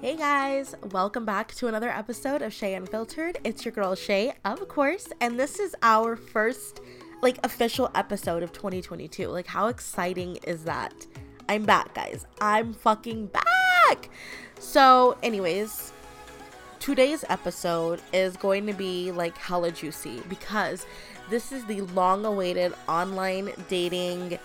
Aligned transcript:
Hey 0.00 0.16
guys, 0.16 0.74
welcome 0.90 1.24
back 1.24 1.54
to 1.54 1.68
another 1.68 1.88
episode 1.88 2.42
of 2.42 2.52
Shay 2.52 2.74
Unfiltered. 2.74 3.38
It's 3.44 3.64
your 3.64 3.72
girl 3.72 3.94
Shay, 3.94 4.32
of 4.44 4.66
course, 4.66 5.08
and 5.20 5.38
this 5.38 5.60
is 5.60 5.76
our 5.82 6.16
first 6.16 6.80
like 7.20 7.38
official 7.44 7.88
episode 7.94 8.42
of 8.42 8.52
2022. 8.52 9.28
Like 9.28 9.46
how 9.46 9.68
exciting 9.68 10.36
is 10.44 10.64
that? 10.64 11.06
I'm 11.48 11.64
back, 11.64 11.94
guys. 11.94 12.26
I'm 12.40 12.72
fucking 12.74 13.26
back. 13.26 14.08
So, 14.58 15.16
anyways, 15.22 15.92
today's 16.80 17.24
episode 17.28 18.00
is 18.12 18.36
going 18.36 18.66
to 18.66 18.72
be 18.72 19.12
like 19.12 19.36
hella 19.38 19.70
juicy 19.70 20.20
because 20.28 20.84
this 21.30 21.52
is 21.52 21.64
the 21.66 21.82
long 21.82 22.24
awaited 22.24 22.74
online 22.88 23.52
dating 23.68 24.38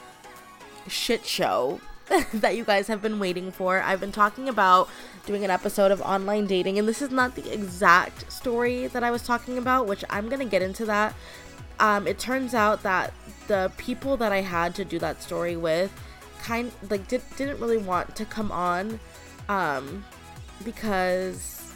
shit 0.87 1.25
show 1.25 1.81
that 2.33 2.55
you 2.55 2.63
guys 2.63 2.87
have 2.87 3.01
been 3.01 3.19
waiting 3.19 3.51
for. 3.51 3.81
I've 3.81 3.99
been 3.99 4.11
talking 4.11 4.47
about 4.47 4.89
doing 5.25 5.43
an 5.43 5.51
episode 5.51 5.91
of 5.91 6.01
online 6.01 6.47
dating, 6.47 6.79
and 6.79 6.87
this 6.87 7.01
is 7.01 7.11
not 7.11 7.35
the 7.35 7.51
exact 7.53 8.31
story 8.31 8.87
that 8.87 9.03
I 9.03 9.11
was 9.11 9.23
talking 9.23 9.57
about, 9.57 9.87
which 9.87 10.03
I'm 10.09 10.29
gonna 10.29 10.45
get 10.45 10.61
into 10.61 10.85
that. 10.85 11.15
Um, 11.79 12.07
it 12.07 12.17
turns 12.17 12.53
out 12.53 12.83
that 12.83 13.13
the 13.47 13.71
people 13.77 14.17
that 14.17 14.31
I 14.31 14.41
had 14.41 14.73
to 14.75 14.85
do 14.85 14.99
that 14.99 15.21
story 15.21 15.55
with 15.55 15.91
kind 16.41 16.71
like 16.89 17.07
did, 17.07 17.21
didn't 17.35 17.59
really 17.59 17.77
want 17.77 18.15
to 18.15 18.25
come 18.25 18.51
on 18.51 18.99
um, 19.49 20.05
because 20.63 21.73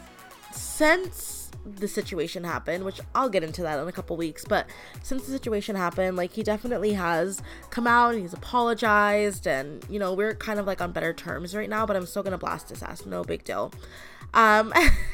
since 0.52 1.41
the 1.66 1.88
situation 1.88 2.44
happened, 2.44 2.84
which 2.84 3.00
I'll 3.14 3.30
get 3.30 3.44
into 3.44 3.62
that 3.64 3.80
in 3.80 3.88
a 3.88 3.92
couple 3.92 4.18
weeks, 4.18 4.46
but 4.46 4.68
since 5.04 5.26
the 5.26 5.32
situation 5.32 5.76
happened, 5.76 6.18
like 6.18 6.34
he 6.34 6.44
definitely 6.44 6.94
has 6.94 7.42
come 7.70 7.88
out 7.88 8.14
and 8.14 8.22
he's 8.22 8.34
apologized 8.34 9.48
and 9.48 9.86
you 9.90 10.00
know, 10.00 10.14
we're 10.14 10.36
kind 10.36 10.60
of 10.60 10.66
like 10.66 10.82
on 10.82 10.92
better 10.92 11.14
terms 11.14 11.56
right 11.56 11.70
now, 11.70 11.86
but 11.86 11.96
I'm 11.96 12.06
still 12.06 12.24
gonna 12.24 12.38
blast 12.38 12.70
his 12.70 12.82
ass, 12.82 13.06
no 13.06 13.24
big 13.24 13.44
deal. 13.44 13.72
Um 14.34 14.74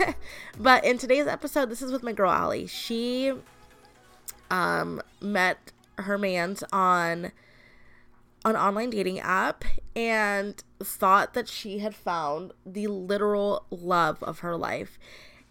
but 0.59 0.85
in 0.85 0.97
today's 0.97 1.27
episode, 1.27 1.69
this 1.69 1.81
is 1.81 1.91
with 1.91 2.03
my 2.03 2.13
girl 2.13 2.31
Ali. 2.31 2.67
She 2.67 3.33
um 4.49 5.01
met 5.21 5.71
her 5.97 6.17
man's 6.17 6.63
on 6.71 7.31
an 8.45 8.55
online 8.55 8.89
dating 8.89 9.19
app 9.19 9.65
and 9.95 10.63
thought 10.79 11.33
that 11.33 11.47
she 11.49 11.79
had 11.79 11.95
found 11.95 12.53
the 12.65 12.87
literal 12.87 13.65
love 13.69 14.23
of 14.23 14.39
her 14.39 14.55
life. 14.55 14.97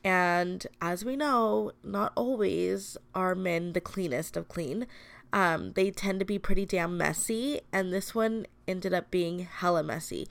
And 0.06 0.64
as 0.80 1.04
we 1.04 1.16
know, 1.16 1.72
not 1.82 2.12
always 2.14 2.96
are 3.12 3.34
men 3.34 3.72
the 3.72 3.80
cleanest 3.80 4.36
of 4.36 4.48
clean. 4.48 4.86
Um, 5.32 5.72
they 5.72 5.90
tend 5.90 6.20
to 6.20 6.24
be 6.24 6.38
pretty 6.38 6.64
damn 6.64 6.96
messy, 6.96 7.62
and 7.72 7.92
this 7.92 8.14
one 8.14 8.46
ended 8.68 8.94
up 8.94 9.10
being 9.10 9.40
hella 9.40 9.82
messy. 9.82 10.28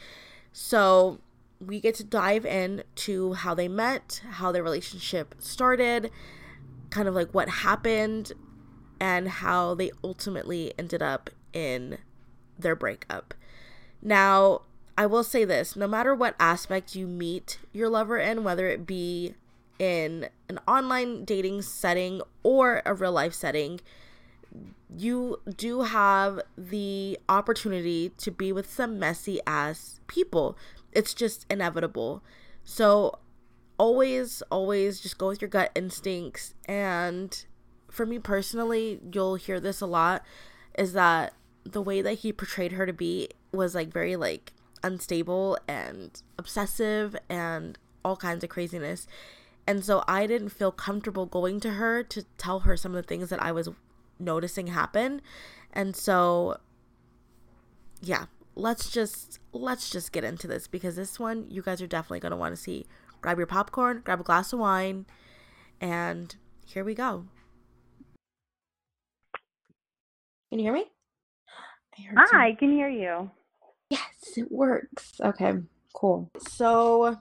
So 0.53 1.19
we 1.59 1.81
get 1.81 1.93
to 1.95 2.05
dive 2.05 2.45
in 2.45 2.83
to 2.95 3.33
how 3.33 3.53
they 3.53 3.67
met, 3.67 4.21
how 4.31 4.53
their 4.53 4.63
relationship 4.63 5.35
started, 5.39 6.09
kind 6.89 7.09
of 7.09 7.13
like 7.13 7.33
what 7.33 7.49
happened, 7.49 8.31
and 9.01 9.27
how 9.27 9.75
they 9.75 9.91
ultimately 10.05 10.71
ended 10.79 11.01
up 11.01 11.29
in 11.51 11.97
their 12.57 12.77
breakup. 12.77 13.33
Now, 14.01 14.61
I 14.97 15.05
will 15.05 15.25
say 15.25 15.43
this 15.43 15.75
no 15.75 15.85
matter 15.85 16.15
what 16.15 16.35
aspect 16.39 16.95
you 16.95 17.07
meet 17.07 17.59
your 17.73 17.89
lover 17.89 18.17
in, 18.17 18.45
whether 18.45 18.67
it 18.67 18.87
be 18.87 19.35
in 19.79 20.29
an 20.49 20.59
online 20.67 21.25
dating 21.25 21.61
setting 21.61 22.21
or 22.43 22.81
a 22.85 22.93
real 22.93 23.11
life 23.11 23.33
setting, 23.33 23.81
you 24.95 25.41
do 25.57 25.81
have 25.81 26.39
the 26.57 27.19
opportunity 27.27 28.09
to 28.17 28.31
be 28.31 28.51
with 28.51 28.71
some 28.71 28.99
messy 28.99 29.39
ass 29.45 29.99
people. 30.07 30.57
It's 30.91 31.13
just 31.13 31.45
inevitable. 31.49 32.23
So, 32.63 33.19
always, 33.77 34.41
always 34.49 35.01
just 35.01 35.17
go 35.17 35.27
with 35.27 35.41
your 35.41 35.49
gut 35.49 35.71
instincts. 35.75 36.53
And 36.65 37.45
for 37.89 38.05
me 38.05 38.19
personally, 38.19 38.99
you'll 39.11 39.35
hear 39.35 39.59
this 39.59 39.81
a 39.81 39.85
lot 39.85 40.23
is 40.77 40.93
that 40.93 41.33
the 41.63 41.81
way 41.81 42.01
that 42.01 42.19
he 42.19 42.31
portrayed 42.31 42.73
her 42.73 42.85
to 42.85 42.93
be 42.93 43.29
was 43.51 43.73
like 43.73 43.91
very 43.91 44.15
like 44.15 44.53
unstable 44.83 45.57
and 45.67 46.21
obsessive 46.37 47.15
and 47.29 47.77
all 48.03 48.15
kinds 48.15 48.43
of 48.43 48.49
craziness. 48.49 49.07
And 49.67 49.83
so 49.83 50.03
I 50.07 50.27
didn't 50.27 50.49
feel 50.49 50.71
comfortable 50.71 51.25
going 51.25 51.59
to 51.61 51.71
her 51.71 52.03
to 52.03 52.23
tell 52.37 52.61
her 52.61 52.77
some 52.77 52.95
of 52.95 52.97
the 52.97 53.07
things 53.07 53.29
that 53.29 53.41
I 53.41 53.51
was 53.51 53.69
noticing 54.19 54.67
happen. 54.67 55.21
And 55.73 55.95
so 55.95 56.57
yeah, 58.01 58.25
let's 58.55 58.89
just 58.89 59.39
let's 59.51 59.89
just 59.89 60.11
get 60.11 60.23
into 60.23 60.47
this 60.47 60.67
because 60.67 60.95
this 60.95 61.19
one 61.19 61.47
you 61.49 61.61
guys 61.61 61.81
are 61.81 61.87
definitely 61.87 62.19
going 62.19 62.31
to 62.31 62.37
want 62.37 62.55
to 62.55 62.61
see. 62.61 62.85
Grab 63.21 63.37
your 63.37 63.47
popcorn, 63.47 64.01
grab 64.03 64.19
a 64.19 64.23
glass 64.23 64.53
of 64.53 64.59
wine, 64.59 65.05
and 65.81 66.35
here 66.65 66.83
we 66.83 66.93
go. 66.93 67.25
Can 70.49 70.59
you 70.59 70.65
hear 70.65 70.73
me? 70.73 70.85
Hi, 72.15 72.49
I 72.49 72.53
can 72.53 72.71
hear 72.71 72.89
you. 72.89 73.31
Yes, 73.89 74.33
it 74.35 74.51
works. 74.51 75.13
Okay, 75.19 75.53
cool. 75.93 76.29
So 76.49 77.17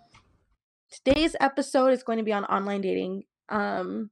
today's 1.02 1.34
episode 1.40 1.88
is 1.88 2.02
going 2.02 2.18
to 2.18 2.24
be 2.24 2.32
on 2.32 2.44
online 2.44 2.80
dating. 2.80 3.24
Um, 3.48 4.10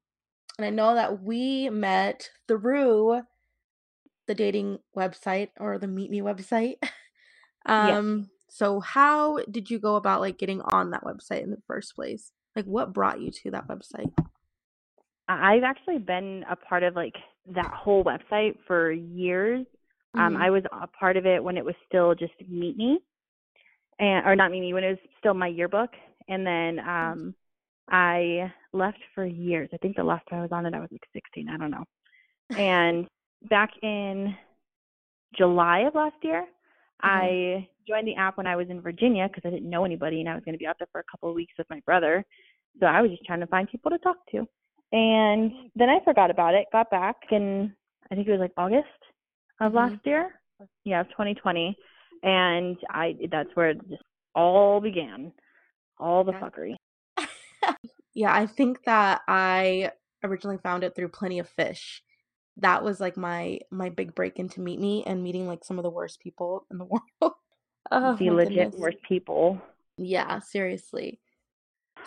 and 0.58 0.66
I 0.66 0.70
know 0.70 0.94
that 0.94 1.22
we 1.22 1.70
met 1.70 2.30
through 2.48 3.22
the 4.26 4.34
dating 4.34 4.78
website 4.96 5.48
or 5.58 5.78
the 5.78 5.86
Meet 5.86 6.10
Me 6.10 6.20
website. 6.20 6.74
um, 7.66 8.18
yes. 8.18 8.28
so 8.48 8.80
how 8.80 9.38
did 9.50 9.70
you 9.70 9.78
go 9.78 9.96
about 9.96 10.20
like 10.20 10.38
getting 10.38 10.60
on 10.60 10.90
that 10.90 11.04
website 11.04 11.42
in 11.42 11.50
the 11.50 11.62
first 11.66 11.94
place? 11.94 12.32
Like 12.54 12.66
what 12.66 12.92
brought 12.92 13.20
you 13.20 13.30
to 13.30 13.50
that 13.52 13.68
website? 13.68 14.12
I've 15.28 15.62
actually 15.62 15.98
been 15.98 16.44
a 16.50 16.56
part 16.56 16.82
of 16.82 16.94
like 16.94 17.14
that 17.54 17.72
whole 17.72 18.04
website 18.04 18.56
for 18.66 18.92
years. 18.92 19.64
Um, 20.14 20.34
mm-hmm. 20.34 20.42
I 20.42 20.50
was 20.50 20.62
a 20.70 20.86
part 20.86 21.16
of 21.16 21.24
it 21.24 21.42
when 21.42 21.56
it 21.56 21.64
was 21.64 21.74
still 21.86 22.14
just 22.14 22.34
Meet 22.46 22.76
Me, 22.76 22.98
and 23.98 24.26
or 24.26 24.36
not 24.36 24.50
Meet 24.50 24.60
Me 24.60 24.74
when 24.74 24.84
it 24.84 24.90
was 24.90 24.98
still 25.18 25.32
myYearbook, 25.32 25.88
and 26.28 26.46
then 26.46 26.78
um 26.78 27.34
I 27.90 28.52
left 28.72 28.98
for 29.14 29.26
years. 29.26 29.68
I 29.72 29.76
think 29.78 29.96
the 29.96 30.04
last 30.04 30.24
time 30.28 30.38
I 30.38 30.42
was 30.42 30.52
on 30.52 30.66
it 30.66 30.74
I 30.74 30.80
was 30.80 30.88
like 30.90 31.02
16, 31.12 31.48
I 31.48 31.56
don't 31.56 31.70
know. 31.70 31.84
And 32.58 33.06
back 33.48 33.70
in 33.82 34.36
July 35.36 35.80
of 35.80 35.94
last 35.94 36.16
year, 36.22 36.42
mm-hmm. 36.42 37.08
I 37.08 37.68
joined 37.88 38.06
the 38.06 38.16
app 38.16 38.36
when 38.36 38.46
I 38.46 38.56
was 38.56 38.68
in 38.68 38.80
Virginia 38.80 39.28
because 39.28 39.48
I 39.48 39.50
didn't 39.50 39.70
know 39.70 39.84
anybody 39.84 40.20
and 40.20 40.28
I 40.28 40.34
was 40.34 40.44
going 40.44 40.54
to 40.54 40.58
be 40.58 40.66
out 40.66 40.76
there 40.78 40.88
for 40.92 41.00
a 41.00 41.10
couple 41.10 41.30
of 41.30 41.34
weeks 41.34 41.54
with 41.56 41.68
my 41.70 41.80
brother. 41.86 42.24
So 42.78 42.86
I 42.86 43.00
was 43.00 43.10
just 43.10 43.24
trying 43.24 43.40
to 43.40 43.46
find 43.46 43.70
people 43.70 43.90
to 43.90 43.98
talk 43.98 44.16
to. 44.32 44.46
And 44.92 45.52
then 45.74 45.88
I 45.88 45.98
forgot 46.04 46.30
about 46.30 46.54
it, 46.54 46.66
got 46.72 46.90
back 46.90 47.16
in 47.30 47.74
I 48.10 48.14
think 48.14 48.28
it 48.28 48.32
was 48.32 48.40
like 48.40 48.52
August 48.58 48.86
of 49.60 49.72
mm-hmm. 49.72 49.76
last 49.76 50.04
year. 50.04 50.38
Yeah, 50.84 51.00
of 51.00 51.08
2020. 51.10 51.76
And 52.22 52.76
I 52.90 53.16
that's 53.30 53.48
where 53.54 53.70
it 53.70 53.80
just 53.88 54.02
all 54.34 54.80
began 54.80 55.32
all 56.02 56.24
the 56.24 56.32
fuckery. 56.32 56.74
yeah, 58.14 58.34
I 58.34 58.46
think 58.46 58.84
that 58.84 59.22
I 59.28 59.92
originally 60.24 60.58
found 60.58 60.84
it 60.84 60.94
through 60.94 61.08
Plenty 61.08 61.38
of 61.38 61.48
Fish. 61.48 62.02
That 62.58 62.84
was 62.84 63.00
like 63.00 63.16
my 63.16 63.60
my 63.70 63.88
big 63.88 64.14
break 64.14 64.38
into 64.38 64.60
Meet 64.60 64.80
Me 64.80 65.04
and 65.06 65.22
meeting 65.22 65.46
like 65.46 65.64
some 65.64 65.78
of 65.78 65.82
the 65.82 65.90
worst 65.90 66.20
people 66.20 66.66
in 66.70 66.78
the 66.78 66.84
world. 67.20 67.34
oh, 67.90 68.16
the 68.16 68.30
legit 68.30 68.74
worst 68.78 68.98
people. 69.08 69.60
Yeah, 69.96 70.38
seriously. 70.40 71.20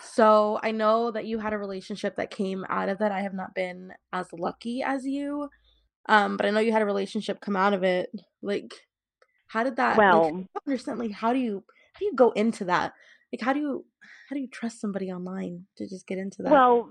So 0.00 0.60
I 0.62 0.72
know 0.72 1.10
that 1.10 1.26
you 1.26 1.38
had 1.38 1.52
a 1.52 1.58
relationship 1.58 2.16
that 2.16 2.30
came 2.30 2.64
out 2.68 2.88
of 2.88 2.98
that. 2.98 3.12
I 3.12 3.22
have 3.22 3.34
not 3.34 3.54
been 3.54 3.92
as 4.12 4.26
lucky 4.32 4.82
as 4.82 5.06
you. 5.06 5.48
Um, 6.08 6.36
but 6.36 6.46
I 6.46 6.50
know 6.50 6.60
you 6.60 6.72
had 6.72 6.82
a 6.82 6.86
relationship 6.86 7.40
come 7.40 7.56
out 7.56 7.72
of 7.72 7.82
it. 7.82 8.10
Like, 8.42 8.74
how 9.48 9.64
did 9.64 9.76
that? 9.76 9.96
Well, 9.96 10.34
like, 10.36 10.46
understand. 10.66 10.98
Like, 10.98 11.12
how 11.12 11.32
do 11.32 11.38
you 11.38 11.64
how 11.92 11.98
do 11.98 12.04
you 12.04 12.14
go 12.14 12.30
into 12.32 12.64
that? 12.66 12.92
Like 13.32 13.40
how 13.40 13.52
do 13.52 13.60
you 13.60 13.84
how 14.28 14.34
do 14.34 14.40
you 14.40 14.48
trust 14.48 14.80
somebody 14.80 15.10
online 15.10 15.66
to 15.76 15.88
just 15.88 16.06
get 16.06 16.18
into 16.18 16.42
that 16.42 16.50
well 16.50 16.90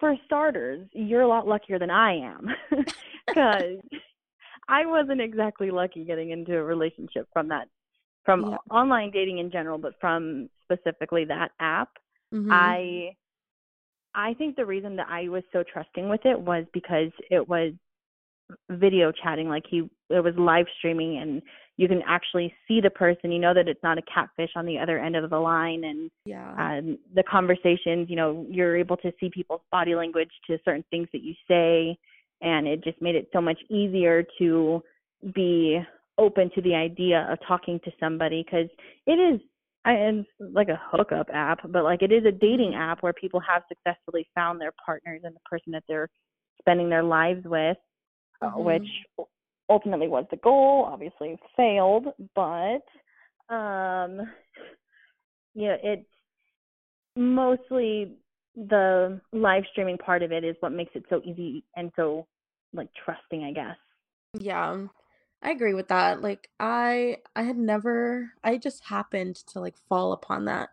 for 0.00 0.14
starters 0.24 0.86
you're 0.92 1.22
a 1.22 1.28
lot 1.28 1.46
luckier 1.46 1.78
than 1.78 1.90
i 1.90 2.14
am 2.14 2.46
because 3.26 3.78
i 4.68 4.84
wasn't 4.84 5.20
exactly 5.20 5.70
lucky 5.70 6.04
getting 6.04 6.30
into 6.30 6.56
a 6.56 6.62
relationship 6.62 7.26
from 7.32 7.48
that 7.48 7.68
from 8.24 8.50
yeah. 8.50 8.56
online 8.70 9.10
dating 9.10 9.38
in 9.38 9.50
general 9.50 9.78
but 9.78 9.94
from 10.00 10.48
specifically 10.64 11.24
that 11.24 11.50
app 11.60 11.90
mm-hmm. 12.32 12.50
i 12.52 13.10
i 14.14 14.34
think 14.34 14.56
the 14.56 14.66
reason 14.66 14.96
that 14.96 15.06
i 15.08 15.28
was 15.28 15.42
so 15.52 15.62
trusting 15.72 16.08
with 16.08 16.24
it 16.24 16.38
was 16.38 16.64
because 16.72 17.10
it 17.30 17.48
was 17.48 17.72
video 18.70 19.10
chatting 19.10 19.48
like 19.48 19.64
he 19.68 19.88
it 20.10 20.22
was 20.22 20.34
live 20.36 20.66
streaming 20.78 21.18
and 21.18 21.42
you 21.76 21.88
can 21.88 22.02
actually 22.06 22.54
see 22.68 22.80
the 22.80 22.90
person 22.90 23.32
you 23.32 23.38
know 23.38 23.54
that 23.54 23.68
it's 23.68 23.82
not 23.82 23.98
a 23.98 24.02
catfish 24.02 24.50
on 24.56 24.66
the 24.66 24.78
other 24.78 24.98
end 24.98 25.16
of 25.16 25.28
the 25.30 25.38
line 25.38 25.84
and 25.84 26.10
yeah 26.24 26.78
um, 26.78 26.98
the 27.14 27.22
conversations 27.22 28.08
you 28.08 28.16
know 28.16 28.46
you're 28.48 28.76
able 28.76 28.96
to 28.96 29.12
see 29.18 29.30
people's 29.30 29.60
body 29.72 29.94
language 29.94 30.30
to 30.46 30.58
certain 30.64 30.84
things 30.90 31.08
that 31.12 31.22
you 31.22 31.34
say 31.48 31.96
and 32.40 32.66
it 32.66 32.82
just 32.84 33.00
made 33.00 33.14
it 33.14 33.28
so 33.32 33.40
much 33.40 33.58
easier 33.70 34.24
to 34.38 34.82
be 35.34 35.80
open 36.18 36.50
to 36.54 36.62
the 36.62 36.74
idea 36.74 37.26
of 37.30 37.38
talking 37.46 37.80
to 37.84 37.90
somebody 37.98 38.44
because 38.44 38.68
it 39.06 39.18
is 39.18 39.40
I, 39.86 39.92
it's 39.92 40.28
like 40.38 40.68
a 40.68 40.80
hookup 40.90 41.28
app, 41.32 41.60
but 41.70 41.84
like 41.84 42.00
it 42.02 42.10
is 42.10 42.24
a 42.24 42.32
dating 42.32 42.74
app 42.74 43.02
where 43.02 43.12
people 43.12 43.40
have 43.40 43.64
successfully 43.68 44.26
found 44.34 44.58
their 44.58 44.72
partners 44.84 45.20
and 45.24 45.34
the 45.34 45.40
person 45.40 45.72
that 45.72 45.84
they're 45.86 46.08
spending 46.58 46.88
their 46.88 47.02
lives 47.02 47.44
with, 47.44 47.76
uh, 48.40 48.52
Mhm. 48.52 48.64
which 48.64 48.88
ultimately 49.68 50.08
was 50.08 50.24
the 50.30 50.36
goal. 50.36 50.88
Obviously 50.90 51.38
failed, 51.56 52.06
but 52.34 52.84
um, 53.54 54.20
yeah, 55.54 55.76
it's 55.82 56.06
mostly 57.16 58.16
the 58.56 59.20
live 59.32 59.64
streaming 59.72 59.98
part 59.98 60.22
of 60.22 60.32
it 60.32 60.44
is 60.44 60.56
what 60.60 60.72
makes 60.72 60.92
it 60.94 61.04
so 61.10 61.20
easy 61.24 61.64
and 61.76 61.90
so 61.96 62.26
like 62.72 62.88
trusting, 63.04 63.44
I 63.44 63.52
guess. 63.52 63.76
Yeah. 64.38 64.86
I 65.42 65.50
agree 65.50 65.74
with 65.74 65.88
that. 65.88 66.22
Like 66.22 66.48
I 66.58 67.18
I 67.36 67.42
had 67.42 67.58
never 67.58 68.32
I 68.42 68.56
just 68.56 68.84
happened 68.84 69.36
to 69.48 69.60
like 69.60 69.76
fall 69.88 70.12
upon 70.12 70.46
that. 70.46 70.70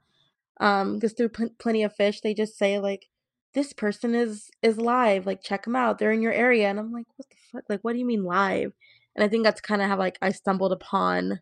Um 0.60 0.96
because 0.96 1.14
through 1.14 1.30
Pl- 1.30 1.56
Plenty 1.60 1.84
of 1.84 1.96
Fish 1.96 2.22
they 2.22 2.34
just 2.34 2.58
say 2.58 2.80
like 2.80 3.10
this 3.54 3.74
person 3.74 4.16
is 4.16 4.50
is 4.62 4.78
live, 4.78 5.26
like 5.26 5.42
check 5.44 5.64
them 5.66 5.76
out. 5.76 6.00
They're 6.00 6.12
in 6.12 6.22
your 6.22 6.34
area 6.34 6.70
and 6.70 6.80
I'm 6.80 6.92
like 6.92 7.08
what 7.18 7.30
the 7.30 7.36
fuck? 7.52 7.64
Like 7.70 7.82
what 7.82 7.94
do 7.94 8.00
you 8.00 8.06
mean 8.06 8.24
live? 8.24 8.74
And 9.16 9.24
I 9.24 9.28
think 9.28 9.44
that's 9.44 9.62
kind 9.62 9.82
of 9.82 9.90
how 9.90 9.98
like 9.98 10.18
I 10.22 10.32
stumbled 10.32 10.72
upon 10.72 11.42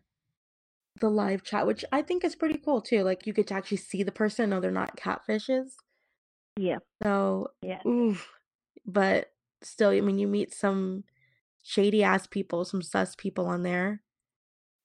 the 1.00 1.10
live 1.10 1.42
chat, 1.42 1.66
which 1.66 1.84
I 1.92 2.02
think 2.02 2.24
is 2.24 2.36
pretty 2.36 2.58
cool 2.58 2.80
too. 2.80 3.02
Like 3.02 3.26
you 3.26 3.32
get 3.32 3.46
to 3.48 3.54
actually 3.54 3.78
see 3.78 4.02
the 4.02 4.12
person, 4.12 4.50
no 4.50 4.60
they're 4.60 4.70
not 4.70 4.96
catfishes. 4.96 5.76
Yeah, 6.56 6.78
So, 7.02 7.52
yeah. 7.62 7.82
oof. 7.86 8.28
But 8.86 9.32
still, 9.62 9.90
I 9.90 10.00
mean 10.00 10.18
you 10.18 10.26
meet 10.26 10.52
some 10.54 11.04
shady 11.62 12.02
ass 12.02 12.26
people, 12.26 12.64
some 12.64 12.82
sus 12.82 13.14
people 13.16 13.46
on 13.46 13.62
there. 13.62 14.02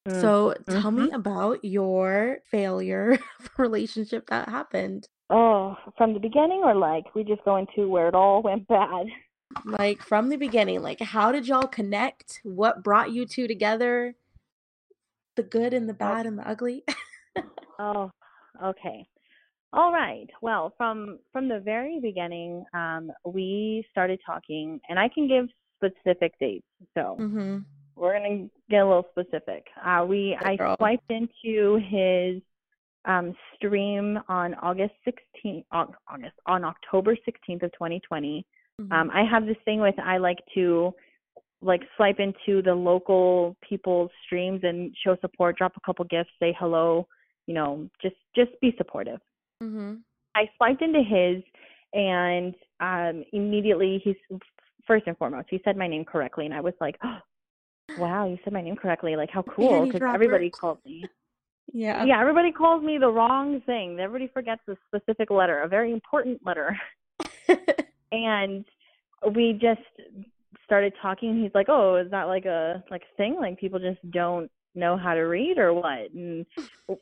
Mm. 0.07 0.21
So 0.21 0.55
tell 0.69 0.91
me 0.91 1.09
Mhm. 1.09 1.15
about 1.15 1.65
your 1.65 2.39
failure 2.45 3.17
relationship 3.57 4.27
that 4.27 4.49
happened. 4.49 5.07
Oh, 5.29 5.75
from 5.97 6.13
the 6.13 6.19
beginning 6.19 6.61
or 6.63 6.75
like 6.75 7.15
we 7.15 7.23
just 7.23 7.43
go 7.43 7.57
into 7.57 7.89
where 7.89 8.07
it 8.07 8.15
all 8.15 8.41
went 8.41 8.67
bad? 8.67 9.07
Like 9.63 10.01
from 10.01 10.29
the 10.29 10.37
beginning, 10.37 10.81
like 10.81 10.99
how 10.99 11.31
did 11.31 11.47
y'all 11.47 11.67
connect? 11.67 12.41
What 12.43 12.83
brought 12.83 13.11
you 13.11 13.25
two 13.25 13.47
together? 13.47 14.15
The 15.35 15.43
good 15.43 15.73
and 15.73 15.89
the 15.89 15.93
Oh, 15.93 15.97
bad 15.97 16.25
and 16.25 16.37
the 16.37 16.47
ugly? 16.47 16.83
oh, 17.79 18.11
okay. 18.63 19.07
All 19.73 19.91
right. 19.91 20.27
Well, 20.41 20.73
from 20.77 21.19
from 21.33 21.49
the 21.49 21.59
very 21.59 21.99
beginning, 21.99 22.63
um, 22.73 23.11
we 23.25 23.85
started 23.91 24.19
talking, 24.25 24.79
and 24.89 24.97
I 24.97 25.09
can 25.09 25.27
give 25.27 25.47
specific 25.77 26.33
dates. 26.39 26.65
So 26.93 27.17
mm-hmm. 27.19 27.57
we're 27.95 28.13
gonna 28.13 28.47
get 28.69 28.81
a 28.81 28.87
little 28.87 29.07
specific. 29.11 29.65
Uh, 29.83 30.05
we 30.07 30.37
Good 30.39 30.47
I 30.47 30.55
girl. 30.55 30.75
swiped 30.77 31.11
into 31.11 31.79
his 31.89 32.41
um, 33.05 33.35
stream 33.55 34.19
on 34.27 34.55
August 34.55 34.93
16th, 35.07 35.63
August 35.71 36.35
on 36.45 36.63
October 36.63 37.15
16th 37.15 37.63
of 37.63 37.71
2020. 37.73 38.45
Mhm. 38.81 38.91
Um, 38.91 39.11
I 39.13 39.23
have 39.23 39.45
this 39.45 39.57
thing 39.63 39.79
with 39.79 39.97
I 39.99 40.17
like 40.17 40.39
to 40.55 40.93
like 41.61 41.81
swipe 41.95 42.19
into 42.19 42.61
the 42.61 42.73
local 42.73 43.55
people's 43.67 44.11
streams 44.25 44.61
and 44.63 44.95
show 45.03 45.15
support, 45.21 45.57
drop 45.57 45.75
a 45.77 45.79
couple 45.81 46.05
gifts, 46.05 46.31
say 46.39 46.55
hello, 46.59 47.07
you 47.47 47.53
know, 47.53 47.89
just 48.01 48.15
just 48.35 48.51
be 48.61 48.75
supportive. 48.77 49.19
Mm-hmm. 49.63 49.95
I 50.35 50.49
swiped 50.57 50.81
into 50.81 51.01
his 51.01 51.43
and 51.93 52.53
um 52.81 53.23
immediately 53.31 54.01
he's 54.03 54.17
first 54.85 55.07
and 55.07 55.17
foremost, 55.17 55.47
he 55.49 55.61
said 55.63 55.77
my 55.77 55.87
name 55.87 56.05
correctly 56.05 56.45
and 56.45 56.53
I 56.53 56.61
was 56.61 56.73
like, 56.81 56.97
oh, 57.03 57.19
"Wow, 57.97 58.27
you 58.27 58.37
said 58.43 58.51
my 58.51 58.61
name 58.61 58.75
correctly. 58.75 59.15
Like 59.15 59.29
how 59.31 59.43
cool." 59.43 59.89
Cuz 59.91 60.01
everybody 60.01 60.49
called 60.49 60.79
me 60.85 61.05
Yeah. 61.73 62.05
yeah, 62.05 62.21
everybody 62.21 62.51
calls 62.51 62.83
me 62.83 62.97
the 62.97 63.09
wrong 63.09 63.61
thing. 63.65 63.99
Everybody 63.99 64.31
forgets 64.33 64.61
a 64.67 64.77
specific 64.87 65.29
letter, 65.29 65.61
a 65.61 65.67
very 65.67 65.91
important 65.91 66.39
letter. 66.45 66.77
and 68.11 68.65
we 69.33 69.53
just 69.53 69.81
started 70.63 70.93
talking. 71.01 71.41
He's 71.41 71.53
like, 71.53 71.67
"Oh, 71.69 71.95
is 71.95 72.11
that 72.11 72.23
like 72.23 72.45
a 72.45 72.83
like 72.91 73.03
thing? 73.17 73.35
Like 73.39 73.59
people 73.59 73.79
just 73.79 73.99
don't 74.11 74.49
know 74.73 74.97
how 74.97 75.13
to 75.13 75.21
read 75.21 75.57
or 75.57 75.73
what?" 75.73 76.11
And 76.13 76.45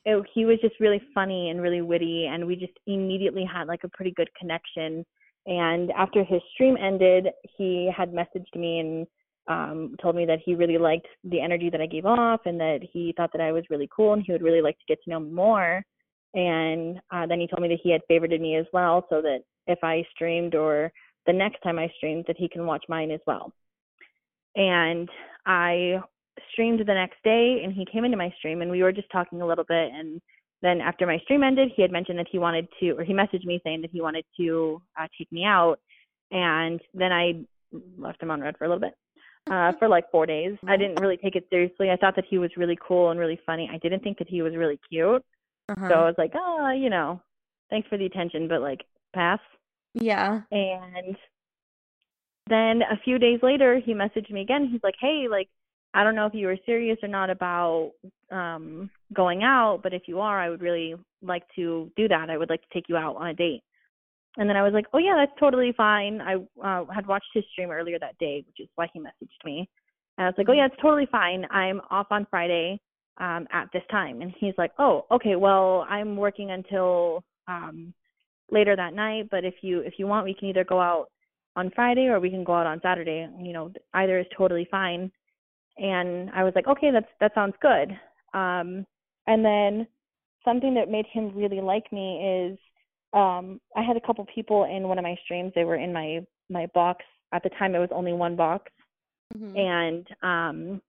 it, 0.06 0.26
he 0.34 0.46
was 0.46 0.60
just 0.62 0.80
really 0.80 1.02
funny 1.14 1.50
and 1.50 1.62
really 1.62 1.82
witty, 1.82 2.28
and 2.28 2.46
we 2.46 2.56
just 2.56 2.74
immediately 2.88 3.46
had 3.46 3.68
like 3.68 3.84
a 3.84 3.90
pretty 3.90 4.12
good 4.12 4.30
connection. 4.40 5.06
And 5.46 5.92
after 5.92 6.24
his 6.24 6.42
stream 6.54 6.78
ended, 6.78 7.28
he 7.58 7.92
had 7.96 8.14
messaged 8.14 8.56
me 8.56 8.80
and 8.80 9.08
um 9.48 9.96
told 10.02 10.16
me 10.16 10.26
that 10.26 10.40
he 10.46 10.56
really 10.56 10.78
liked 10.78 11.08
the 11.26 11.42
energy 11.42 11.70
that 11.70 11.82
I 11.82 11.86
gave 11.86 12.06
off 12.06 12.42
and 12.46 12.60
that 12.60 12.80
he 12.92 13.14
thought 13.18 13.32
that 13.34 13.42
I 13.42 13.52
was 13.52 13.64
really 13.70 13.90
cool 13.94 14.14
and 14.14 14.24
he 14.26 14.32
would 14.32 14.42
really 14.42 14.62
like 14.62 14.78
to 14.80 14.86
get 14.88 15.04
to 15.04 15.10
know 15.10 15.20
me 15.20 15.32
more. 15.32 15.84
And 16.34 17.00
uh, 17.12 17.28
then 17.28 17.40
he 17.40 17.48
told 17.48 17.62
me 17.62 17.68
that 17.70 17.80
he 17.84 17.92
had 17.92 18.02
favorited 18.10 18.42
me 18.42 18.56
as 18.56 18.66
well, 18.74 19.06
so 19.10 19.22
that 19.22 19.42
if 19.68 19.80
I 19.84 20.04
streamed 20.14 20.56
or 20.56 20.92
the 21.28 21.34
next 21.34 21.62
time 21.62 21.78
I 21.78 21.92
streamed, 21.96 22.26
that 22.28 22.38
he 22.38 22.50
can 22.50 22.66
watch 22.66 22.84
mine 22.90 23.12
as 23.12 23.20
well. 23.28 23.54
And 24.56 25.08
I 25.46 26.02
streamed 26.52 26.80
the 26.80 26.94
next 26.94 27.18
day, 27.24 27.62
and 27.64 27.72
he 27.72 27.86
came 27.86 28.04
into 28.04 28.18
my 28.18 28.34
stream, 28.38 28.62
and 28.62 28.72
we 28.72 28.82
were 28.82 28.92
just 28.92 29.12
talking 29.12 29.42
a 29.42 29.48
little 29.48 29.64
bit. 29.64 29.92
And 29.94 30.22
then 30.62 30.82
after 30.82 31.06
my 31.06 31.20
stream 31.20 31.44
ended, 31.44 31.72
he 31.76 31.82
had 31.82 31.92
mentioned 31.92 32.18
that 32.18 32.28
he 32.32 32.40
wanted 32.40 32.68
to, 32.80 32.92
or 32.92 33.04
he 33.04 33.14
messaged 33.14 33.46
me 33.46 33.62
saying 33.64 33.82
that 33.82 33.92
he 33.92 34.02
wanted 34.02 34.26
to 34.38 34.82
uh, 35.00 35.08
take 35.18 35.32
me 35.32 35.46
out. 35.46 35.78
And 36.32 36.82
then 36.96 37.12
I 37.12 37.46
left 37.98 38.22
him 38.22 38.32
on 38.32 38.42
read 38.42 38.58
for 38.58 38.66
a 38.66 38.68
little 38.68 38.82
bit 38.82 38.96
uh, 39.52 39.74
for 39.80 39.88
like 39.88 40.10
four 40.12 40.26
days. 40.26 40.58
I 40.68 40.78
didn't 40.78 41.00
really 41.02 41.18
take 41.18 41.36
it 41.36 41.48
seriously. 41.50 41.90
I 41.90 41.98
thought 41.98 42.16
that 42.16 42.26
he 42.30 42.38
was 42.38 42.52
really 42.58 42.78
cool 42.86 43.12
and 43.12 43.20
really 43.20 43.40
funny. 43.46 43.70
I 43.72 43.78
didn't 43.78 44.04
think 44.04 44.18
that 44.20 44.28
he 44.28 44.42
was 44.42 44.56
really 44.56 44.80
cute. 44.90 45.24
Uh-huh. 45.70 45.90
So 45.90 45.96
I 45.96 46.06
was 46.06 46.16
like, 46.18 46.34
oh, 46.36 46.72
you 46.72 46.90
know, 46.90 47.22
thanks 47.70 47.88
for 47.88 47.98
the 47.98 48.06
attention, 48.06 48.48
but 48.48 48.62
like, 48.62 48.82
pass. 49.14 49.40
yeah. 49.94 50.42
And 50.52 51.16
then 52.50 52.82
a 52.82 53.00
few 53.04 53.20
days 53.20 53.40
later, 53.42 53.80
he 53.80 53.94
messaged 53.94 54.32
me 54.32 54.42
again. 54.42 54.68
He's 54.72 54.84
like, 54.84 54.96
hey, 55.00 55.28
like, 55.30 55.50
I 55.94 56.04
don't 56.04 56.16
know 56.16 56.26
if 56.26 56.34
you 56.34 56.48
were 56.48 56.58
serious 56.66 56.98
or 57.04 57.08
not 57.08 57.30
about 57.30 57.92
um 58.32 58.90
going 59.14 59.44
out, 59.44 59.82
but 59.84 59.94
if 59.94 60.04
you 60.08 60.20
are, 60.20 60.40
I 60.40 60.50
would 60.50 60.62
really 60.62 60.96
like 61.22 61.44
to 61.56 61.92
do 61.96 62.08
that. 62.08 62.30
I 62.30 62.38
would 62.38 62.50
like 62.50 62.62
to 62.62 62.74
take 62.74 62.90
you 62.90 62.98
out 62.98 63.16
on 63.18 63.28
a 63.28 63.34
date. 63.34 63.62
And 64.38 64.50
then 64.50 64.58
I 64.58 64.64
was 64.64 64.74
like, 64.74 64.86
oh 64.94 64.98
yeah, 64.98 65.16
that's 65.16 65.40
totally 65.40 65.74
fine. 65.76 66.20
I 66.22 66.36
uh, 66.64 66.86
had 66.94 67.06
watched 67.06 67.30
his 67.34 67.44
stream 67.52 67.70
earlier 67.70 68.00
that 68.00 68.18
day, 68.18 68.44
which 68.48 68.60
is 68.60 68.70
why 68.76 68.88
he 68.92 69.00
messaged 69.00 69.46
me. 69.46 69.70
And 70.18 70.26
I 70.26 70.30
was 70.30 70.36
like, 70.38 70.50
oh 70.50 70.54
yeah, 70.54 70.66
it's 70.66 70.82
totally 70.82 71.08
fine. 71.12 71.46
I'm 71.52 71.82
off 71.90 72.08
on 72.12 72.28
Friday 72.30 72.80
um 73.20 73.48
at 73.52 73.68
this 73.74 73.84
time. 73.92 74.22
And 74.22 74.34
he's 74.40 74.56
like, 74.58 74.72
oh, 74.80 75.06
okay, 75.12 75.36
well, 75.36 75.86
I'm 75.90 76.18
working 76.18 76.52
until 76.52 77.24
um 77.48 77.94
later 78.52 78.76
that 78.76 78.94
night, 78.94 79.28
but 79.30 79.44
if 79.44 79.56
you 79.62 79.80
if 79.82 79.94
you 79.98 80.08
want, 80.08 80.26
we 80.26 80.34
can 80.34 80.50
either 80.50 80.64
go 80.64 80.82
out 80.82 81.08
on 81.56 81.72
Friday 81.76 82.08
or 82.08 82.20
we 82.20 82.30
can 82.30 82.44
go 82.44 82.56
out 82.56 82.66
on 82.66 82.82
Saturday. 82.82 83.28
You 83.40 83.54
know, 83.54 83.72
either 83.94 84.20
is 84.20 84.26
totally 84.36 84.68
fine. 84.72 85.12
And 85.78 86.30
I 86.32 86.44
was 86.44 86.54
like, 86.56 86.68
okay, 86.68 86.92
that's 86.92 87.08
that 87.20 87.34
sounds 87.36 87.56
good. 87.62 87.92
Um, 88.34 88.86
and 89.28 89.46
then 89.46 89.88
something 90.44 90.74
that 90.76 90.90
made 90.90 91.06
him 91.12 91.32
really 91.36 91.62
like 91.62 91.92
me 91.92 92.50
is 92.52 92.58
um, 93.14 93.60
I 93.76 93.84
had 93.84 93.98
a 93.98 94.02
couple 94.02 94.26
people 94.34 94.66
in 94.66 94.88
one 94.88 94.98
of 94.98 95.04
my 95.04 95.16
streams. 95.24 95.52
They 95.56 95.66
were 95.66 95.76
in 95.76 95.94
my 95.94 96.20
my 96.50 96.68
box 96.74 97.04
at 97.32 97.44
the 97.44 97.50
time. 97.52 97.76
It 97.76 97.80
was 97.80 97.90
only 97.92 98.14
one 98.14 98.36
box, 98.36 98.72
Mhm. 99.36 99.58
and 99.58 100.08
um, 100.22 100.82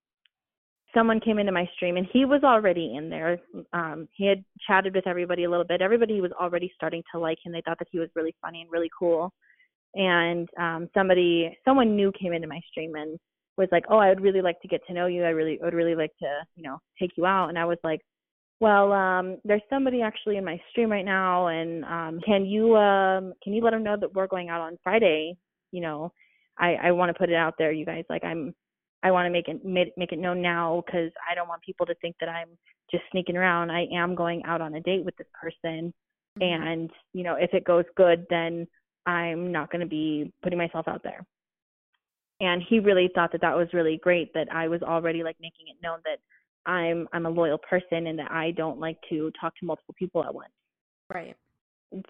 someone 0.94 1.20
came 1.20 1.38
into 1.38 1.52
my 1.52 1.66
stream, 1.74 1.96
and 1.96 2.06
he 2.12 2.24
was 2.24 2.42
already 2.44 2.96
in 2.96 3.10
there. 3.10 3.38
Um, 3.72 4.08
he 4.12 4.26
had 4.26 4.44
chatted 4.66 4.94
with 4.94 5.06
everybody 5.06 5.44
a 5.44 5.50
little 5.50 5.64
bit. 5.64 5.82
Everybody 5.82 6.20
was 6.20 6.32
already 6.32 6.72
starting 6.74 7.02
to 7.12 7.18
like 7.18 7.38
him. 7.44 7.52
They 7.52 7.62
thought 7.62 7.78
that 7.78 7.88
he 7.90 7.98
was 7.98 8.08
really 8.14 8.34
funny 8.40 8.62
and 8.62 8.70
really 8.70 8.90
cool. 8.96 9.32
And 9.94 10.48
um, 10.58 10.88
somebody, 10.94 11.56
someone 11.64 11.94
new 11.96 12.12
came 12.12 12.32
into 12.32 12.48
my 12.48 12.60
stream 12.70 12.94
and 12.94 13.18
was 13.56 13.68
like, 13.70 13.84
"Oh, 13.88 13.98
I 13.98 14.08
would 14.08 14.20
really 14.20 14.42
like 14.42 14.60
to 14.60 14.68
get 14.68 14.84
to 14.86 14.92
know 14.92 15.06
you. 15.06 15.24
I 15.24 15.30
really 15.30 15.58
would 15.62 15.74
really 15.74 15.94
like 15.94 16.12
to, 16.20 16.44
you 16.56 16.62
know, 16.62 16.78
take 16.98 17.12
you 17.16 17.26
out." 17.26 17.48
And 17.48 17.58
I 17.58 17.64
was 17.64 17.78
like, 17.84 18.00
"Well, 18.60 18.92
um, 18.92 19.38
there's 19.44 19.62
somebody 19.68 20.02
actually 20.02 20.36
in 20.36 20.44
my 20.44 20.60
stream 20.70 20.90
right 20.90 21.04
now, 21.04 21.48
and 21.48 21.84
um, 21.84 22.20
can 22.24 22.46
you 22.46 22.76
um, 22.76 23.34
can 23.42 23.52
you 23.52 23.62
let 23.62 23.72
them 23.72 23.82
know 23.82 23.96
that 23.98 24.14
we're 24.14 24.26
going 24.26 24.48
out 24.48 24.60
on 24.60 24.78
Friday? 24.82 25.36
You 25.72 25.80
know, 25.82 26.12
I 26.58 26.74
I 26.74 26.92
want 26.92 27.10
to 27.10 27.18
put 27.18 27.30
it 27.30 27.34
out 27.34 27.54
there, 27.58 27.72
you 27.72 27.84
guys. 27.84 28.04
Like, 28.08 28.24
I'm 28.24 28.54
I 29.02 29.10
want 29.10 29.26
to 29.26 29.30
make 29.30 29.48
it 29.48 29.64
make, 29.64 29.92
make 29.96 30.12
it 30.12 30.18
known 30.18 30.40
now 30.40 30.82
because 30.86 31.10
I 31.30 31.34
don't 31.34 31.48
want 31.48 31.62
people 31.62 31.86
to 31.86 31.94
think 31.96 32.16
that 32.20 32.28
I'm 32.28 32.48
just 32.90 33.04
sneaking 33.10 33.36
around. 33.36 33.70
I 33.70 33.86
am 33.92 34.14
going 34.14 34.44
out 34.44 34.60
on 34.60 34.74
a 34.74 34.80
date 34.80 35.04
with 35.04 35.16
this 35.16 35.28
person, 35.34 35.92
Mhm. 36.38 36.42
and 36.42 36.90
you 37.12 37.24
know, 37.24 37.34
if 37.34 37.52
it 37.54 37.64
goes 37.64 37.84
good, 37.96 38.26
then 38.30 38.66
I'm 39.06 39.52
not 39.52 39.70
going 39.70 39.80
to 39.80 39.86
be 39.86 40.32
putting 40.42 40.58
myself 40.58 40.88
out 40.88 41.02
there." 41.02 41.24
and 42.40 42.62
he 42.68 42.80
really 42.80 43.08
thought 43.14 43.32
that 43.32 43.40
that 43.40 43.56
was 43.56 43.68
really 43.72 43.98
great 44.02 44.32
that 44.34 44.48
I 44.52 44.68
was 44.68 44.82
already 44.82 45.22
like 45.22 45.36
making 45.40 45.68
it 45.68 45.76
known 45.82 46.00
that 46.04 46.18
I'm 46.66 47.08
I'm 47.12 47.26
a 47.26 47.30
loyal 47.30 47.58
person 47.58 48.06
and 48.06 48.18
that 48.18 48.30
I 48.30 48.52
don't 48.52 48.78
like 48.80 48.98
to 49.10 49.30
talk 49.40 49.54
to 49.58 49.66
multiple 49.66 49.94
people 49.98 50.24
at 50.24 50.34
once. 50.34 50.52
Right. 51.12 51.36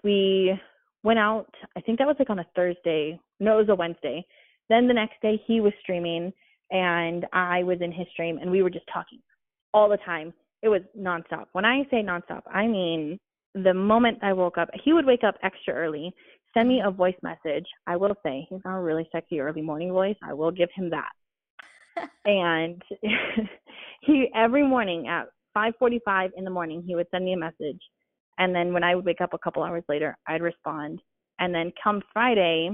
We 0.03 0.59
went 1.03 1.19
out, 1.19 1.47
I 1.77 1.81
think 1.81 1.99
that 1.99 2.07
was 2.07 2.15
like 2.17 2.29
on 2.29 2.39
a 2.39 2.45
Thursday. 2.55 3.19
No, 3.39 3.59
it 3.59 3.67
was 3.67 3.69
a 3.69 3.75
Wednesday. 3.75 4.25
Then 4.69 4.87
the 4.87 4.93
next 4.93 5.21
day 5.21 5.39
he 5.45 5.61
was 5.61 5.73
streaming 5.81 6.33
and 6.71 7.25
I 7.31 7.63
was 7.63 7.77
in 7.81 7.91
his 7.91 8.07
stream 8.13 8.39
and 8.39 8.49
we 8.49 8.63
were 8.63 8.71
just 8.71 8.85
talking 8.91 9.19
all 9.73 9.89
the 9.89 9.97
time. 9.97 10.33
it 10.63 10.69
was 10.69 10.81
nonstop. 10.97 11.45
When 11.51 11.65
I 11.65 11.83
say 11.91 11.97
nonstop, 11.97 12.41
I 12.51 12.65
mean 12.65 13.19
the 13.53 13.73
moment 13.73 14.19
I 14.21 14.33
woke 14.33 14.57
up, 14.57 14.69
he 14.83 14.93
would 14.93 15.05
wake 15.05 15.23
up 15.23 15.35
extra 15.43 15.73
early, 15.73 16.13
send 16.53 16.67
me 16.67 16.81
a 16.83 16.91
voice 16.91 17.15
message. 17.21 17.65
I 17.87 17.95
will 17.95 18.15
say 18.23 18.47
he's 18.49 18.59
not 18.65 18.77
a 18.77 18.81
really 18.81 19.07
sexy 19.11 19.39
early 19.39 19.61
morning 19.61 19.91
voice. 19.91 20.15
I 20.23 20.33
will 20.33 20.51
give 20.51 20.69
him 20.75 20.89
that. 20.89 21.11
and 22.25 22.81
he 24.05 24.29
every 24.35 24.65
morning 24.65 25.07
at 25.07 25.27
5:45 25.55 26.31
in 26.35 26.43
the 26.43 26.49
morning 26.49 26.83
he 26.85 26.95
would 26.95 27.07
send 27.11 27.25
me 27.25 27.33
a 27.33 27.37
message, 27.37 27.79
and 28.37 28.53
then 28.53 28.73
when 28.73 28.83
I 28.83 28.95
would 28.95 29.05
wake 29.05 29.21
up 29.21 29.33
a 29.33 29.37
couple 29.37 29.63
hours 29.63 29.83
later, 29.87 30.17
I'd 30.27 30.41
respond. 30.41 31.01
And 31.39 31.53
then 31.53 31.71
come 31.81 32.01
Friday, 32.13 32.69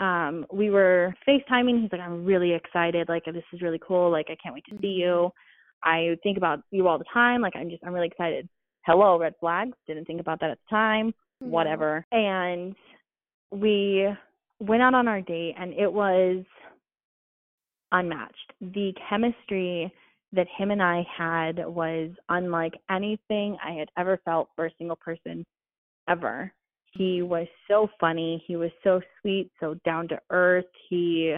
um, 0.00 0.46
we 0.52 0.70
were 0.70 1.14
FaceTiming. 1.26 1.82
He's 1.82 1.92
like, 1.92 2.00
I'm 2.00 2.24
really 2.24 2.52
excited. 2.52 3.08
Like, 3.08 3.24
this 3.24 3.42
is 3.52 3.62
really 3.62 3.80
cool. 3.86 4.10
Like, 4.10 4.26
I 4.30 4.36
can't 4.42 4.54
wait 4.54 4.64
to 4.70 4.78
see 4.80 4.88
you. 4.88 5.30
I 5.84 6.16
think 6.22 6.36
about 6.36 6.60
you 6.70 6.86
all 6.88 6.98
the 6.98 7.04
time. 7.12 7.40
Like, 7.40 7.54
I'm 7.56 7.70
just, 7.70 7.82
I'm 7.84 7.92
really 7.92 8.06
excited. 8.06 8.48
Hello, 8.86 9.18
red 9.18 9.34
flags. 9.40 9.76
Didn't 9.86 10.04
think 10.04 10.20
about 10.20 10.40
that 10.40 10.50
at 10.50 10.58
the 10.58 10.74
time. 10.74 11.12
Whatever. 11.40 12.06
And 12.12 12.74
we 13.50 14.08
went 14.60 14.82
out 14.82 14.94
on 14.94 15.08
our 15.08 15.20
date, 15.20 15.54
and 15.58 15.72
it 15.72 15.92
was 15.92 16.44
unmatched. 17.92 18.52
The 18.60 18.92
chemistry 19.08 19.92
that 20.32 20.46
him 20.56 20.70
and 20.70 20.82
I 20.82 21.06
had 21.16 21.58
was 21.66 22.10
unlike 22.28 22.74
anything 22.90 23.56
I 23.64 23.72
had 23.72 23.88
ever 23.96 24.20
felt 24.24 24.50
for 24.54 24.66
a 24.66 24.74
single 24.78 24.96
person 24.96 25.44
ever. 26.08 26.52
He 26.92 27.22
was 27.22 27.46
so 27.68 27.88
funny. 28.00 28.42
He 28.46 28.56
was 28.56 28.70
so 28.82 29.00
sweet, 29.20 29.50
so 29.60 29.76
down 29.84 30.08
to 30.08 30.18
earth. 30.30 30.66
He 30.88 31.34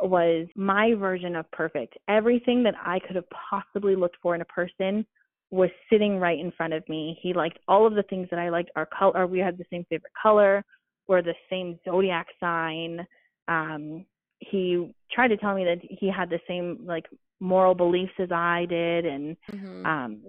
was 0.00 0.46
my 0.56 0.94
version 0.94 1.36
of 1.36 1.50
perfect. 1.52 1.96
Everything 2.08 2.62
that 2.64 2.74
I 2.84 2.98
could 2.98 3.16
have 3.16 3.28
possibly 3.50 3.96
looked 3.96 4.16
for 4.22 4.34
in 4.34 4.40
a 4.40 4.46
person 4.46 5.06
was 5.50 5.70
sitting 5.90 6.18
right 6.18 6.38
in 6.38 6.50
front 6.52 6.72
of 6.72 6.86
me. 6.88 7.18
He 7.22 7.32
liked 7.32 7.58
all 7.68 7.86
of 7.86 7.94
the 7.94 8.02
things 8.04 8.28
that 8.30 8.38
I 8.38 8.48
liked. 8.48 8.70
Our 8.76 8.86
color, 8.86 9.26
we 9.26 9.38
had 9.38 9.56
the 9.56 9.64
same 9.70 9.86
favorite 9.88 10.12
color. 10.20 10.64
We're 11.08 11.22
the 11.22 11.34
same 11.48 11.78
zodiac 11.84 12.26
sign. 12.40 13.06
Um, 13.48 14.04
he 14.40 14.92
tried 15.12 15.28
to 15.28 15.36
tell 15.36 15.54
me 15.54 15.64
that 15.64 15.78
he 15.82 16.10
had 16.10 16.28
the 16.28 16.40
same 16.48 16.78
like 16.84 17.06
moral 17.40 17.74
beliefs 17.74 18.12
as 18.18 18.30
I 18.32 18.66
did, 18.68 19.06
and 19.06 19.36
mm-hmm. 19.50 19.86
um, 19.86 20.22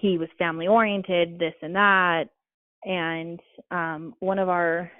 he 0.00 0.18
was 0.18 0.28
family 0.38 0.66
oriented, 0.66 1.38
this 1.38 1.54
and 1.62 1.74
that. 1.74 2.24
And 2.84 3.40
um, 3.70 4.14
one 4.20 4.38
of 4.38 4.48
our 4.48 4.90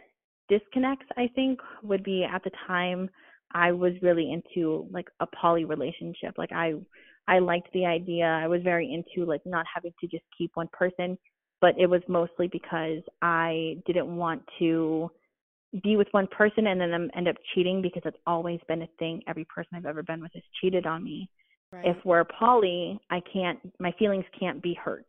disconnects, 0.49 1.07
I 1.17 1.29
think, 1.35 1.61
would 1.83 2.05
be 2.05 2.25
at 2.25 2.45
the 2.45 2.51
time 2.67 3.11
I 3.55 3.73
was 3.73 3.93
really 4.03 4.33
into 4.33 4.87
like 4.91 5.09
a 5.21 5.27
poly 5.27 5.65
relationship. 5.65 6.35
Like 6.37 6.53
I 6.53 6.75
I 7.29 7.39
liked 7.39 7.73
the 7.73 7.87
idea. 7.87 8.25
I 8.27 8.49
was 8.49 8.63
very 8.63 8.93
into 8.93 9.29
like 9.29 9.43
not 9.45 9.67
having 9.73 9.93
to 10.01 10.07
just 10.07 10.25
keep 10.37 10.51
one 10.55 10.69
person, 10.73 11.19
but 11.61 11.75
it 11.79 11.87
was 11.87 12.03
mostly 12.09 12.49
because 12.49 13.03
I 13.21 13.77
didn't 13.87 14.17
want 14.17 14.43
to 14.59 15.11
be 15.83 15.97
with 15.97 16.09
one 16.11 16.27
person 16.27 16.67
and 16.67 16.81
then 16.81 17.11
end 17.17 17.29
up 17.29 17.37
cheating 17.55 17.81
because 17.81 18.03
it's 18.05 18.17
always 18.27 18.61
been 18.69 18.83
a 18.83 18.89
thing. 18.99 19.23
Every 19.27 19.47
person 19.47 19.71
I've 19.75 19.87
ever 19.87 20.03
been 20.03 20.21
with 20.21 20.33
has 20.35 20.43
cheated 20.61 20.87
on 20.87 21.03
me. 21.03 21.29
Right. 21.73 21.87
If 21.87 21.97
we're 22.05 22.25
poly, 22.25 23.01
I 23.11 23.21
can't 23.33 23.59
my 23.79 23.93
feelings 23.99 24.27
can't 24.39 24.63
be 24.63 24.75
hurt. 24.75 25.07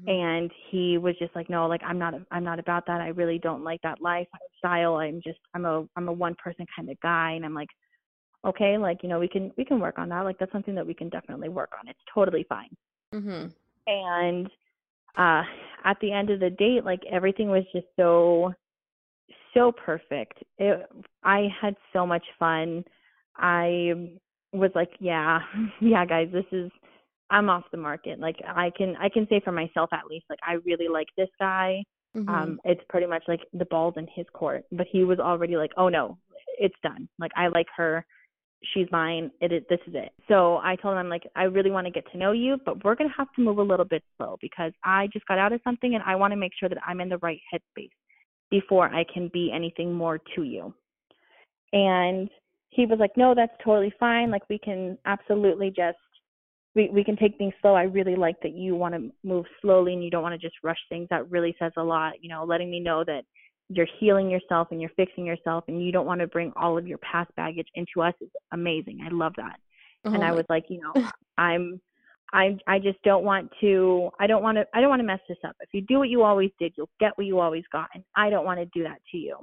Mm-hmm. 0.00 0.08
And 0.08 0.50
he 0.70 0.98
was 0.98 1.14
just 1.18 1.34
like, 1.36 1.48
no, 1.48 1.66
like 1.66 1.82
I'm 1.86 1.98
not, 1.98 2.14
I'm 2.30 2.44
not 2.44 2.58
about 2.58 2.86
that. 2.86 3.00
I 3.00 3.08
really 3.08 3.38
don't 3.38 3.62
like 3.62 3.80
that 3.82 4.00
lifestyle. 4.00 4.96
I'm 4.96 5.20
just, 5.22 5.38
I'm 5.54 5.64
a, 5.64 5.86
I'm 5.96 6.08
a 6.08 6.12
one 6.12 6.34
person 6.42 6.66
kind 6.74 6.90
of 6.90 6.98
guy. 7.00 7.32
And 7.32 7.44
I'm 7.44 7.54
like, 7.54 7.68
okay, 8.44 8.76
like 8.76 9.02
you 9.02 9.08
know, 9.08 9.20
we 9.20 9.28
can, 9.28 9.52
we 9.56 9.64
can 9.64 9.78
work 9.78 9.98
on 9.98 10.08
that. 10.08 10.22
Like 10.22 10.38
that's 10.38 10.52
something 10.52 10.74
that 10.74 10.86
we 10.86 10.94
can 10.94 11.10
definitely 11.10 11.48
work 11.48 11.70
on. 11.78 11.88
It's 11.88 11.98
totally 12.12 12.44
fine. 12.48 12.70
Mm-hmm. 13.14 13.46
And 13.86 14.46
uh, 15.16 15.42
at 15.84 15.96
the 16.00 16.10
end 16.10 16.30
of 16.30 16.40
the 16.40 16.50
date, 16.50 16.84
like 16.84 17.02
everything 17.10 17.50
was 17.50 17.64
just 17.72 17.86
so, 17.96 18.52
so 19.54 19.72
perfect. 19.72 20.42
It, 20.58 20.86
I 21.22 21.48
had 21.60 21.76
so 21.92 22.06
much 22.06 22.24
fun. 22.38 22.84
I 23.36 23.92
was 24.52 24.70
like, 24.74 24.90
yeah, 25.00 25.40
yeah, 25.80 26.04
guys, 26.04 26.28
this 26.32 26.44
is 26.52 26.70
I'm 27.30 27.48
off 27.48 27.64
the 27.70 27.78
market. 27.78 28.20
Like 28.20 28.36
I 28.46 28.70
can 28.76 28.96
I 28.96 29.08
can 29.08 29.26
say 29.28 29.40
for 29.44 29.52
myself 29.52 29.90
at 29.92 30.06
least, 30.08 30.26
like 30.28 30.40
I 30.46 30.54
really 30.64 30.88
like 30.88 31.08
this 31.16 31.30
guy. 31.38 31.82
Mm-hmm. 32.16 32.28
Um, 32.28 32.60
it's 32.64 32.82
pretty 32.88 33.06
much 33.06 33.24
like 33.26 33.40
the 33.52 33.64
ball's 33.64 33.94
in 33.96 34.06
his 34.14 34.26
court. 34.32 34.64
But 34.70 34.86
he 34.90 35.04
was 35.04 35.18
already 35.18 35.56
like, 35.56 35.72
Oh 35.76 35.88
no, 35.88 36.18
it's 36.58 36.76
done. 36.82 37.08
Like 37.18 37.32
I 37.36 37.48
like 37.48 37.66
her. 37.76 38.04
She's 38.72 38.86
mine. 38.92 39.30
It 39.40 39.52
is 39.52 39.62
this 39.68 39.80
is 39.86 39.94
it. 39.94 40.12
So 40.28 40.58
I 40.58 40.76
told 40.76 40.92
him 40.92 40.98
I'm 40.98 41.08
like, 41.08 41.26
I 41.34 41.44
really 41.44 41.70
want 41.70 41.86
to 41.86 41.90
get 41.90 42.10
to 42.12 42.18
know 42.18 42.32
you, 42.32 42.58
but 42.64 42.84
we're 42.84 42.94
gonna 42.94 43.10
have 43.16 43.32
to 43.36 43.42
move 43.42 43.58
a 43.58 43.62
little 43.62 43.84
bit 43.84 44.02
slow 44.16 44.36
because 44.40 44.72
I 44.84 45.08
just 45.12 45.26
got 45.26 45.38
out 45.38 45.52
of 45.52 45.60
something 45.64 45.94
and 45.94 46.04
I 46.06 46.14
want 46.16 46.32
to 46.32 46.36
make 46.36 46.52
sure 46.58 46.68
that 46.68 46.78
I'm 46.86 47.00
in 47.00 47.08
the 47.08 47.18
right 47.18 47.40
headspace 47.52 47.90
before 48.54 48.88
I 48.94 49.04
can 49.12 49.28
be 49.32 49.50
anything 49.52 49.92
more 49.92 50.20
to 50.36 50.44
you. 50.44 50.72
And 51.72 52.30
he 52.70 52.86
was 52.86 53.00
like, 53.00 53.16
No, 53.16 53.34
that's 53.34 53.52
totally 53.64 53.92
fine. 53.98 54.30
Like 54.30 54.48
we 54.48 54.60
can 54.60 54.96
absolutely 55.06 55.70
just 55.70 55.98
we 56.76 56.88
we 56.92 57.02
can 57.02 57.16
take 57.16 57.36
things 57.36 57.52
slow. 57.60 57.74
I 57.74 57.82
really 57.82 58.14
like 58.14 58.36
that 58.42 58.54
you 58.54 58.76
want 58.76 58.94
to 58.94 59.10
move 59.24 59.44
slowly 59.60 59.92
and 59.92 60.04
you 60.04 60.10
don't 60.10 60.22
want 60.22 60.40
to 60.40 60.46
just 60.46 60.62
rush 60.62 60.78
things. 60.88 61.08
That 61.10 61.28
really 61.32 61.56
says 61.58 61.72
a 61.76 61.82
lot. 61.82 62.12
You 62.20 62.28
know, 62.28 62.44
letting 62.44 62.70
me 62.70 62.78
know 62.78 63.02
that 63.04 63.24
you're 63.70 63.88
healing 63.98 64.30
yourself 64.30 64.68
and 64.70 64.80
you're 64.80 64.90
fixing 64.96 65.26
yourself 65.26 65.64
and 65.66 65.84
you 65.84 65.90
don't 65.90 66.06
want 66.06 66.20
to 66.20 66.28
bring 66.28 66.52
all 66.54 66.78
of 66.78 66.86
your 66.86 66.98
past 66.98 67.34
baggage 67.34 67.68
into 67.74 68.02
us 68.02 68.14
is 68.20 68.30
amazing. 68.52 69.00
I 69.04 69.12
love 69.12 69.32
that. 69.36 69.58
Oh 70.04 70.12
and 70.12 70.22
I 70.22 70.30
was 70.30 70.44
like, 70.48 70.66
you 70.68 70.80
know, 70.80 71.10
I'm 71.38 71.80
I 72.34 72.58
I 72.66 72.80
just 72.80 73.00
don't 73.02 73.24
want 73.24 73.50
to 73.60 74.10
I 74.18 74.26
don't 74.26 74.42
want 74.42 74.58
to 74.58 74.66
I 74.74 74.80
don't 74.80 74.90
want 74.90 75.00
to 75.00 75.06
mess 75.06 75.20
this 75.28 75.38
up. 75.44 75.56
If 75.60 75.68
you 75.72 75.80
do 75.82 75.98
what 76.00 76.08
you 76.08 76.22
always 76.22 76.50
did, 76.58 76.74
you'll 76.76 76.90
get 76.98 77.16
what 77.16 77.26
you 77.26 77.38
always 77.38 77.64
got 77.72 77.88
and 77.94 78.02
I 78.16 78.28
don't 78.28 78.44
want 78.44 78.58
to 78.58 78.66
do 78.66 78.82
that 78.82 79.00
to 79.12 79.16
you. 79.16 79.38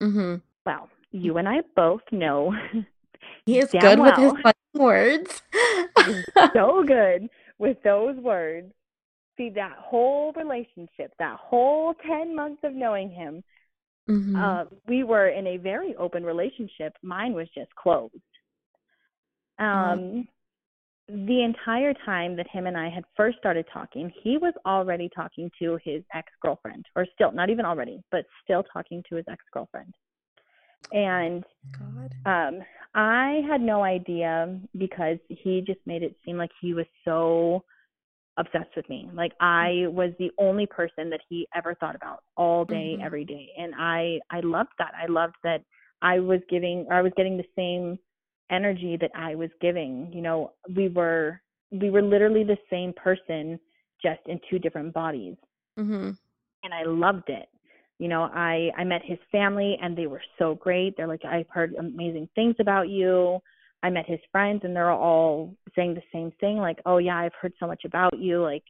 Mhm. 0.00 0.40
Well, 0.64 0.88
you 1.10 1.36
and 1.38 1.48
I 1.48 1.62
both 1.74 2.02
know 2.12 2.54
he 3.46 3.58
is 3.58 3.70
good 3.72 3.98
well. 3.98 4.32
with 4.32 4.36
his 4.44 4.54
words. 4.74 5.42
so 6.54 6.84
good 6.86 7.28
with 7.58 7.82
those 7.82 8.16
words. 8.16 8.72
See 9.36 9.50
that 9.50 9.76
whole 9.76 10.32
relationship, 10.32 11.12
that 11.18 11.36
whole 11.40 11.94
ten 12.06 12.36
months 12.36 12.60
of 12.62 12.74
knowing 12.74 13.10
him. 13.10 13.42
Mm-hmm. 14.08 14.36
Uh, 14.36 14.64
we 14.86 15.02
were 15.02 15.28
in 15.28 15.46
a 15.46 15.56
very 15.56 15.96
open 15.96 16.24
relationship. 16.24 16.94
Mine 17.02 17.32
was 17.32 17.48
just 17.54 17.74
closed. 17.74 18.14
Um, 19.58 19.66
mm-hmm. 19.66 20.20
The 21.26 21.42
entire 21.42 21.94
time 22.04 22.36
that 22.36 22.46
him 22.48 22.66
and 22.66 22.76
I 22.76 22.88
had 22.88 23.04
first 23.16 23.38
started 23.38 23.66
talking, 23.72 24.12
he 24.22 24.38
was 24.38 24.54
already 24.64 25.08
talking 25.14 25.50
to 25.60 25.78
his 25.84 26.02
ex 26.14 26.28
girlfriend, 26.42 26.86
or 26.94 27.06
still 27.14 27.32
not 27.32 27.50
even 27.50 27.64
already, 27.64 28.00
but 28.10 28.24
still 28.44 28.62
talking 28.72 29.02
to 29.08 29.16
his 29.16 29.24
ex 29.28 29.42
girlfriend. 29.52 29.94
And 30.92 31.44
God. 31.78 32.14
um 32.26 32.60
I 32.94 33.42
had 33.48 33.60
no 33.60 33.84
idea 33.84 34.58
because 34.76 35.18
he 35.28 35.62
just 35.64 35.80
made 35.86 36.02
it 36.02 36.16
seem 36.24 36.36
like 36.36 36.50
he 36.60 36.74
was 36.74 36.86
so 37.04 37.62
obsessed 38.36 38.74
with 38.74 38.88
me. 38.88 39.08
Like 39.12 39.32
I 39.40 39.84
was 39.88 40.12
the 40.18 40.30
only 40.38 40.66
person 40.66 41.10
that 41.10 41.20
he 41.28 41.46
ever 41.54 41.74
thought 41.74 41.94
about 41.94 42.24
all 42.36 42.64
day 42.64 42.94
mm-hmm. 42.94 43.04
every 43.04 43.24
day. 43.24 43.48
And 43.58 43.74
I 43.76 44.20
I 44.30 44.40
loved 44.40 44.70
that. 44.78 44.92
I 45.00 45.06
loved 45.06 45.36
that 45.44 45.62
I 46.02 46.18
was 46.20 46.40
giving 46.48 46.86
I 46.90 47.02
was 47.02 47.12
getting 47.16 47.36
the 47.36 47.44
same 47.56 47.98
energy 48.50 48.96
that 49.00 49.10
I 49.14 49.34
was 49.34 49.50
giving. 49.60 50.10
You 50.12 50.22
know, 50.22 50.52
we 50.74 50.88
were 50.88 51.40
we 51.70 51.90
were 51.90 52.02
literally 52.02 52.44
the 52.44 52.58
same 52.68 52.92
person 52.92 53.58
just 54.02 54.20
in 54.26 54.40
two 54.50 54.58
different 54.58 54.92
bodies. 54.92 55.36
Mm-hmm. 55.78 56.10
And 56.62 56.74
I 56.74 56.84
loved 56.84 57.28
it 57.28 57.48
you 58.00 58.08
know 58.08 58.22
i 58.34 58.70
i 58.76 58.82
met 58.82 59.02
his 59.04 59.18
family 59.30 59.78
and 59.80 59.96
they 59.96 60.08
were 60.08 60.22
so 60.38 60.56
great 60.56 60.96
they're 60.96 61.06
like 61.06 61.24
i've 61.24 61.48
heard 61.50 61.74
amazing 61.78 62.28
things 62.34 62.56
about 62.58 62.88
you 62.88 63.38
i 63.84 63.90
met 63.90 64.06
his 64.08 64.18
friends 64.32 64.62
and 64.64 64.74
they're 64.74 64.90
all 64.90 65.54
saying 65.76 65.94
the 65.94 66.02
same 66.12 66.32
thing 66.40 66.56
like 66.56 66.78
oh 66.86 66.96
yeah 66.96 67.18
i've 67.18 67.34
heard 67.40 67.52
so 67.60 67.66
much 67.66 67.82
about 67.84 68.18
you 68.18 68.42
like 68.42 68.64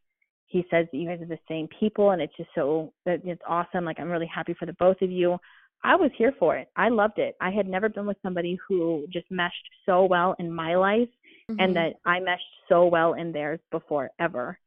he 0.47 0.67
says 0.69 0.85
that 0.91 0.99
you 0.99 1.09
guys 1.09 1.23
are 1.23 1.27
the 1.27 1.39
same 1.49 1.69
people 1.79 2.11
and 2.11 2.21
it's 2.21 2.37
just 2.37 2.51
so 2.55 2.93
it's 3.07 3.41
awesome 3.49 3.85
like 3.85 3.99
i'm 3.99 4.11
really 4.11 4.31
happy 4.33 4.55
for 4.59 4.67
the 4.67 4.75
both 4.75 5.01
of 5.01 5.11
you 5.11 5.39
i 5.85 5.97
was 5.97 6.11
here 6.17 6.33
for 6.39 6.57
it 6.57 6.69
i 6.77 6.89
loved 6.89 7.19
it 7.19 7.37
i 7.41 7.51
had 7.51 7.69
never 7.69 7.89
been 7.89 8.07
with 8.07 8.17
somebody 8.23 8.59
who 8.69 9.07
just 9.13 9.31
meshed 9.31 9.69
so 9.87 10.05
well 10.05 10.35
in 10.39 10.53
my 10.53 10.75
life 10.75 11.09
mm-hmm. 11.51 11.61
and 11.61 11.77
that 11.77 11.95
i 12.05 12.21
meshed 12.21 12.43
so 12.69 12.87
well 12.87 13.15
in 13.15 13.33
theirs 13.33 13.61
before 13.71 14.11
ever 14.19 14.59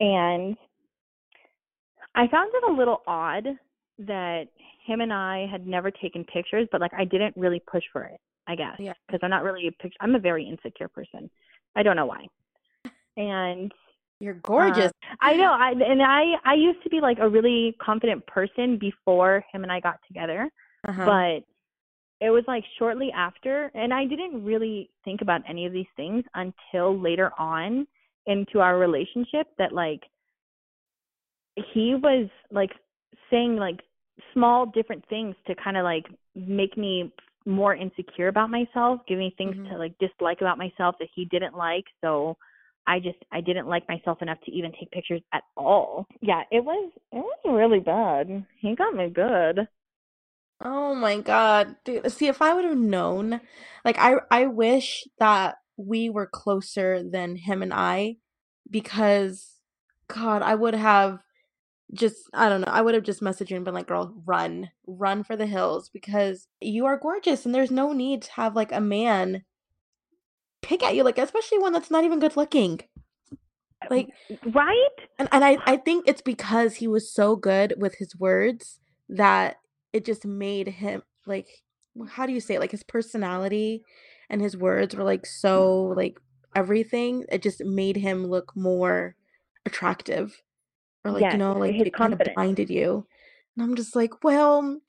and 0.00 0.56
I 2.14 2.26
found 2.28 2.50
it 2.52 2.68
a 2.68 2.72
little 2.72 3.02
odd 3.06 3.46
that 4.00 4.48
him 4.84 5.00
and 5.00 5.12
I 5.12 5.46
had 5.50 5.66
never 5.66 5.90
taken 5.90 6.24
pictures, 6.24 6.68
but 6.70 6.80
like 6.80 6.92
I 6.96 7.04
didn't 7.04 7.36
really 7.36 7.62
push 7.70 7.84
for 7.92 8.02
it, 8.04 8.20
I 8.46 8.56
guess. 8.56 8.76
Yeah. 8.78 8.94
Because 9.06 9.20
I'm 9.22 9.30
not 9.30 9.44
really 9.44 9.68
a 9.68 9.72
picture 9.72 9.96
I'm 10.00 10.14
a 10.14 10.20
very 10.20 10.44
insecure 10.48 10.88
person. 10.88 11.30
I 11.76 11.82
don't 11.82 11.96
know 11.96 12.06
why. 12.06 12.26
And 13.16 13.72
you're 14.20 14.34
gorgeous. 14.34 14.90
Uh, 15.02 15.14
I 15.20 15.36
know. 15.36 15.52
I 15.52 15.70
and 15.70 16.02
I 16.02 16.34
I 16.44 16.54
used 16.54 16.82
to 16.82 16.90
be 16.90 17.00
like 17.00 17.18
a 17.20 17.28
really 17.28 17.76
confident 17.80 18.26
person 18.26 18.78
before 18.78 19.44
him 19.52 19.62
and 19.62 19.72
I 19.72 19.80
got 19.80 19.98
together. 20.06 20.50
Uh-huh. 20.86 21.04
But 21.06 21.44
it 22.20 22.30
was 22.30 22.44
like 22.48 22.64
shortly 22.78 23.10
after 23.14 23.70
and 23.74 23.94
I 23.94 24.04
didn't 24.04 24.44
really 24.44 24.90
think 25.04 25.20
about 25.22 25.42
any 25.48 25.66
of 25.66 25.72
these 25.72 25.86
things 25.96 26.24
until 26.34 26.98
later 26.98 27.30
on 27.38 27.86
into 28.26 28.60
our 28.60 28.78
relationship 28.78 29.46
that 29.58 29.72
like 29.72 30.00
he 31.74 31.94
was 31.94 32.28
like 32.50 32.70
saying 33.30 33.56
like 33.56 33.80
small 34.34 34.66
different 34.66 35.04
things 35.08 35.34
to 35.46 35.54
kind 35.54 35.76
of 35.76 35.84
like 35.84 36.06
make 36.34 36.76
me 36.76 37.12
more 37.46 37.74
insecure 37.74 38.28
about 38.28 38.50
myself, 38.50 39.00
give 39.08 39.18
me 39.18 39.34
things 39.38 39.56
Mhm. 39.56 39.68
to 39.70 39.78
like 39.78 39.96
dislike 39.98 40.40
about 40.40 40.58
myself 40.58 40.96
that 40.98 41.08
he 41.14 41.24
didn't 41.26 41.56
like. 41.56 41.84
So 42.00 42.36
I 42.88 43.00
just 43.00 43.18
I 43.30 43.42
didn't 43.42 43.68
like 43.68 43.86
myself 43.86 44.22
enough 44.22 44.38
to 44.46 44.50
even 44.50 44.72
take 44.72 44.90
pictures 44.90 45.20
at 45.32 45.42
all. 45.56 46.06
Yeah, 46.22 46.42
it 46.50 46.64
was 46.64 46.90
it 47.12 47.18
was 47.18 47.38
really 47.44 47.80
bad. 47.80 48.46
He 48.58 48.74
got 48.74 48.94
me 48.94 49.10
good. 49.10 49.68
Oh 50.64 50.94
my 50.94 51.20
God, 51.20 51.76
dude. 51.84 52.10
See, 52.10 52.28
if 52.28 52.40
I 52.40 52.54
would 52.54 52.64
have 52.64 52.78
known, 52.78 53.40
like 53.84 53.98
I 53.98 54.14
I 54.30 54.46
wish 54.46 55.06
that 55.18 55.56
we 55.76 56.08
were 56.08 56.26
closer 56.26 57.02
than 57.02 57.36
him 57.36 57.62
and 57.62 57.74
I 57.74 58.16
because 58.70 59.60
God, 60.08 60.40
I 60.42 60.54
would 60.54 60.74
have 60.74 61.20
just 61.92 62.30
I 62.34 62.48
don't 62.48 62.62
know, 62.62 62.72
I 62.72 62.80
would 62.80 62.94
have 62.94 63.04
just 63.04 63.22
messaged 63.22 63.50
you 63.50 63.56
and 63.56 63.64
been 63.66 63.74
like, 63.74 63.86
"Girl, 63.88 64.14
run. 64.26 64.70
Run 64.86 65.24
for 65.24 65.36
the 65.36 65.46
hills 65.46 65.90
because 65.90 66.48
you 66.60 66.86
are 66.86 66.98
gorgeous 66.98 67.44
and 67.44 67.54
there's 67.54 67.70
no 67.70 67.92
need 67.92 68.22
to 68.22 68.32
have 68.32 68.56
like 68.56 68.72
a 68.72 68.80
man 68.80 69.44
pick 70.62 70.82
at 70.82 70.94
you 70.94 71.04
like 71.04 71.18
especially 71.18 71.58
one 71.58 71.72
that's 71.72 71.90
not 71.90 72.04
even 72.04 72.20
good 72.20 72.36
looking." 72.36 72.80
Um, 73.82 73.88
like 73.90 74.08
Right? 74.46 74.88
and 75.18 75.28
and 75.32 75.44
I 75.44 75.58
I 75.66 75.76
think 75.76 76.08
it's 76.08 76.22
because 76.22 76.76
he 76.76 76.88
was 76.88 77.12
so 77.12 77.36
good 77.36 77.74
with 77.78 77.94
his 77.96 78.16
words 78.16 78.80
that 79.08 79.56
it 79.92 80.04
just 80.04 80.24
made 80.24 80.68
him 80.68 81.02
like 81.26 81.46
how 82.08 82.26
do 82.26 82.32
you 82.32 82.40
say 82.40 82.54
it? 82.54 82.60
Like 82.60 82.70
his 82.70 82.82
personality 82.82 83.82
and 84.30 84.40
his 84.40 84.56
words 84.56 84.94
were 84.94 85.04
like 85.04 85.26
so 85.26 85.90
mm. 85.92 85.96
like 85.96 86.18
everything. 86.54 87.24
It 87.30 87.42
just 87.42 87.64
made 87.64 87.96
him 87.96 88.26
look 88.26 88.54
more 88.56 89.16
attractive 89.66 90.42
or 91.04 91.12
like, 91.12 91.32
you 91.32 91.38
know, 91.38 91.52
like 91.52 91.74
it 91.74 91.94
kind 91.94 92.12
of 92.12 92.20
blinded 92.34 92.70
you. 92.70 93.06
And 93.56 93.64
I'm 93.64 93.76
just 93.76 93.96
like, 93.96 94.22
well, 94.22 94.80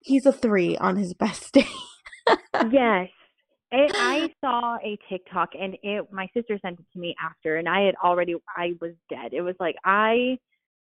he's 0.00 0.26
a 0.26 0.32
three 0.32 0.76
on 0.76 0.96
his 0.96 1.14
best 1.14 1.52
day. 1.52 1.66
Yes. 2.70 3.08
I, 3.72 3.88
I 3.98 4.28
saw 4.40 4.76
a 4.76 4.98
TikTok 5.08 5.50
and 5.58 5.76
it 5.82 6.12
my 6.12 6.28
sister 6.34 6.58
sent 6.62 6.80
it 6.80 6.86
to 6.92 6.98
me 6.98 7.14
after 7.22 7.56
and 7.56 7.68
I 7.68 7.82
had 7.82 7.94
already 8.02 8.34
I 8.56 8.72
was 8.80 8.92
dead. 9.08 9.32
It 9.32 9.42
was 9.42 9.54
like 9.60 9.76
I 9.84 10.38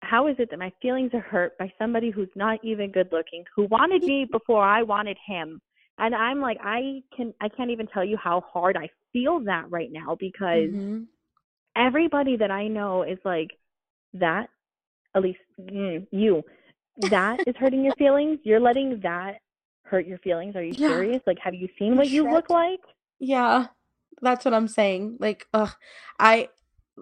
how 0.02 0.28
is 0.28 0.36
it 0.38 0.48
that 0.50 0.58
my 0.58 0.72
feelings 0.80 1.10
are 1.12 1.20
hurt 1.20 1.58
by 1.58 1.72
somebody 1.78 2.10
who's 2.10 2.30
not 2.34 2.58
even 2.64 2.90
good 2.90 3.08
looking, 3.12 3.44
who 3.54 3.66
wanted 3.66 4.02
me 4.02 4.26
before 4.30 4.64
I 4.64 4.82
wanted 4.82 5.18
him? 5.26 5.60
And 5.98 6.14
I'm 6.14 6.40
like 6.40 6.58
I 6.62 7.02
can 7.16 7.34
I 7.40 7.48
can't 7.48 7.70
even 7.70 7.86
tell 7.86 8.04
you 8.04 8.16
how 8.16 8.42
hard 8.52 8.76
I 8.76 8.88
feel 9.12 9.40
that 9.44 9.70
right 9.70 9.90
now 9.92 10.16
because 10.18 10.70
hmm 10.70 11.02
everybody 11.76 12.36
that 12.36 12.50
I 12.50 12.66
know 12.66 13.04
is 13.04 13.18
like 13.24 13.50
that 14.14 14.48
at 15.14 15.22
least 15.22 15.38
mm, 15.60 16.06
you 16.10 16.42
that 16.98 17.38
is 17.46 17.54
hurting 17.58 17.84
your 17.84 17.94
feelings. 17.94 18.38
You're 18.42 18.60
letting 18.60 19.00
that 19.02 19.38
hurt 19.90 20.06
your 20.06 20.18
feelings. 20.18 20.56
Are 20.56 20.62
you 20.62 20.72
Yeah. 20.72 20.88
serious? 20.88 21.22
Like 21.26 21.38
have 21.42 21.54
you 21.54 21.68
seen 21.78 21.96
what 21.96 22.08
you 22.08 22.30
look 22.30 22.48
like? 22.48 22.80
Yeah, 23.18 23.66
that's 24.22 24.44
what 24.44 24.54
I'm 24.54 24.68
saying. 24.68 25.18
Like, 25.20 25.46
ugh, 25.52 25.72
I, 26.18 26.48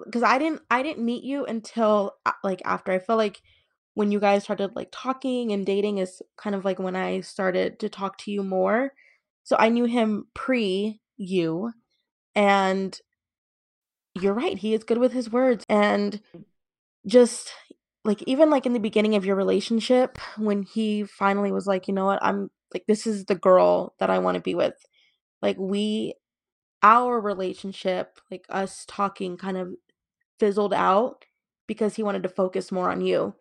because 0.04 0.22
I 0.22 0.38
didn't, 0.38 0.62
I 0.70 0.82
didn't 0.82 1.04
meet 1.04 1.24
you 1.24 1.44
until 1.44 2.14
uh, 2.26 2.32
like 2.42 2.62
after. 2.64 2.92
I 2.92 2.98
feel 2.98 3.16
like 3.16 3.40
when 3.94 4.12
you 4.12 4.20
guys 4.20 4.44
started 4.44 4.76
like 4.76 4.88
talking 4.92 5.52
and 5.52 5.66
dating 5.66 5.98
is 5.98 6.22
kind 6.36 6.54
of 6.54 6.64
like 6.64 6.78
when 6.78 6.96
I 6.96 7.20
started 7.20 7.80
to 7.80 7.88
talk 7.88 8.16
to 8.18 8.30
you 8.30 8.42
more. 8.42 8.92
So 9.42 9.56
I 9.58 9.70
knew 9.70 9.86
him 9.86 10.26
pre 10.34 11.00
you, 11.16 11.72
and 12.34 12.98
you're 14.14 14.34
right. 14.34 14.58
He 14.58 14.74
is 14.74 14.84
good 14.84 14.98
with 14.98 15.12
his 15.12 15.32
words, 15.32 15.64
and 15.68 16.20
just 17.06 17.52
like 18.04 18.22
even 18.26 18.50
like 18.50 18.66
in 18.66 18.72
the 18.72 18.78
beginning 18.78 19.16
of 19.16 19.24
your 19.24 19.36
relationship, 19.36 20.18
when 20.36 20.62
he 20.62 21.04
finally 21.04 21.50
was 21.50 21.66
like, 21.66 21.88
you 21.88 21.94
know 21.94 22.04
what, 22.04 22.22
I'm 22.22 22.50
like, 22.72 22.84
this 22.86 23.06
is 23.06 23.24
the 23.26 23.34
girl 23.34 23.94
that 23.98 24.10
I 24.10 24.18
want 24.18 24.36
to 24.36 24.40
be 24.40 24.54
with. 24.54 24.74
Like 25.42 25.56
we 25.58 26.14
our 26.82 27.20
relationship, 27.20 28.20
like 28.30 28.44
us 28.48 28.84
talking 28.86 29.36
kind 29.36 29.56
of 29.56 29.74
fizzled 30.38 30.74
out 30.74 31.24
because 31.66 31.96
he 31.96 32.02
wanted 32.02 32.22
to 32.22 32.28
focus 32.28 32.70
more 32.72 32.90
on 32.90 33.00
you. 33.00 33.34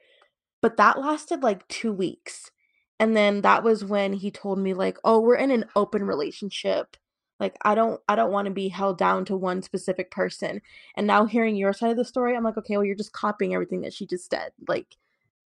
But 0.61 0.77
that 0.77 0.99
lasted 0.99 1.43
like 1.43 1.67
2 1.67 1.93
weeks. 1.93 2.51
And 2.99 3.15
then 3.15 3.41
that 3.41 3.63
was 3.63 3.85
when 3.85 4.13
he 4.13 4.31
told 4.31 4.59
me 4.59 4.73
like, 4.73 4.97
"Oh, 5.03 5.19
we're 5.19 5.35
in 5.35 5.51
an 5.51 5.65
open 5.75 6.03
relationship. 6.03 6.97
Like 7.39 7.55
I 7.63 7.75
don't 7.75 8.01
I 8.07 8.15
don't 8.15 8.31
want 8.31 8.47
to 8.47 8.53
be 8.53 8.69
held 8.69 8.97
down 8.97 9.25
to 9.25 9.37
one 9.37 9.61
specific 9.61 10.09
person." 10.11 10.61
And 10.95 11.05
now 11.07 11.25
hearing 11.25 11.55
your 11.55 11.73
side 11.73 11.91
of 11.91 11.97
the 11.97 12.05
story, 12.05 12.35
I'm 12.35 12.43
like, 12.43 12.57
"Okay, 12.57 12.75
well 12.75 12.85
you're 12.85 12.95
just 12.95 13.13
copying 13.13 13.53
everything 13.53 13.81
that 13.81 13.93
she 13.93 14.07
just 14.07 14.29
said." 14.29 14.51
Like 14.67 14.95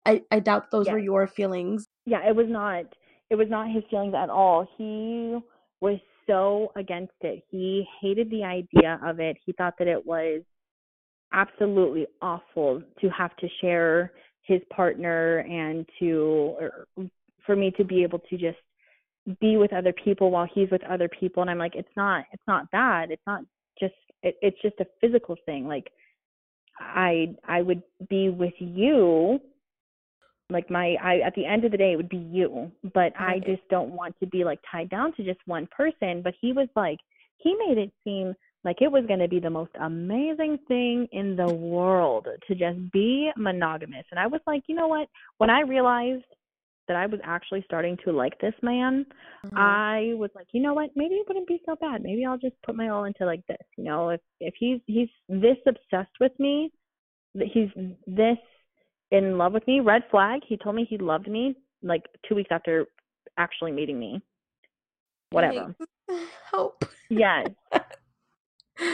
I 0.06 0.22
I 0.30 0.40
doubt 0.40 0.70
those 0.70 0.88
were 0.88 0.98
your 0.98 1.26
feelings. 1.26 1.88
Yeah, 2.06 2.26
it 2.26 2.36
was 2.36 2.48
not 2.48 2.94
it 3.30 3.36
was 3.36 3.48
not 3.48 3.72
his 3.72 3.84
feelings 3.90 4.14
at 4.14 4.28
all. 4.28 4.66
He 4.76 5.38
was 5.80 5.98
so 6.26 6.72
against 6.76 7.12
it. 7.22 7.42
He 7.50 7.86
hated 8.00 8.30
the 8.30 8.44
idea 8.44 9.00
of 9.04 9.20
it. 9.20 9.36
He 9.46 9.52
thought 9.52 9.74
that 9.78 9.88
it 9.88 10.04
was 10.04 10.42
absolutely 11.32 12.06
awful 12.20 12.82
to 13.00 13.08
have 13.10 13.34
to 13.36 13.48
share 13.60 14.12
his 14.42 14.60
partner 14.74 15.38
and 15.38 15.88
to 16.00 16.56
or 16.58 16.86
for 17.46 17.54
me 17.54 17.70
to 17.76 17.84
be 17.84 18.02
able 18.02 18.18
to 18.18 18.36
just 18.36 18.58
be 19.40 19.56
with 19.56 19.72
other 19.72 19.92
people 19.92 20.30
while 20.30 20.48
he's 20.52 20.70
with 20.70 20.82
other 20.84 21.08
people 21.08 21.42
and 21.42 21.50
I'm 21.50 21.58
like 21.58 21.76
it's 21.76 21.88
not 21.96 22.24
it's 22.32 22.42
not 22.48 22.66
that. 22.72 23.10
It's 23.10 23.22
not 23.26 23.42
just 23.78 23.94
it, 24.22 24.36
it's 24.42 24.60
just 24.60 24.74
a 24.80 24.86
physical 25.00 25.36
thing. 25.46 25.68
Like 25.68 25.90
I 26.80 27.36
I 27.46 27.62
would 27.62 27.82
be 28.08 28.28
with 28.28 28.54
you 28.58 29.40
like 30.50 30.70
my 30.70 30.96
I 31.02 31.20
at 31.20 31.34
the 31.34 31.46
end 31.46 31.64
of 31.64 31.70
the 31.70 31.76
day 31.76 31.92
it 31.92 31.96
would 31.96 32.08
be 32.08 32.16
you 32.16 32.70
but 32.94 33.12
I 33.18 33.38
just 33.38 33.62
don't 33.70 33.90
want 33.90 34.14
to 34.20 34.26
be 34.26 34.44
like 34.44 34.58
tied 34.70 34.90
down 34.90 35.14
to 35.14 35.24
just 35.24 35.40
one 35.46 35.68
person 35.76 36.22
but 36.22 36.34
he 36.40 36.52
was 36.52 36.68
like 36.76 36.98
he 37.38 37.54
made 37.66 37.78
it 37.78 37.92
seem 38.04 38.34
like 38.62 38.82
it 38.82 38.92
was 38.92 39.06
going 39.06 39.20
to 39.20 39.28
be 39.28 39.40
the 39.40 39.48
most 39.48 39.70
amazing 39.80 40.58
thing 40.68 41.08
in 41.12 41.34
the 41.34 41.52
world 41.52 42.26
to 42.46 42.54
just 42.54 42.78
be 42.92 43.30
monogamous 43.36 44.04
and 44.10 44.20
I 44.20 44.26
was 44.26 44.40
like 44.46 44.62
you 44.66 44.74
know 44.74 44.88
what 44.88 45.08
when 45.38 45.50
I 45.50 45.60
realized 45.60 46.24
that 46.88 46.96
I 46.96 47.06
was 47.06 47.20
actually 47.22 47.62
starting 47.66 47.96
to 48.04 48.12
like 48.12 48.38
this 48.40 48.54
man 48.62 49.06
Mhm. 49.44 49.56
I 49.56 50.14
was 50.14 50.30
like, 50.34 50.48
you 50.52 50.60
know 50.60 50.74
what? 50.74 50.90
Maybe 50.94 51.14
it 51.14 51.26
wouldn't 51.26 51.46
be 51.46 51.62
so 51.64 51.76
bad. 51.76 52.02
Maybe 52.02 52.24
I'll 52.24 52.38
just 52.38 52.60
put 52.62 52.76
my 52.76 52.88
all 52.88 53.04
into 53.04 53.24
like 53.24 53.46
this. 53.46 53.62
You 53.76 53.84
know, 53.84 54.10
if 54.10 54.20
if 54.40 54.54
he's 54.58 54.80
he's 54.86 55.08
this 55.28 55.56
obsessed 55.66 56.18
with 56.20 56.38
me, 56.38 56.70
that 57.34 57.48
he's 57.48 57.70
this 58.06 58.38
in 59.10 59.38
love 59.38 59.52
with 59.52 59.66
me. 59.66 59.80
Red 59.80 60.02
flag. 60.10 60.40
He 60.46 60.56
told 60.56 60.76
me 60.76 60.86
he 60.88 60.98
loved 60.98 61.28
me 61.28 61.54
like 61.82 62.02
two 62.28 62.34
weeks 62.34 62.50
after 62.52 62.86
actually 63.38 63.72
meeting 63.72 63.98
me. 63.98 64.20
Whatever. 65.30 65.74
Help. 66.50 66.84
Yes. 67.08 67.48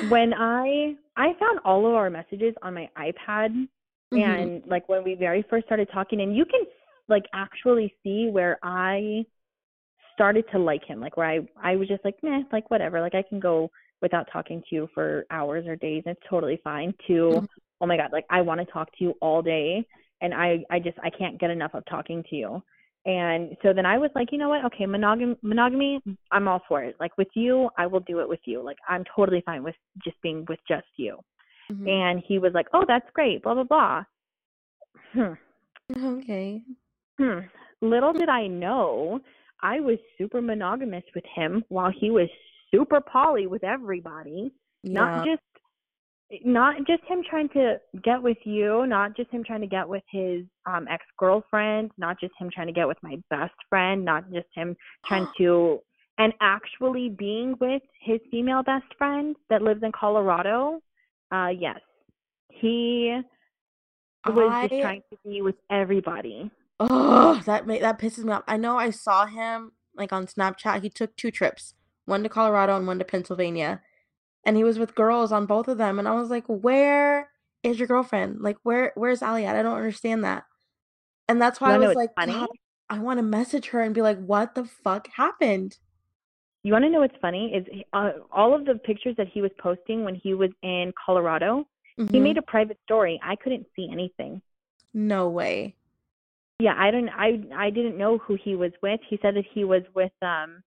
When 0.08 0.34
I 0.34 0.94
I 1.16 1.32
found 1.38 1.60
all 1.64 1.86
of 1.86 1.94
our 1.94 2.10
messages 2.10 2.54
on 2.62 2.74
my 2.74 2.88
iPad 2.98 3.68
Mhm. 4.12 4.22
and 4.22 4.62
like 4.66 4.88
when 4.88 5.02
we 5.04 5.14
very 5.14 5.42
first 5.42 5.66
started 5.66 5.88
talking 5.92 6.20
and 6.20 6.36
you 6.36 6.44
can 6.44 6.62
like 7.08 7.24
actually 7.32 7.94
see 8.02 8.28
where 8.30 8.58
I 8.62 9.24
started 10.14 10.44
to 10.52 10.58
like 10.58 10.84
him 10.84 11.00
like 11.00 11.16
where 11.16 11.26
I 11.28 11.40
I 11.60 11.76
was 11.76 11.88
just 11.88 12.04
like 12.04 12.20
meh 12.22 12.42
like 12.52 12.70
whatever 12.70 13.00
like 13.00 13.14
I 13.14 13.22
can 13.22 13.40
go 13.40 13.70
without 14.02 14.28
talking 14.32 14.60
to 14.68 14.74
you 14.74 14.88
for 14.94 15.24
hours 15.30 15.66
or 15.66 15.76
days 15.76 16.02
it's 16.06 16.20
totally 16.28 16.58
fine 16.62 16.92
to 17.06 17.12
Mhm. 17.42 17.48
oh 17.80 17.86
my 17.86 17.96
god 17.96 18.12
like 18.12 18.26
I 18.30 18.42
want 18.42 18.60
to 18.60 18.66
talk 18.66 18.90
to 18.96 19.04
you 19.04 19.14
all 19.20 19.40
day 19.42 19.86
and 20.20 20.32
I 20.34 20.64
I 20.70 20.78
just 20.78 20.98
I 21.02 21.10
can't 21.10 21.38
get 21.38 21.50
enough 21.50 21.74
of 21.74 21.84
talking 21.86 22.22
to 22.30 22.36
you 22.36 22.62
and 23.04 23.56
so 23.62 23.72
then 23.72 23.86
I 23.86 23.98
was 23.98 24.10
like 24.14 24.32
you 24.32 24.38
know 24.38 24.48
what 24.48 24.64
okay 24.66 24.86
monogamy 24.86 25.36
monogamy 25.42 26.00
I'm 26.32 26.48
all 26.48 26.62
for 26.68 26.82
it 26.82 26.96
like 26.98 27.16
with 27.18 27.28
you 27.34 27.70
I 27.78 27.86
will 27.86 28.00
do 28.00 28.20
it 28.20 28.28
with 28.28 28.40
you 28.44 28.62
like 28.62 28.78
I'm 28.88 29.04
totally 29.14 29.42
fine 29.46 29.62
with 29.62 29.74
just 30.04 30.20
being 30.22 30.44
with 30.48 30.60
just 30.68 30.86
you 30.96 31.18
Mhm. 31.70 31.88
and 31.88 32.22
he 32.28 32.38
was 32.38 32.52
like, 32.54 32.68
"Oh, 32.72 32.84
that's 32.86 33.10
great." 33.12 33.42
Blah 33.42 33.54
blah 33.54 33.64
blah. 33.64 34.04
Hmm. 35.12 35.32
Okay. 36.18 36.62
Hmm. 37.18 37.40
Little 37.80 38.12
did 38.12 38.28
I 38.28 38.46
know, 38.46 39.20
I 39.62 39.80
was 39.80 39.98
super 40.16 40.40
monogamous 40.40 41.02
with 41.14 41.24
him 41.34 41.64
while 41.68 41.90
he 41.90 42.12
was 42.12 42.28
super 42.70 43.00
poly 43.00 43.46
with 43.48 43.64
everybody. 43.64 44.52
Not 44.84 45.26
Yeah. 45.26 45.34
just 45.34 45.55
not 46.44 46.76
just 46.86 47.04
him 47.04 47.22
trying 47.28 47.48
to 47.50 47.76
get 48.02 48.22
with 48.22 48.38
you, 48.44 48.86
not 48.86 49.16
just 49.16 49.30
him 49.30 49.44
trying 49.44 49.60
to 49.60 49.66
get 49.66 49.88
with 49.88 50.02
his 50.10 50.44
um 50.66 50.86
ex-girlfriend, 50.90 51.90
not 51.98 52.18
just 52.20 52.32
him 52.38 52.50
trying 52.52 52.66
to 52.66 52.72
get 52.72 52.88
with 52.88 52.98
my 53.02 53.16
best 53.30 53.54
friend, 53.68 54.04
not 54.04 54.30
just 54.32 54.46
him 54.54 54.76
trying 55.06 55.26
to 55.38 55.80
and 56.18 56.32
actually 56.40 57.10
being 57.10 57.54
with 57.60 57.82
his 58.00 58.20
female 58.30 58.62
best 58.62 58.86
friend 58.96 59.36
that 59.50 59.62
lives 59.62 59.82
in 59.82 59.92
Colorado. 59.92 60.80
Uh 61.30 61.48
yes. 61.48 61.80
He 62.48 63.20
was 64.26 64.68
just 64.68 64.80
trying 64.80 65.02
to 65.10 65.18
be 65.24 65.42
with 65.42 65.56
everybody. 65.70 66.50
oh 66.80 67.40
that 67.46 67.66
ma- 67.66 67.78
that 67.78 67.98
pisses 68.00 68.24
me 68.24 68.32
off. 68.32 68.42
I 68.48 68.56
know 68.56 68.76
I 68.76 68.90
saw 68.90 69.26
him 69.26 69.72
like 69.94 70.12
on 70.12 70.26
Snapchat. 70.26 70.82
He 70.82 70.90
took 70.90 71.16
two 71.16 71.30
trips, 71.30 71.74
one 72.04 72.22
to 72.24 72.28
Colorado 72.28 72.76
and 72.76 72.86
one 72.86 72.98
to 72.98 73.04
Pennsylvania. 73.04 73.80
And 74.46 74.56
he 74.56 74.64
was 74.64 74.78
with 74.78 74.94
girls 74.94 75.32
on 75.32 75.44
both 75.44 75.68
of 75.68 75.76
them 75.76 75.98
and 75.98 76.08
I 76.08 76.14
was 76.14 76.30
like, 76.30 76.44
"Where 76.46 77.28
is 77.62 77.78
your 77.78 77.88
girlfriend? 77.88 78.40
Like 78.40 78.56
where 78.62 78.92
where's 78.94 79.20
Allie 79.20 79.44
at? 79.44 79.56
I 79.56 79.62
don't 79.62 79.76
understand 79.76 80.24
that." 80.24 80.44
And 81.28 81.42
that's 81.42 81.60
why 81.60 81.74
I 81.74 81.78
was 81.78 81.96
like, 81.96 82.14
funny? 82.14 82.46
I 82.88 83.00
want 83.00 83.18
to 83.18 83.22
message 83.24 83.68
her 83.68 83.80
and 83.80 83.94
be 83.94 84.02
like, 84.02 84.18
"What 84.24 84.54
the 84.54 84.64
fuck 84.64 85.08
happened?" 85.08 85.76
You 86.62 86.72
want 86.72 86.84
to 86.84 86.90
know 86.90 87.00
what's 87.00 87.16
funny 87.20 87.52
is 87.54 87.84
uh, 87.92 88.12
all 88.32 88.54
of 88.54 88.64
the 88.64 88.76
pictures 88.76 89.14
that 89.18 89.28
he 89.28 89.42
was 89.42 89.50
posting 89.58 90.04
when 90.04 90.14
he 90.14 90.34
was 90.34 90.50
in 90.62 90.92
Colorado. 91.04 91.66
Mm-hmm. 91.98 92.14
He 92.14 92.20
made 92.20 92.38
a 92.38 92.42
private 92.42 92.78
story. 92.84 93.20
I 93.22 93.36
couldn't 93.36 93.66
see 93.76 93.88
anything. 93.90 94.42
No 94.94 95.28
way. 95.28 95.74
Yeah, 96.58 96.74
I 96.76 96.90
don't. 96.90 97.08
I 97.08 97.40
I 97.54 97.70
didn't 97.70 97.98
know 97.98 98.18
who 98.18 98.36
he 98.42 98.56
was 98.56 98.72
with. 98.82 99.00
He 99.08 99.18
said 99.20 99.34
that 99.36 99.44
he 99.52 99.64
was 99.64 99.82
with 99.94 100.12
um 100.22 100.62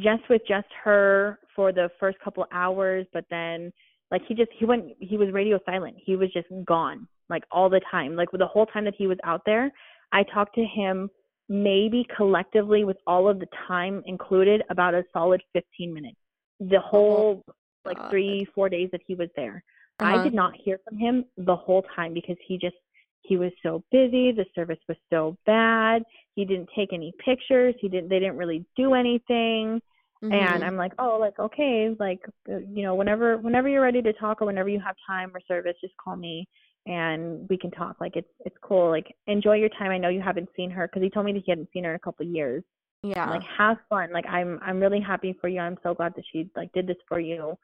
just 0.00 0.22
with 0.28 0.42
just 0.48 0.68
her 0.84 1.38
for 1.54 1.72
the 1.72 1.90
first 2.00 2.18
couple 2.20 2.46
hours, 2.52 3.06
but 3.12 3.24
then 3.30 3.72
like 4.10 4.22
he 4.28 4.34
just 4.34 4.50
he 4.58 4.64
went 4.64 4.86
he 5.00 5.16
was 5.16 5.32
radio 5.32 5.58
silent. 5.66 5.96
He 6.04 6.16
was 6.16 6.32
just 6.32 6.48
gone 6.64 7.06
like 7.28 7.44
all 7.50 7.68
the 7.68 7.80
time. 7.90 8.16
Like 8.16 8.28
the 8.32 8.46
whole 8.46 8.66
time 8.66 8.84
that 8.84 8.94
he 8.96 9.06
was 9.06 9.18
out 9.24 9.42
there, 9.46 9.70
I 10.12 10.22
talked 10.22 10.54
to 10.56 10.64
him 10.64 11.10
maybe 11.48 12.06
collectively 12.16 12.84
with 12.84 12.96
all 13.06 13.28
of 13.28 13.40
the 13.40 13.48
time 13.66 14.02
included 14.06 14.62
about 14.70 14.94
a 14.94 15.04
solid 15.12 15.42
15 15.52 15.92
minutes. 15.92 16.16
The 16.60 16.80
whole 16.80 17.42
oh, 17.48 17.52
like 17.84 18.10
three, 18.10 18.46
four 18.54 18.68
days 18.68 18.88
that 18.92 19.00
he 19.06 19.14
was 19.14 19.28
there. 19.36 19.62
Uh-huh. 19.98 20.20
I 20.20 20.22
did 20.22 20.34
not 20.34 20.52
hear 20.62 20.78
from 20.88 20.98
him 20.98 21.24
the 21.36 21.56
whole 21.56 21.84
time 21.94 22.14
because 22.14 22.36
he 22.46 22.58
just 22.58 22.76
he 23.22 23.36
was 23.36 23.52
so 23.62 23.82
busy. 23.90 24.32
The 24.32 24.46
service 24.54 24.78
was 24.88 24.96
so 25.10 25.36
bad. 25.46 26.02
He 26.34 26.44
didn't 26.44 26.68
take 26.76 26.92
any 26.92 27.12
pictures. 27.24 27.74
He 27.80 27.88
didn't. 27.88 28.08
They 28.08 28.18
didn't 28.18 28.36
really 28.36 28.64
do 28.76 28.94
anything. 28.94 29.80
Mm-hmm. 30.22 30.32
And 30.32 30.64
I'm 30.64 30.76
like, 30.76 30.92
oh, 30.98 31.18
like 31.18 31.38
okay, 31.38 31.94
like 31.98 32.20
uh, 32.48 32.58
you 32.58 32.82
know, 32.82 32.94
whenever 32.94 33.38
whenever 33.38 33.68
you're 33.68 33.82
ready 33.82 34.02
to 34.02 34.12
talk 34.12 34.42
or 34.42 34.46
whenever 34.46 34.68
you 34.68 34.80
have 34.80 34.96
time 35.06 35.30
or 35.34 35.40
service, 35.48 35.74
just 35.80 35.94
call 35.96 36.16
me 36.16 36.48
and 36.86 37.48
we 37.48 37.56
can 37.56 37.70
talk. 37.70 37.96
Like 38.00 38.16
it's 38.16 38.28
it's 38.44 38.56
cool. 38.62 38.90
Like 38.90 39.14
enjoy 39.26 39.56
your 39.56 39.68
time. 39.70 39.90
I 39.90 39.98
know 39.98 40.08
you 40.08 40.20
haven't 40.20 40.48
seen 40.56 40.70
her 40.70 40.88
because 40.88 41.02
he 41.02 41.10
told 41.10 41.26
me 41.26 41.32
that 41.32 41.42
he 41.44 41.50
hadn't 41.52 41.68
seen 41.72 41.84
her 41.84 41.90
in 41.90 41.96
a 41.96 42.00
couple 42.00 42.26
of 42.26 42.32
years. 42.32 42.62
Yeah. 43.02 43.28
Like 43.30 43.42
have 43.58 43.78
fun. 43.88 44.12
Like 44.12 44.26
I'm 44.26 44.58
I'm 44.62 44.80
really 44.80 45.00
happy 45.00 45.36
for 45.40 45.48
you. 45.48 45.60
I'm 45.60 45.78
so 45.82 45.94
glad 45.94 46.14
that 46.16 46.24
she 46.32 46.50
like 46.56 46.72
did 46.72 46.86
this 46.86 46.96
for 47.08 47.20
you. 47.20 47.56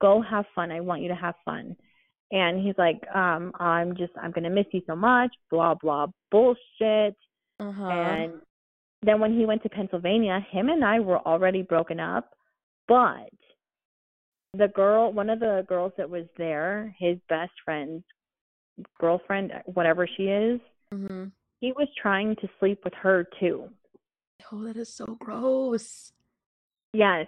Go 0.00 0.22
have 0.22 0.44
fun. 0.54 0.70
I 0.70 0.80
want 0.80 1.02
you 1.02 1.08
to 1.08 1.14
have 1.14 1.34
fun. 1.44 1.76
And 2.32 2.60
he's 2.60 2.74
like, 2.76 3.00
um, 3.14 3.52
I'm 3.60 3.96
just 3.96 4.12
I'm 4.20 4.32
gonna 4.32 4.50
miss 4.50 4.66
you 4.72 4.82
so 4.86 4.96
much. 4.96 5.30
Blah 5.50 5.74
blah 5.74 6.06
bullshit. 6.30 7.16
Uh-huh. 7.58 7.84
And 7.84 8.32
then 9.02 9.20
when 9.20 9.38
he 9.38 9.46
went 9.46 9.62
to 9.62 9.68
Pennsylvania, 9.68 10.44
him 10.50 10.68
and 10.68 10.84
I 10.84 11.00
were 11.00 11.20
already 11.20 11.62
broken 11.62 12.00
up, 12.00 12.30
but 12.88 13.30
the 14.56 14.68
girl, 14.68 15.12
one 15.12 15.30
of 15.30 15.40
the 15.40 15.64
girls 15.68 15.92
that 15.96 16.08
was 16.08 16.24
there, 16.36 16.94
his 16.98 17.18
best 17.28 17.52
friend's 17.64 18.04
girlfriend, 19.00 19.52
whatever 19.66 20.08
she 20.16 20.24
is, 20.24 20.60
mm-hmm. 20.92 21.24
he 21.60 21.72
was 21.72 21.88
trying 22.00 22.36
to 22.36 22.48
sleep 22.58 22.80
with 22.84 22.94
her 22.94 23.26
too. 23.38 23.68
Oh, 24.50 24.64
that 24.64 24.76
is 24.76 24.92
so 24.92 25.16
gross. 25.18 26.12
Yes. 26.92 27.26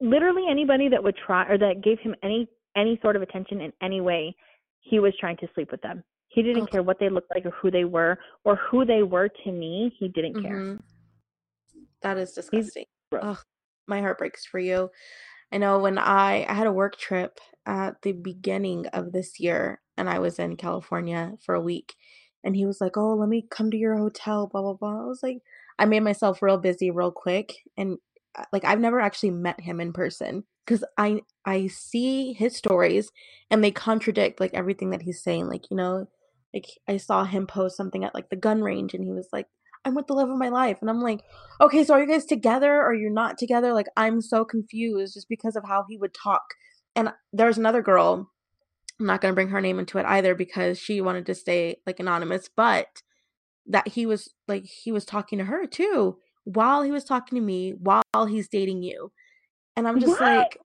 Literally 0.00 0.44
anybody 0.50 0.88
that 0.88 1.02
would 1.02 1.16
try 1.16 1.48
or 1.48 1.58
that 1.58 1.82
gave 1.82 1.98
him 2.00 2.14
any 2.22 2.48
any 2.76 2.98
sort 3.02 3.16
of 3.16 3.22
attention 3.22 3.60
in 3.60 3.72
any 3.82 4.00
way, 4.00 4.34
he 4.80 5.00
was 5.00 5.12
trying 5.18 5.36
to 5.38 5.48
sleep 5.54 5.70
with 5.70 5.82
them. 5.82 6.02
He 6.28 6.42
didn't 6.42 6.64
okay. 6.64 6.72
care 6.72 6.82
what 6.82 6.98
they 6.98 7.08
looked 7.08 7.32
like 7.34 7.46
or 7.46 7.50
who 7.50 7.70
they 7.70 7.84
were 7.84 8.18
or 8.44 8.56
who 8.56 8.84
they 8.84 9.02
were 9.02 9.28
to 9.44 9.52
me. 9.52 9.94
He 9.98 10.08
didn't 10.08 10.34
mm-hmm. 10.34 10.46
care. 10.46 10.78
That 12.02 12.18
is 12.18 12.32
disgusting. 12.32 12.84
Ugh, 13.20 13.38
my 13.86 14.00
heart 14.00 14.18
breaks 14.18 14.44
for 14.44 14.58
you. 14.58 14.90
I 15.52 15.58
know 15.58 15.78
when 15.78 15.98
I 15.98 16.44
I 16.48 16.52
had 16.52 16.66
a 16.66 16.72
work 16.72 16.98
trip 16.98 17.38
at 17.64 18.02
the 18.02 18.12
beginning 18.12 18.86
of 18.88 19.12
this 19.12 19.40
year 19.40 19.80
and 19.96 20.08
I 20.08 20.18
was 20.18 20.38
in 20.38 20.56
California 20.56 21.32
for 21.40 21.54
a 21.54 21.60
week 21.60 21.94
and 22.44 22.54
he 22.54 22.66
was 22.66 22.80
like, 22.80 22.96
"Oh, 22.96 23.14
let 23.14 23.28
me 23.28 23.46
come 23.50 23.70
to 23.70 23.76
your 23.76 23.96
hotel, 23.96 24.46
blah 24.46 24.62
blah 24.62 24.74
blah." 24.74 25.02
I 25.02 25.06
was 25.06 25.22
like, 25.22 25.38
I 25.78 25.84
made 25.86 26.02
myself 26.02 26.42
real 26.42 26.58
busy 26.58 26.90
real 26.90 27.12
quick 27.12 27.54
and 27.76 27.98
uh, 28.36 28.44
like 28.52 28.64
I've 28.64 28.80
never 28.80 29.00
actually 29.00 29.30
met 29.30 29.60
him 29.60 29.80
in 29.80 29.92
person 29.92 30.44
cuz 30.66 30.84
I 30.98 31.22
I 31.44 31.68
see 31.68 32.32
his 32.32 32.56
stories 32.56 33.10
and 33.50 33.62
they 33.62 33.70
contradict 33.70 34.40
like 34.40 34.54
everything 34.54 34.90
that 34.90 35.02
he's 35.02 35.22
saying 35.22 35.48
like, 35.48 35.70
you 35.70 35.76
know, 35.76 36.06
like 36.54 36.66
I 36.88 36.96
saw 36.96 37.24
him 37.24 37.46
post 37.46 37.76
something 37.76 38.04
at 38.04 38.14
like 38.14 38.30
the 38.30 38.36
gun 38.36 38.62
range 38.62 38.94
and 38.94 39.04
he 39.04 39.12
was 39.12 39.28
like, 39.32 39.46
I'm 39.86 39.94
with 39.94 40.08
the 40.08 40.14
love 40.14 40.28
of 40.28 40.36
my 40.36 40.48
life. 40.48 40.78
And 40.80 40.90
I'm 40.90 41.00
like, 41.00 41.20
okay, 41.60 41.84
so 41.84 41.94
are 41.94 42.00
you 42.00 42.08
guys 42.08 42.24
together 42.24 42.82
or 42.82 42.92
you're 42.92 43.08
not 43.08 43.38
together? 43.38 43.72
Like, 43.72 43.86
I'm 43.96 44.20
so 44.20 44.44
confused 44.44 45.14
just 45.14 45.28
because 45.28 45.54
of 45.54 45.64
how 45.64 45.84
he 45.88 45.96
would 45.96 46.12
talk. 46.12 46.42
And 46.96 47.12
there's 47.32 47.56
another 47.56 47.82
girl, 47.82 48.32
I'm 48.98 49.06
not 49.06 49.20
going 49.20 49.30
to 49.30 49.36
bring 49.36 49.50
her 49.50 49.60
name 49.60 49.78
into 49.78 49.98
it 49.98 50.06
either 50.06 50.34
because 50.34 50.78
she 50.78 51.00
wanted 51.00 51.26
to 51.26 51.36
stay 51.36 51.76
like 51.86 52.00
anonymous, 52.00 52.50
but 52.54 52.86
that 53.66 53.88
he 53.88 54.06
was 54.06 54.34
like, 54.48 54.64
he 54.64 54.90
was 54.90 55.04
talking 55.04 55.38
to 55.38 55.44
her 55.44 55.66
too 55.66 56.16
while 56.42 56.82
he 56.82 56.90
was 56.90 57.04
talking 57.04 57.36
to 57.36 57.44
me 57.44 57.74
while 57.78 58.26
he's 58.26 58.48
dating 58.48 58.82
you. 58.82 59.12
And 59.76 59.86
I'm 59.86 60.00
just 60.00 60.20
what? 60.20 60.20
like, 60.20 60.58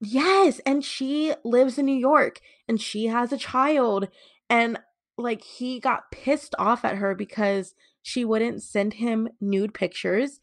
yes. 0.00 0.60
And 0.64 0.84
she 0.84 1.34
lives 1.44 1.78
in 1.78 1.86
New 1.86 1.96
York 1.96 2.40
and 2.68 2.80
she 2.80 3.06
has 3.06 3.32
a 3.32 3.38
child. 3.38 4.08
And 4.48 4.78
like, 5.18 5.42
he 5.42 5.80
got 5.80 6.10
pissed 6.10 6.54
off 6.58 6.84
at 6.84 6.96
her 6.96 7.14
because 7.14 7.74
she 8.02 8.24
wouldn't 8.24 8.62
send 8.62 8.94
him 8.94 9.28
nude 9.40 9.74
pictures. 9.74 10.40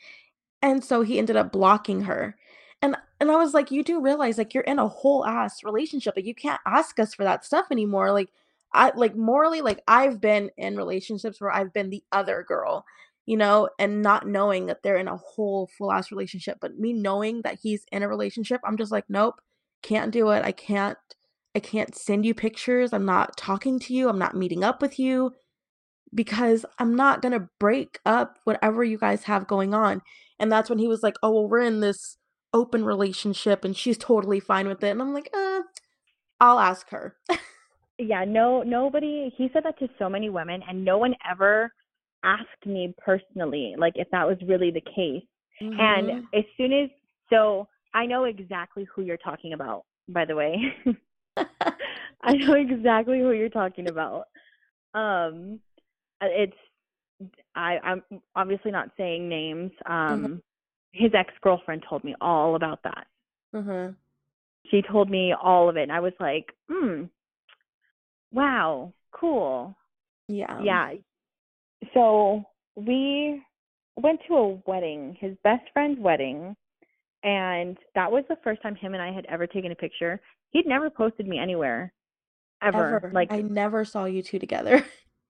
And 0.62 0.84
so 0.84 1.02
he 1.02 1.20
ended 1.20 1.36
up 1.36 1.52
blocking 1.52 2.02
her. 2.02 2.36
And 2.82 2.98
and 3.20 3.30
I 3.30 3.36
was 3.36 3.54
like, 3.54 3.70
you 3.70 3.84
do 3.84 4.02
realize 4.02 4.40
like 4.40 4.54
you're 4.54 4.64
in 4.64 4.80
a 4.80 4.88
whole 4.88 5.26
ass 5.26 5.64
relationship. 5.64 6.16
Like 6.16 6.26
you 6.26 6.34
can't 6.34 6.60
ask 6.66 7.00
us 7.00 7.14
for 7.14 7.24
that 7.24 7.46
stuff 7.46 7.68
anymore. 7.72 8.12
Like 8.12 8.30
I 8.74 8.92
like 8.96 9.16
morally, 9.16 9.62
like 9.62 9.82
I've 9.88 10.20
been 10.20 10.50
in 10.58 10.76
relationships 10.76 11.40
where 11.40 11.52
I've 11.52 11.72
been 11.72 11.92
the 11.92 12.04
other 12.12 12.44
girl, 12.48 12.86
you 13.32 13.38
know, 13.38 13.70
and 13.80 14.02
not 14.02 14.28
knowing 14.28 14.66
that 14.66 14.84
they're 14.84 14.98
in 14.98 15.08
a 15.08 15.16
whole 15.16 15.70
full 15.78 15.90
ass 15.90 16.12
relationship. 16.12 16.58
But 16.60 16.78
me 16.78 16.92
knowing 16.92 17.44
that 17.44 17.60
he's 17.64 17.86
in 17.90 18.04
a 18.04 18.10
relationship, 18.10 18.60
I'm 18.66 18.76
just 18.76 18.92
like, 18.92 19.06
nope, 19.08 19.36
can't 19.82 20.12
do 20.12 20.32
it. 20.32 20.44
I 20.44 20.52
can't 20.52 20.98
I 21.56 21.62
can't 21.62 21.96
send 21.96 22.26
you 22.26 22.34
pictures. 22.34 22.92
I'm 22.92 23.06
not 23.06 23.38
talking 23.38 23.80
to 23.80 23.94
you. 23.94 24.10
I'm 24.10 24.20
not 24.20 24.36
meeting 24.36 24.66
up 24.66 24.82
with 24.82 25.00
you 25.00 25.32
because 26.14 26.66
I'm 26.78 26.94
not 26.94 27.22
going 27.22 27.32
to 27.32 27.48
break 27.58 28.00
up 28.06 28.38
whatever 28.44 28.84
you 28.84 28.98
guys 28.98 29.24
have 29.24 29.48
going 29.48 29.74
on. 29.74 30.02
And 30.38 30.52
that's 30.52 30.70
when 30.70 30.80
he 30.80 30.90
was 30.90 31.02
like, 31.02 31.16
oh, 31.24 31.32
well, 31.32 31.48
we're 31.48 31.62
in 31.62 31.80
this 31.80 32.18
open 32.54 32.84
relationship 32.84 33.64
and 33.64 33.78
she's 33.78 33.98
totally 33.98 34.42
fine 34.42 34.68
with 34.68 34.84
it. 34.84 34.90
And 34.90 35.02
I'm 35.02 35.14
like, 35.14 35.30
uh, 35.34 35.62
I'll 36.42 36.60
ask 36.60 36.90
her. 36.90 37.16
yeah, 37.98 38.26
no, 38.26 38.62
nobody, 38.62 39.34
he 39.38 39.50
said 39.54 39.64
that 39.64 39.80
to 39.80 39.88
so 39.98 40.10
many 40.10 40.30
women, 40.30 40.62
and 40.68 40.84
no 40.84 40.98
one 40.98 41.16
ever 41.30 41.72
asked 42.24 42.66
me 42.66 42.94
personally, 43.04 43.76
like, 43.78 43.94
if 43.96 44.10
that 44.12 44.28
was 44.28 44.38
really 44.48 44.72
the 44.72 44.82
case. 44.82 45.24
Mm-hmm. 45.62 45.80
And 45.80 46.24
as 46.34 46.44
soon 46.58 46.74
as, 46.74 46.90
so 47.30 47.68
I 47.94 48.06
know 48.06 48.26
exactly 48.26 48.88
who 48.94 49.02
you're 49.04 49.18
talking 49.18 49.54
about, 49.54 49.86
by 50.08 50.26
the 50.26 50.36
way. 50.36 50.58
I 52.24 52.34
know 52.34 52.54
exactly 52.54 53.20
who 53.20 53.32
you're 53.32 53.50
talking 53.50 53.90
about. 53.90 54.26
Um, 54.94 55.60
uh, 56.22 56.28
it's 56.30 56.54
I, 57.56 57.78
I'm 57.84 58.04
obviously 58.36 58.72
not 58.72 58.90
saying 58.98 59.28
names. 59.28 59.72
Um, 59.86 59.96
mm-hmm. 59.96 60.34
His 60.94 61.12
ex 61.14 61.34
girlfriend 61.42 61.84
told 61.88 62.04
me 62.04 62.16
all 62.22 62.56
about 62.56 62.84
that. 62.84 63.08
Mm-hmm. 63.56 63.94
She 64.70 64.82
told 64.82 65.10
me 65.10 65.34
all 65.34 65.70
of 65.70 65.78
it, 65.78 65.84
and 65.84 65.92
I 65.92 66.00
was 66.00 66.14
like, 66.20 66.54
"Hmm, 66.70 67.04
wow, 68.32 68.94
cool." 69.12 69.76
Yeah. 70.28 70.62
Yeah. 70.62 70.94
So 71.94 72.44
we 72.76 73.42
went 73.98 74.20
to 74.28 74.36
a 74.36 74.48
wedding, 74.66 75.18
his 75.20 75.36
best 75.44 75.64
friend's 75.74 76.00
wedding, 76.00 76.56
and 77.24 77.78
that 77.96 78.12
was 78.12 78.24
the 78.30 78.38
first 78.44 78.62
time 78.62 78.76
him 78.76 78.94
and 78.94 79.02
I 79.02 79.12
had 79.12 79.26
ever 79.26 79.48
taken 79.48 79.72
a 79.72 79.76
picture. 79.76 80.20
He'd 80.52 80.66
never 80.66 80.90
posted 80.90 81.28
me 81.28 81.40
anywhere, 81.40 81.94
ever. 82.62 82.96
ever. 82.98 83.12
Like 83.14 83.32
I 83.32 83.42
never 83.42 83.86
saw 83.86 84.06
you 84.06 84.22
two 84.22 84.40
together. 84.40 84.86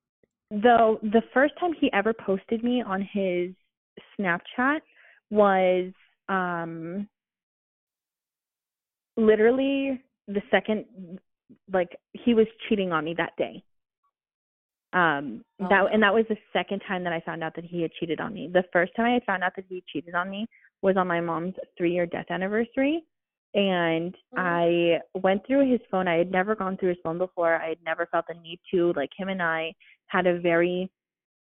Though 0.51 0.99
the 1.01 1.23
first 1.33 1.53
time 1.59 1.73
he 1.73 1.91
ever 1.93 2.13
posted 2.13 2.63
me 2.63 2.81
on 2.81 3.01
his 3.01 3.51
Snapchat 4.19 4.81
was 5.29 5.91
um 6.27 7.07
literally 9.17 10.01
the 10.27 10.41
second 10.49 10.85
like 11.71 11.95
he 12.13 12.33
was 12.33 12.47
cheating 12.67 12.91
on 12.91 13.05
me 13.05 13.13
that 13.17 13.35
day. 13.37 13.63
Um 14.93 15.43
oh. 15.62 15.67
that 15.69 15.93
and 15.93 16.04
that 16.04 16.13
was 16.13 16.25
the 16.30 16.38
second 16.54 16.82
time 16.88 17.04
that 17.04 17.13
I 17.13 17.21
found 17.21 17.43
out 17.43 17.56
that 17.56 17.65
he 17.65 17.82
had 17.82 17.91
cheated 17.93 18.19
on 18.19 18.34
me. 18.34 18.49
The 18.51 18.63
first 18.73 18.93
time 18.95 19.06
I 19.06 19.13
had 19.13 19.23
found 19.23 19.43
out 19.43 19.54
that 19.56 19.65
he 19.69 19.84
cheated 19.91 20.15
on 20.15 20.30
me 20.30 20.47
was 20.82 20.97
on 20.97 21.08
my 21.08 21.21
mom's 21.21 21.54
3-year 21.80 22.08
death 22.08 22.25
anniversary 22.30 23.04
and 23.54 24.13
mm-hmm. 24.13 24.39
I 24.39 24.99
went 25.19 25.45
through 25.45 25.69
his 25.69 25.82
phone. 25.89 26.08
I 26.08 26.17
had 26.17 26.32
never 26.32 26.56
gone 26.56 26.77
through 26.77 26.89
his 26.89 26.97
phone 27.04 27.17
before. 27.17 27.56
I 27.56 27.69
had 27.69 27.77
never 27.86 28.08
felt 28.12 28.25
the 28.27 28.36
need 28.36 28.60
to. 28.73 28.93
Like 28.95 29.10
him 29.17 29.30
and 29.30 29.41
I 29.41 29.73
had 30.08 30.27
a 30.27 30.39
very 30.39 30.89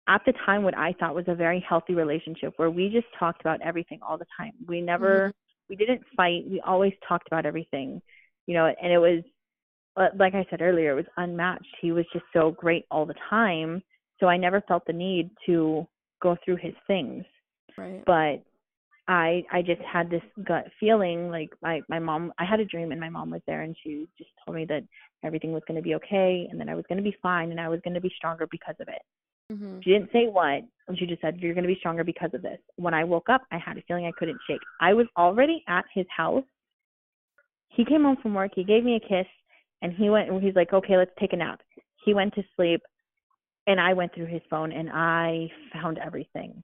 at 0.08 0.22
the 0.24 0.32
time 0.44 0.62
what 0.62 0.76
I 0.76 0.94
thought 1.00 1.14
was 1.14 1.24
a 1.26 1.34
very 1.34 1.64
healthy 1.68 1.94
relationship 1.94 2.52
where 2.56 2.70
we 2.70 2.88
just 2.88 3.06
talked 3.18 3.40
about 3.40 3.60
everything 3.62 3.98
all 4.06 4.18
the 4.18 4.26
time. 4.38 4.52
We 4.66 4.80
never 4.80 5.28
mm-hmm. 5.28 5.30
we 5.68 5.76
didn't 5.76 6.02
fight. 6.16 6.44
We 6.48 6.60
always 6.60 6.92
talked 7.08 7.26
about 7.26 7.46
everything. 7.46 8.00
you 8.46 8.54
know, 8.54 8.66
and 8.66 8.92
it 8.92 8.98
was 8.98 9.22
like 10.18 10.34
I 10.34 10.46
said 10.50 10.62
earlier, 10.62 10.92
it 10.92 10.96
was 10.96 11.12
unmatched. 11.16 11.76
He 11.80 11.92
was 11.92 12.04
just 12.12 12.24
so 12.32 12.50
great 12.50 12.84
all 12.90 13.06
the 13.06 13.14
time. 13.30 13.82
So 14.20 14.26
I 14.26 14.36
never 14.36 14.62
felt 14.62 14.84
the 14.86 14.92
need 14.92 15.30
to 15.46 15.86
go 16.22 16.36
through 16.44 16.56
his 16.56 16.74
things. 16.86 17.24
Right. 17.76 18.02
But 18.06 18.42
I 19.08 19.44
I 19.52 19.62
just 19.62 19.82
had 19.82 20.10
this 20.10 20.22
gut 20.44 20.64
feeling 20.80 21.30
like 21.30 21.50
my 21.62 21.80
my 21.88 21.98
mom 21.98 22.32
I 22.38 22.44
had 22.44 22.60
a 22.60 22.64
dream 22.64 22.92
and 22.92 23.00
my 23.00 23.08
mom 23.08 23.30
was 23.30 23.42
there 23.46 23.62
and 23.62 23.76
she 23.82 24.08
just 24.18 24.30
told 24.44 24.56
me 24.56 24.64
that 24.66 24.82
everything 25.22 25.52
was 25.52 25.62
going 25.68 25.76
to 25.76 25.82
be 25.82 25.94
okay 25.94 26.48
and 26.50 26.58
then 26.60 26.68
I 26.68 26.74
was 26.74 26.84
going 26.88 26.98
to 26.98 27.04
be 27.04 27.16
fine 27.22 27.50
and 27.50 27.60
I 27.60 27.68
was 27.68 27.80
going 27.84 27.94
to 27.94 28.00
be 28.00 28.12
stronger 28.16 28.46
because 28.50 28.74
of 28.80 28.88
it. 28.88 29.02
Mm-hmm. 29.52 29.78
She 29.82 29.90
didn't 29.90 30.10
say 30.12 30.26
what, 30.26 30.64
and 30.88 30.98
she 30.98 31.06
just 31.06 31.20
said 31.20 31.38
you're 31.38 31.54
going 31.54 31.64
to 31.66 31.72
be 31.72 31.78
stronger 31.78 32.02
because 32.02 32.30
of 32.34 32.42
this. 32.42 32.58
When 32.76 32.94
I 32.94 33.04
woke 33.04 33.28
up, 33.28 33.42
I 33.52 33.58
had 33.58 33.78
a 33.78 33.82
feeling 33.82 34.06
I 34.06 34.12
couldn't 34.18 34.40
shake. 34.48 34.60
I 34.80 34.92
was 34.92 35.06
already 35.16 35.62
at 35.68 35.84
his 35.94 36.06
house. 36.14 36.42
He 37.68 37.84
came 37.84 38.02
home 38.02 38.16
from 38.20 38.34
work. 38.34 38.52
He 38.56 38.64
gave 38.64 38.82
me 38.82 38.96
a 38.96 39.00
kiss 39.00 39.26
and 39.86 39.94
he 39.94 40.10
went 40.10 40.28
and 40.28 40.42
he's 40.42 40.56
like 40.56 40.72
okay 40.72 40.96
let's 40.96 41.12
take 41.20 41.32
a 41.32 41.36
nap. 41.36 41.60
He 42.04 42.12
went 42.12 42.34
to 42.34 42.42
sleep 42.56 42.82
and 43.68 43.80
i 43.80 43.92
went 43.92 44.12
through 44.14 44.26
his 44.26 44.42
phone 44.50 44.72
and 44.72 44.90
i 44.92 45.48
found 45.72 45.98
everything. 45.98 46.62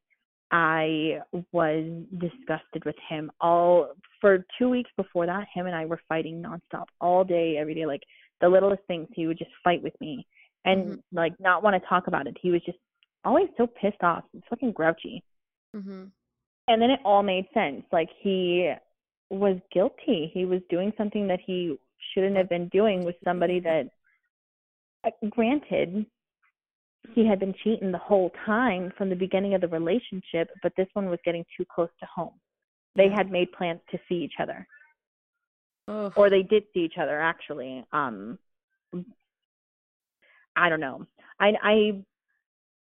I 0.51 1.21
was 1.53 1.85
disgusted 2.19 2.85
with 2.85 2.97
him 3.09 3.31
all 3.41 3.93
for 4.21 4.45
two 4.59 4.69
weeks 4.69 4.91
before 4.97 5.27
that 5.27 5.47
him 5.55 5.67
and 5.67 5.75
i 5.75 5.85
were 5.85 6.01
fighting 6.09 6.43
nonstop 6.43 6.87
all 7.01 7.23
day 7.23 7.57
every 7.59 7.75
day 7.75 7.87
like 7.87 8.03
the 8.41 8.49
littlest 8.49 8.83
things 8.89 9.07
he 9.13 9.29
would 9.29 9.39
just 9.39 9.53
fight 9.63 9.83
with 9.83 9.95
me. 10.01 10.27
And 10.65 10.85
mm-hmm. 10.85 11.17
like 11.17 11.33
not 11.39 11.63
want 11.63 11.81
to 11.81 11.89
talk 11.89 12.09
about 12.09 12.27
it. 12.27 12.37
He 12.43 12.51
was 12.51 12.61
just 12.67 12.79
always 13.25 13.49
so 13.57 13.69
pissed 13.69 14.03
off 14.03 14.25
and 14.33 14.43
fucking 14.51 14.73
grouchy. 14.73 15.23
Mm-hmm. 15.75 16.05
and 16.69 16.83
then 16.83 16.91
it 16.91 17.01
all 17.05 17.23
made 17.23 17.47
sense. 17.55 17.85
Like 17.93 18.09
he 18.21 18.73
was 19.31 19.57
guilty. 19.73 20.31
He 20.35 20.45
was 20.45 20.61
doing 20.69 20.93
something 20.99 21.29
that 21.29 21.41
he 21.47 21.79
shouldn't 22.13 22.37
have 22.37 22.49
been 22.49 22.69
doing 22.69 23.05
with 23.05 23.17
somebody 23.25 23.61
that 23.61 23.89
uh, 25.05 25.11
granted 25.31 26.07
he 27.15 27.27
had 27.27 27.41
been 27.41 27.55
cheating 27.65 27.91
the 27.91 27.99
whole 27.99 28.31
time 28.47 28.93
from 28.97 29.09
the 29.09 29.17
beginning 29.17 29.55
of 29.55 29.61
the 29.61 29.69
relationship 29.69 30.51
but 30.63 30.73
this 30.77 30.87
one 30.93 31.09
was 31.09 31.19
getting 31.25 31.45
too 31.57 31.65
close 31.73 31.91
to 32.01 32.07
home. 32.07 32.35
They 32.95 33.09
had 33.09 33.31
made 33.31 33.53
plans 33.53 33.81
to 33.91 33.99
see 34.09 34.17
each 34.17 34.35
other. 34.41 34.67
Ugh. 35.89 36.13
or 36.15 36.31
they 36.31 36.43
did 36.43 36.63
see 36.73 36.81
each 36.81 36.99
other 37.01 37.21
actually. 37.21 37.85
Um 37.93 38.39
i 40.55 40.69
don't 40.69 40.81
know. 40.81 41.07
I 41.41 41.53
i 41.63 42.03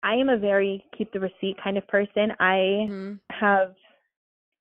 i 0.02 0.14
am 0.14 0.28
a 0.28 0.37
very 0.37 0.85
keep 0.96 1.12
the 1.12 1.20
receipt 1.20 1.57
kind 1.62 1.78
of 1.78 1.87
person. 1.87 2.33
I 2.40 2.87
mm-hmm. 2.88 3.12
have 3.31 3.74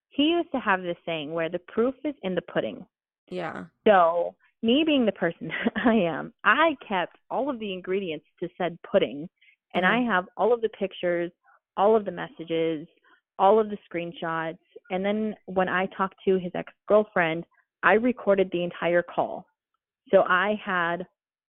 he 0.09 0.23
used 0.23 0.51
to 0.51 0.59
have 0.59 0.81
this 0.81 0.97
saying 1.05 1.33
where 1.33 1.49
the 1.49 1.59
proof 1.59 1.95
is 2.03 2.15
in 2.23 2.35
the 2.35 2.41
pudding. 2.41 2.85
Yeah. 3.29 3.65
So 3.87 4.35
me 4.63 4.83
being 4.85 5.05
the 5.05 5.11
person 5.11 5.51
I 5.75 5.93
am, 5.93 6.33
I 6.43 6.75
kept 6.87 7.17
all 7.29 7.49
of 7.49 7.59
the 7.59 7.73
ingredients 7.73 8.25
to 8.39 8.49
said 8.57 8.77
pudding, 8.89 9.29
and 9.73 9.83
mm-hmm. 9.83 10.09
I 10.09 10.13
have 10.13 10.25
all 10.37 10.53
of 10.53 10.61
the 10.61 10.69
pictures, 10.69 11.31
all 11.75 11.95
of 11.95 12.05
the 12.05 12.11
messages, 12.11 12.87
all 13.39 13.59
of 13.59 13.69
the 13.69 13.77
screenshots. 13.91 14.57
And 14.89 15.05
then 15.05 15.35
when 15.45 15.69
I 15.69 15.87
talked 15.97 16.15
to 16.25 16.39
his 16.39 16.51
ex 16.55 16.71
girlfriend, 16.87 17.45
I 17.83 17.93
recorded 17.93 18.49
the 18.51 18.63
entire 18.63 19.03
call. 19.03 19.45
So 20.11 20.23
I 20.23 20.59
had 20.63 21.05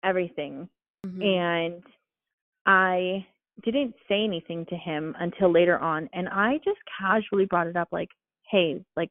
everything. 0.04 0.68
Mm-hmm. 1.04 1.22
And 1.22 1.82
I 2.66 3.26
didn't 3.64 3.94
say 4.08 4.22
anything 4.24 4.64
to 4.66 4.76
him 4.76 5.14
until 5.18 5.52
later 5.52 5.78
on. 5.78 6.08
And 6.12 6.28
I 6.28 6.58
just 6.64 6.78
casually 7.00 7.46
brought 7.46 7.66
it 7.66 7.76
up 7.76 7.88
like, 7.90 8.08
hey, 8.50 8.84
like, 8.96 9.10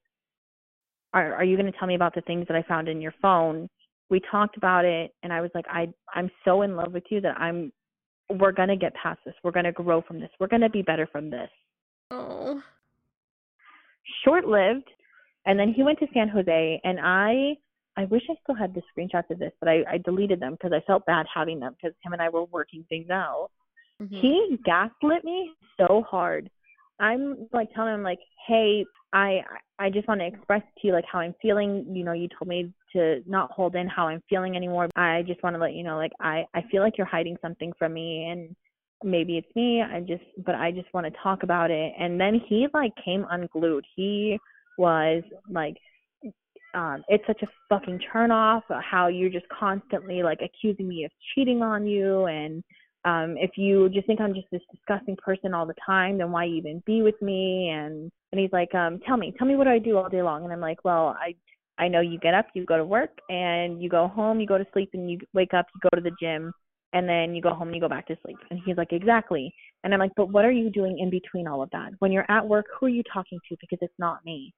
are, 1.14 1.36
are 1.36 1.44
you 1.44 1.58
going 1.58 1.72
to 1.72 1.78
tell 1.78 1.88
me 1.88 1.96
about 1.96 2.16
the 2.16 2.22
things 2.22 2.46
that 2.48 2.56
I 2.56 2.64
found 2.64 2.88
in 2.88 3.02
your 3.02 3.14
phone? 3.22 3.70
We 4.12 4.22
talked 4.30 4.58
about 4.58 4.86
it 4.86 5.16
and 5.24 5.34
I 5.34 5.42
was 5.42 5.50
like 5.56 5.66
I 5.68 5.88
I'm 6.14 6.30
so 6.46 6.62
in 6.62 6.76
love 6.76 6.92
with 6.92 7.06
you 7.10 7.22
that 7.22 7.40
I'm 7.40 7.72
we're 8.30 8.52
going 8.52 8.70
to 8.70 8.78
get 8.78 8.94
past 8.94 9.20
this. 9.26 9.34
We're 9.44 9.52
going 9.52 9.66
to 9.66 9.72
grow 9.72 10.02
from 10.02 10.20
this. 10.20 10.30
We're 10.40 10.48
going 10.48 10.62
to 10.62 10.70
be 10.70 10.82
better 10.82 11.06
from 11.12 11.30
this. 11.30 11.50
Oh. 12.12 12.62
Short-lived. 14.24 14.88
And 15.46 15.60
then 15.60 15.74
he 15.74 15.84
went 15.84 16.00
to 16.00 16.08
San 16.14 16.30
Jose 16.30 16.82
and 16.84 17.00
I 17.02 17.56
I 17.98 18.06
wish 18.06 18.22
I 18.30 18.36
still 18.44 18.56
had 18.56 18.74
the 18.74 18.82
screenshots 18.92 19.30
of 19.32 19.40
this, 19.40 19.54
but 19.60 19.70
I 19.70 19.84
I 19.90 19.98
deleted 19.98 20.40
them 20.40 20.54
because 20.54 20.72
I 20.74 20.86
felt 20.86 21.06
bad 21.06 21.26
having 21.34 21.60
them 21.60 21.76
because 21.82 21.96
him 22.04 22.14
and 22.14 22.22
I 22.22 22.30
were 22.30 22.46
working 22.46 22.86
things 22.90 23.10
out. 23.10 23.50
Mm-hmm. 24.02 24.16
He 24.16 24.60
gaslit 24.66 25.24
me 25.24 25.52
so 25.78 26.04
hard. 26.10 26.50
I'm 27.00 27.48
like 27.52 27.74
telling 27.74 27.96
him 27.96 28.04
like, 28.04 28.20
"Hey, 28.48 28.86
I 29.14 29.42
I 29.80 29.90
just 29.90 30.08
want 30.08 30.22
to 30.22 30.28
express 30.28 30.62
to 30.62 30.88
you 30.88 30.94
like 30.94 31.06
how 31.12 31.20
I'm 31.20 31.36
feeling. 31.42 31.86
You 31.94 32.04
know, 32.04 32.14
you 32.14 32.28
told 32.38 32.48
me 32.48 32.72
to 32.94 33.22
not 33.26 33.52
hold 33.52 33.76
in 33.76 33.88
how 33.88 34.08
I'm 34.08 34.22
feeling 34.30 34.56
anymore. 34.56 34.90
I 34.96 35.24
just 35.26 35.42
want 35.44 35.56
to 35.56 35.62
let 35.62 35.74
you 35.74 35.84
know 35.84 35.98
like 35.98 36.12
I 36.20 36.46
I 36.54 36.64
feel 36.72 36.82
like 36.82 36.98
you're 36.98 37.08
hiding 37.08 37.38
something 37.42 37.74
from 37.78 37.94
me 37.94 38.30
and 38.30 38.56
maybe 39.04 39.38
it's 39.38 39.56
me. 39.56 39.82
I 39.82 40.00
just 40.02 40.24
but 40.46 40.56
I 40.56 40.72
just 40.72 40.94
want 40.94 41.06
to 41.06 41.20
talk 41.22 41.44
about 41.44 41.72
it. 41.72 41.94
And 42.00 42.20
then 42.20 42.42
he 42.48 42.68
like 42.74 42.94
came 43.04 43.26
unglued. 43.30 43.86
He 43.96 44.40
was 44.78 45.24
like 45.50 45.76
um 46.74 47.04
it's 47.08 47.26
such 47.28 47.42
a 47.42 47.48
fucking 47.70 48.00
turn 48.12 48.32
off 48.32 48.64
how 48.90 49.08
you're 49.08 49.30
just 49.30 49.48
constantly 49.50 50.24
like 50.24 50.40
accusing 50.44 50.88
me 50.88 51.04
of 51.04 51.12
cheating 51.34 51.62
on 51.62 51.86
you 51.86 52.26
and 52.26 52.64
um 53.04 53.36
if 53.38 53.52
you 53.58 53.90
just 53.90 54.08
think 54.08 54.22
I'm 54.22 54.34
just 54.34 54.48
this 54.52 54.62
disgusting 54.72 55.18
person 55.18 55.54
all 55.54 55.66
the 55.66 55.76
time 55.86 56.18
then 56.18 56.32
why 56.32 56.46
even 56.48 56.82
be 56.86 57.02
with 57.02 57.22
me 57.22 57.70
and 57.70 58.12
and 58.32 58.40
he's 58.40 58.52
like 58.54 58.74
um 58.74 59.00
tell 59.06 59.18
me 59.18 59.34
tell 59.38 59.48
me 59.48 59.56
what 59.56 59.66
do 59.66 59.72
I 59.72 59.80
do 59.80 59.98
all 59.98 60.10
day 60.10 60.22
long 60.22 60.44
and 60.44 60.54
I'm 60.54 60.62
like 60.62 60.84
well 60.86 61.16
I 61.20 61.36
I 61.82 61.88
know 61.88 62.00
you 62.00 62.20
get 62.20 62.34
up, 62.34 62.46
you 62.54 62.64
go 62.66 62.78
to 62.78 62.86
work, 62.86 63.10
and 63.30 63.82
you 63.82 63.90
go 63.90 64.08
home, 64.08 64.40
you 64.40 64.48
go 64.48 64.58
to 64.58 64.66
sleep, 64.72 64.92
and 64.94 65.10
you 65.10 65.20
wake 65.34 65.54
up, 65.54 65.66
you 65.74 65.90
go 65.90 65.96
to 65.96 66.02
the 66.02 66.16
gym, 66.22 66.54
and 66.94 67.10
then 67.10 67.34
you 67.34 67.42
go 67.42 67.54
home 67.54 67.70
and 67.70 67.76
you 67.76 67.82
go 67.82 67.90
back 67.90 68.08
to 68.08 68.18
sleep. 68.24 68.38
And 68.50 68.60
he's 68.66 68.78
like, 68.78 68.92
exactly. 68.92 69.54
And 69.84 69.94
I'm 69.94 70.00
like, 70.00 70.12
but 70.16 70.30
what 70.32 70.46
are 70.46 70.52
you 70.52 70.70
doing 70.70 71.00
in 71.00 71.10
between 71.10 71.48
all 71.48 71.64
of 71.64 71.70
that? 71.72 71.92
When 72.00 72.12
you're 72.12 72.30
at 72.30 72.48
work, 72.48 72.66
who 72.80 72.86
are 72.86 72.90
you 72.90 73.04
talking 73.12 73.40
to? 73.50 73.56
Because 73.60 73.80
it's 73.82 73.94
not 73.98 74.24
me. 74.26 74.54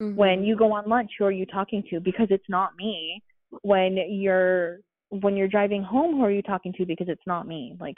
Mm-hmm. 0.00 0.16
When 0.16 0.44
you 0.44 0.56
go 0.56 0.72
on 0.72 0.88
lunch, 0.88 1.10
who 1.18 1.24
are 1.24 1.32
you 1.32 1.46
talking 1.46 1.82
to? 1.90 1.98
Because 1.98 2.28
it's 2.30 2.48
not 2.48 2.72
me. 2.78 3.22
When 3.62 3.96
you're 4.08 4.78
when 5.10 5.36
you're 5.36 5.48
driving 5.48 5.82
home, 5.82 6.16
who 6.16 6.24
are 6.24 6.30
you 6.30 6.42
talking 6.42 6.72
to? 6.74 6.84
Because 6.84 7.08
it's 7.08 7.26
not 7.26 7.48
me. 7.48 7.74
Like 7.80 7.96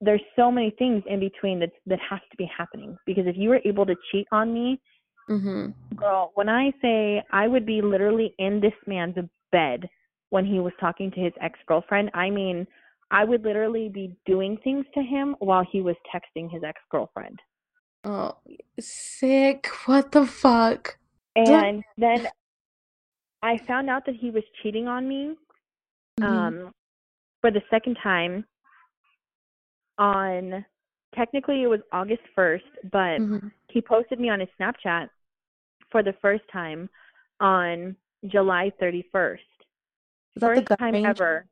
there's 0.00 0.22
so 0.36 0.50
many 0.50 0.70
things 0.78 1.02
in 1.06 1.20
between 1.20 1.58
that 1.60 1.72
that 1.86 1.98
has 2.08 2.20
to 2.30 2.36
be 2.38 2.48
happening. 2.56 2.96
Because 3.04 3.26
if 3.26 3.36
you 3.36 3.48
were 3.48 3.60
able 3.64 3.84
to 3.84 3.96
cheat 4.10 4.26
on 4.32 4.54
me 4.54 4.80
Mm-hmm. 5.28 5.96
Girl, 5.96 6.32
when 6.34 6.48
I 6.48 6.72
say 6.82 7.22
I 7.32 7.48
would 7.48 7.64
be 7.66 7.80
literally 7.82 8.34
in 8.38 8.60
this 8.60 8.72
man's 8.86 9.16
bed 9.52 9.88
when 10.30 10.44
he 10.44 10.58
was 10.58 10.72
talking 10.80 11.10
to 11.12 11.20
his 11.20 11.32
ex 11.40 11.58
girlfriend, 11.66 12.10
I 12.14 12.30
mean, 12.30 12.66
I 13.10 13.24
would 13.24 13.42
literally 13.44 13.88
be 13.88 14.16
doing 14.26 14.58
things 14.64 14.84
to 14.94 15.02
him 15.02 15.36
while 15.38 15.64
he 15.70 15.80
was 15.80 15.96
texting 16.12 16.50
his 16.50 16.62
ex 16.64 16.80
girlfriend. 16.90 17.38
Oh, 18.04 18.36
sick. 18.78 19.68
What 19.86 20.12
the 20.12 20.26
fuck? 20.26 20.98
And 21.36 21.82
then 21.96 22.26
I 23.42 23.58
found 23.66 23.88
out 23.88 24.04
that 24.06 24.16
he 24.16 24.30
was 24.30 24.42
cheating 24.62 24.88
on 24.88 25.08
me 25.08 25.36
Mm-hmm. 26.20 26.64
um, 26.66 26.72
for 27.40 27.50
the 27.50 27.62
second 27.70 27.96
time 28.02 28.44
on 29.98 30.64
technically 31.14 31.62
it 31.62 31.66
was 31.66 31.80
August 31.92 32.22
1st, 32.36 32.60
but 32.90 33.20
Mm-hmm. 33.20 33.48
He 33.74 33.82
posted 33.82 34.20
me 34.20 34.30
on 34.30 34.38
his 34.40 34.48
Snapchat 34.58 35.08
for 35.90 36.02
the 36.02 36.14
first 36.22 36.44
time 36.52 36.88
on 37.40 37.96
July 38.28 38.70
31st. 38.80 39.34
Is 39.34 40.40
that 40.40 40.54
the 40.54 40.64
First 40.66 40.78
time 40.78 40.94
range? 40.94 41.06
ever. 41.06 41.44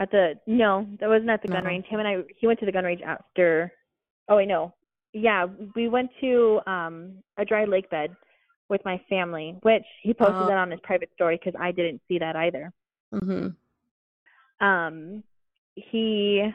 At 0.00 0.10
the 0.10 0.34
no, 0.46 0.86
that 0.98 1.08
wasn't 1.08 1.30
at 1.30 1.42
the 1.42 1.48
gun 1.48 1.64
range. 1.64 1.86
Him 1.86 2.00
and 2.00 2.08
I 2.08 2.16
he 2.38 2.46
went 2.46 2.58
to 2.60 2.66
the 2.66 2.72
gun 2.72 2.84
range 2.84 3.02
after 3.02 3.72
oh 4.28 4.36
wait 4.36 4.48
no. 4.48 4.74
Yeah, 5.12 5.46
we 5.76 5.88
went 5.88 6.10
to 6.20 6.60
um 6.66 7.22
a 7.38 7.44
dry 7.44 7.64
lake 7.66 7.88
bed 7.90 8.16
with 8.68 8.80
my 8.84 9.00
family, 9.08 9.56
which 9.62 9.84
he 10.02 10.14
posted 10.14 10.36
Oh. 10.42 10.46
that 10.46 10.56
on 10.56 10.70
his 10.70 10.80
private 10.82 11.10
story 11.14 11.36
because 11.42 11.58
I 11.60 11.70
didn't 11.72 12.00
see 12.08 12.18
that 12.18 12.34
either. 12.34 12.72
Mm-hmm. 13.14 14.66
Um 14.66 15.22
he 15.76 16.48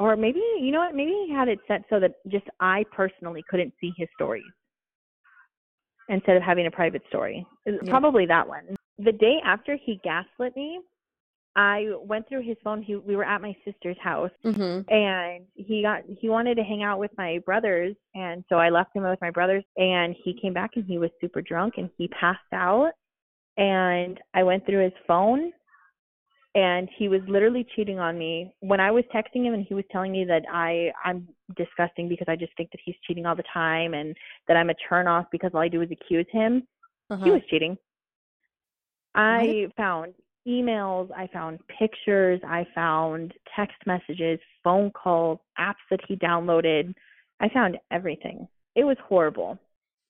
or 0.00 0.16
maybe 0.16 0.40
you 0.60 0.70
know 0.72 0.80
what 0.80 0.94
maybe 0.94 1.12
he 1.26 1.32
had 1.32 1.48
it 1.48 1.58
set 1.66 1.82
so 1.90 1.98
that 2.00 2.12
just 2.28 2.46
i 2.60 2.84
personally 2.92 3.42
couldn't 3.48 3.72
see 3.80 3.92
his 3.96 4.08
stories 4.14 4.44
instead 6.08 6.36
of 6.36 6.42
having 6.42 6.66
a 6.66 6.70
private 6.70 7.02
story 7.08 7.46
Yeah. 7.66 7.78
probably 7.88 8.26
that 8.26 8.46
one 8.46 8.76
the 8.98 9.12
day 9.12 9.40
after 9.44 9.76
he 9.76 10.00
gaslit 10.04 10.54
me 10.56 10.80
i 11.56 11.86
went 12.02 12.28
through 12.28 12.42
his 12.42 12.56
phone 12.62 12.82
he 12.82 12.96
we 12.96 13.16
were 13.16 13.24
at 13.24 13.40
my 13.40 13.54
sister's 13.64 13.96
house 14.00 14.30
Mm-hmm. 14.44 14.92
and 14.92 15.44
he 15.54 15.82
got 15.82 16.02
he 16.20 16.28
wanted 16.28 16.56
to 16.56 16.62
hang 16.62 16.82
out 16.82 16.98
with 16.98 17.10
my 17.16 17.38
brothers 17.44 17.94
and 18.14 18.44
so 18.48 18.56
i 18.56 18.68
left 18.68 18.94
him 18.94 19.02
with 19.02 19.20
my 19.20 19.30
brothers 19.30 19.64
and 19.76 20.14
he 20.22 20.38
came 20.40 20.52
back 20.52 20.72
and 20.76 20.84
he 20.84 20.98
was 20.98 21.10
super 21.20 21.40
drunk 21.42 21.74
and 21.78 21.90
he 21.98 22.08
passed 22.08 22.40
out 22.52 22.90
and 23.56 24.20
i 24.34 24.42
went 24.42 24.64
through 24.66 24.84
his 24.84 24.92
phone 25.06 25.50
and 26.56 26.88
he 26.98 27.08
was 27.08 27.20
literally 27.28 27.64
cheating 27.76 27.98
on 28.00 28.18
me 28.18 28.50
when 28.60 28.80
i 28.80 28.90
was 28.90 29.04
texting 29.14 29.44
him 29.44 29.54
and 29.54 29.64
he 29.68 29.74
was 29.74 29.84
telling 29.92 30.10
me 30.10 30.24
that 30.24 30.42
i 30.52 30.90
i'm 31.04 31.28
disgusting 31.56 32.08
because 32.08 32.26
i 32.28 32.34
just 32.34 32.52
think 32.56 32.70
that 32.70 32.80
he's 32.84 32.94
cheating 33.06 33.26
all 33.26 33.36
the 33.36 33.44
time 33.52 33.94
and 33.94 34.16
that 34.48 34.56
i'm 34.56 34.70
a 34.70 34.74
turn 34.88 35.06
off 35.06 35.26
because 35.30 35.50
all 35.54 35.60
i 35.60 35.68
do 35.68 35.82
is 35.82 35.90
accuse 35.90 36.26
him 36.32 36.66
Uh-huh. 37.10 37.24
he 37.24 37.30
was 37.30 37.42
cheating 37.50 37.76
I 39.18 39.68
found 39.78 40.12
emails, 40.46 41.10
I 41.16 41.26
found 41.32 41.58
pictures, 41.78 42.38
I 42.46 42.66
found 42.74 43.32
text 43.56 43.76
messages, 43.86 44.38
phone 44.62 44.90
calls, 44.90 45.38
apps 45.58 45.84
that 45.90 46.00
he 46.06 46.16
downloaded. 46.16 46.94
I 47.40 47.48
found 47.48 47.78
everything. 47.90 48.46
It 48.74 48.84
was 48.84 48.98
horrible. 49.08 49.58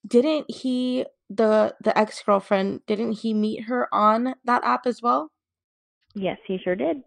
Didn't 0.05 0.51
he 0.51 1.05
the 1.29 1.75
the 1.81 1.97
ex-girlfriend 1.97 2.85
didn't 2.85 3.13
he 3.13 3.33
meet 3.33 3.63
her 3.63 3.87
on 3.93 4.35
that 4.45 4.63
app 4.63 4.85
as 4.85 5.01
well? 5.01 5.31
Yes, 6.17 6.37
he 6.47 6.57
sure 6.63 6.75
did. 6.75 7.03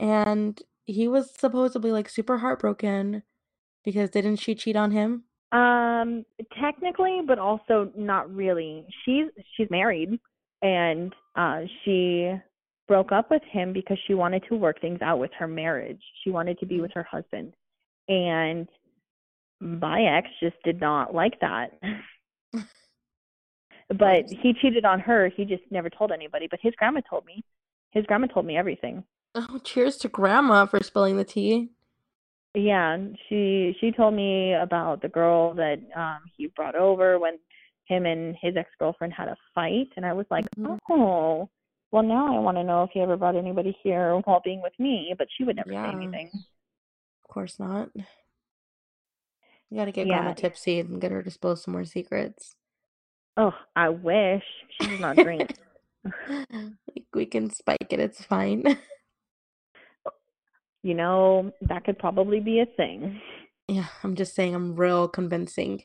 And 0.00 0.60
he 0.86 1.06
was 1.08 1.30
supposedly 1.36 1.92
like 1.92 2.08
super 2.08 2.38
heartbroken 2.38 3.22
because 3.84 4.10
didn't 4.10 4.36
she 4.36 4.54
cheat 4.54 4.76
on 4.76 4.90
him? 4.90 5.24
Um 5.52 6.24
technically, 6.58 7.20
but 7.26 7.38
also 7.38 7.92
not 7.96 8.34
really. 8.34 8.86
She's 9.04 9.26
she's 9.56 9.68
married 9.70 10.18
and 10.62 11.14
uh 11.36 11.60
she 11.84 12.32
broke 12.88 13.12
up 13.12 13.30
with 13.30 13.42
him 13.50 13.72
because 13.72 13.98
she 14.06 14.14
wanted 14.14 14.44
to 14.48 14.56
work 14.56 14.80
things 14.80 15.00
out 15.02 15.18
with 15.18 15.30
her 15.38 15.48
marriage. 15.48 16.02
She 16.22 16.30
wanted 16.30 16.58
to 16.58 16.66
be 16.66 16.80
with 16.80 16.90
her 16.94 17.06
husband. 17.08 17.54
And 18.08 18.68
my 19.60 20.02
ex 20.16 20.28
just 20.40 20.56
did 20.64 20.80
not 20.80 21.14
like 21.14 21.40
that. 21.40 21.78
but 23.88 24.24
he 24.28 24.54
cheated 24.60 24.84
on 24.84 25.00
her. 25.00 25.30
He 25.34 25.44
just 25.44 25.62
never 25.70 25.88
told 25.88 26.12
anybody. 26.12 26.48
But 26.50 26.60
his 26.62 26.74
grandma 26.76 27.00
told 27.08 27.24
me. 27.26 27.44
His 27.94 28.04
grandma 28.06 28.26
told 28.26 28.44
me 28.44 28.56
everything. 28.56 29.04
Oh, 29.34 29.58
cheers 29.64 29.96
to 29.98 30.08
grandma 30.08 30.66
for 30.66 30.80
spilling 30.82 31.16
the 31.16 31.24
tea. 31.24 31.70
Yeah, 32.54 32.98
she 33.28 33.76
she 33.80 33.90
told 33.90 34.14
me 34.14 34.52
about 34.52 35.02
the 35.02 35.08
girl 35.08 35.54
that 35.54 35.78
um 35.96 36.20
he 36.36 36.48
brought 36.48 36.76
over 36.76 37.18
when 37.18 37.38
him 37.86 38.06
and 38.06 38.36
his 38.40 38.56
ex 38.56 38.68
girlfriend 38.78 39.12
had 39.12 39.28
a 39.28 39.36
fight, 39.54 39.88
and 39.96 40.04
I 40.04 40.12
was 40.12 40.26
like, 40.30 40.46
mm-hmm. 40.56 40.76
oh, 40.90 41.48
well 41.90 42.02
now 42.02 42.36
I 42.36 42.40
want 42.40 42.56
to 42.58 42.64
know 42.64 42.84
if 42.84 42.90
he 42.92 43.00
ever 43.00 43.16
brought 43.16 43.36
anybody 43.36 43.76
here 43.82 44.16
while 44.24 44.40
being 44.44 44.62
with 44.62 44.72
me, 44.78 45.14
but 45.16 45.28
she 45.36 45.44
would 45.44 45.56
never 45.56 45.72
yeah. 45.72 45.90
say 45.90 45.96
anything. 45.96 46.30
Of 46.32 47.32
course 47.32 47.58
not. 47.58 47.90
You 49.70 49.78
got 49.80 49.86
to 49.86 49.92
get 49.92 50.06
yeah. 50.06 50.18
grandma 50.18 50.34
tipsy 50.34 50.78
and 50.78 51.00
get 51.00 51.10
her 51.10 51.22
to 51.22 51.30
spill 51.30 51.56
some 51.56 51.72
more 51.72 51.84
secrets. 51.84 52.54
Oh, 53.36 53.52
I 53.74 53.88
wish 53.88 54.44
she 54.80 54.86
does 54.86 55.00
not 55.00 55.16
drink. 55.16 55.56
we 57.14 57.26
can 57.26 57.50
spike 57.50 57.86
it. 57.90 58.00
It's 58.00 58.24
fine. 58.24 58.78
You 60.82 60.94
know, 60.94 61.52
that 61.62 61.84
could 61.84 61.98
probably 61.98 62.40
be 62.40 62.60
a 62.60 62.66
thing. 62.66 63.20
Yeah, 63.68 63.86
I'm 64.02 64.14
just 64.14 64.34
saying 64.34 64.54
I'm 64.54 64.76
real 64.76 65.08
convincing. 65.08 65.84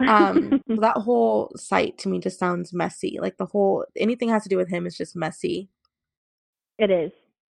Um 0.00 0.60
that 0.68 0.96
whole 0.96 1.52
site 1.56 1.98
to 1.98 2.08
me 2.08 2.18
just 2.18 2.38
sounds 2.38 2.72
messy. 2.72 3.18
Like 3.20 3.36
the 3.36 3.46
whole 3.46 3.84
anything 3.96 4.28
has 4.30 4.42
to 4.42 4.48
do 4.48 4.56
with 4.56 4.68
him 4.68 4.86
is 4.86 4.96
just 4.96 5.14
messy. 5.14 5.68
It 6.78 6.90
is. 6.90 7.12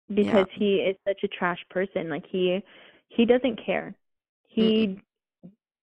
Because 0.09 0.47
yeah. 0.51 0.59
he 0.59 0.75
is 0.75 0.95
such 1.07 1.23
a 1.23 1.27
trash 1.27 1.65
person. 1.69 2.09
Like 2.09 2.25
he 2.29 2.63
he 3.07 3.25
doesn't 3.25 3.65
care. 3.65 3.95
He 4.47 4.87
mm 4.87 5.01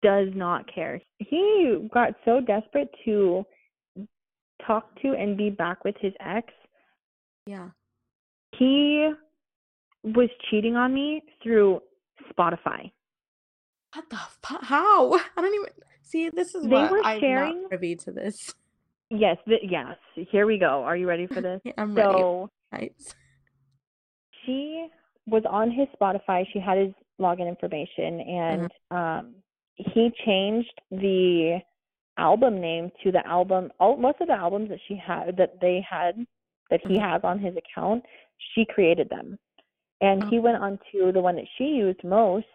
does 0.02 0.28
not 0.34 0.72
care. 0.72 1.00
He 1.18 1.88
got 1.92 2.14
so 2.24 2.40
desperate 2.40 2.88
to 3.04 3.44
talk 4.66 5.00
to 5.02 5.12
and 5.12 5.36
be 5.36 5.50
back 5.50 5.84
with 5.84 5.96
his 6.00 6.12
ex. 6.20 6.52
Yeah. 7.46 7.68
He 8.58 9.10
was 10.04 10.28
cheating 10.50 10.76
on 10.76 10.94
me 10.94 11.22
through 11.42 11.80
Spotify. 12.32 12.90
What 13.94 14.04
the 14.10 14.18
fuck? 14.42 14.62
How? 14.62 15.14
I 15.14 15.20
don't 15.36 15.54
even 15.54 15.70
see. 16.02 16.30
This 16.30 16.54
is 16.54 16.64
they 16.64 16.68
were 16.68 17.02
I'm 17.02 17.20
sharing. 17.20 17.62
Not 17.62 17.70
privy 17.70 17.96
to 17.96 18.12
this. 18.12 18.54
Yes, 19.10 19.38
th- 19.48 19.62
yes. 19.64 19.96
Here 20.14 20.46
we 20.46 20.58
go. 20.58 20.84
Are 20.84 20.96
you 20.96 21.08
ready 21.08 21.26
for 21.26 21.40
this? 21.40 21.60
I'm 21.78 21.94
so, 21.94 22.50
ready. 22.72 22.86
Nice. 22.86 23.14
She 24.44 24.88
was 25.26 25.42
on 25.48 25.70
his 25.70 25.88
Spotify. 26.00 26.44
She 26.52 26.60
had 26.60 26.78
his 26.78 26.92
login 27.20 27.48
information, 27.48 28.20
and 28.20 28.70
uh-huh. 28.90 28.96
um, 28.96 29.34
he 29.76 30.10
changed 30.26 30.80
the 30.90 31.60
album 32.18 32.60
name 32.60 32.90
to 33.02 33.12
the 33.12 33.26
album. 33.26 33.70
All 33.80 33.96
most 33.96 34.20
of 34.20 34.28
the 34.28 34.34
albums 34.34 34.68
that 34.70 34.80
she 34.86 34.96
had 34.96 35.36
that 35.36 35.60
they 35.60 35.84
had 35.88 36.26
that 36.70 36.80
he 36.86 36.98
uh-huh. 36.98 37.12
has 37.12 37.20
on 37.24 37.38
his 37.38 37.54
account, 37.56 38.04
she 38.54 38.64
created 38.64 39.08
them. 39.08 39.38
And 40.00 40.24
he 40.30 40.38
went 40.38 40.62
on 40.62 40.78
to 40.92 41.10
the 41.12 41.20
one 41.20 41.36
that 41.36 41.46
she 41.56 41.64
used 41.64 42.04
most 42.04 42.46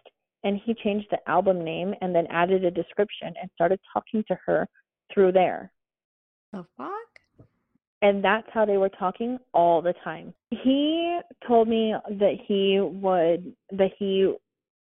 and 0.44 0.60
he 0.64 0.74
changed 0.74 1.08
the 1.10 1.18
album 1.28 1.64
name 1.64 1.94
and 2.00 2.14
then 2.14 2.26
added 2.30 2.64
a 2.64 2.70
description 2.70 3.34
and 3.40 3.50
started 3.54 3.80
talking 3.92 4.24
to 4.28 4.38
her 4.46 4.68
through 5.12 5.32
there. 5.32 5.70
The 6.52 6.64
fuck? 6.76 7.46
And 8.02 8.22
that's 8.22 8.46
how 8.52 8.64
they 8.64 8.76
were 8.76 8.90
talking 8.90 9.38
all 9.52 9.82
the 9.82 9.94
time. 10.04 10.34
He 10.50 11.18
told 11.46 11.68
me 11.68 11.94
that 12.08 12.36
he 12.46 12.78
would 12.80 13.54
that 13.72 13.90
he 13.98 14.34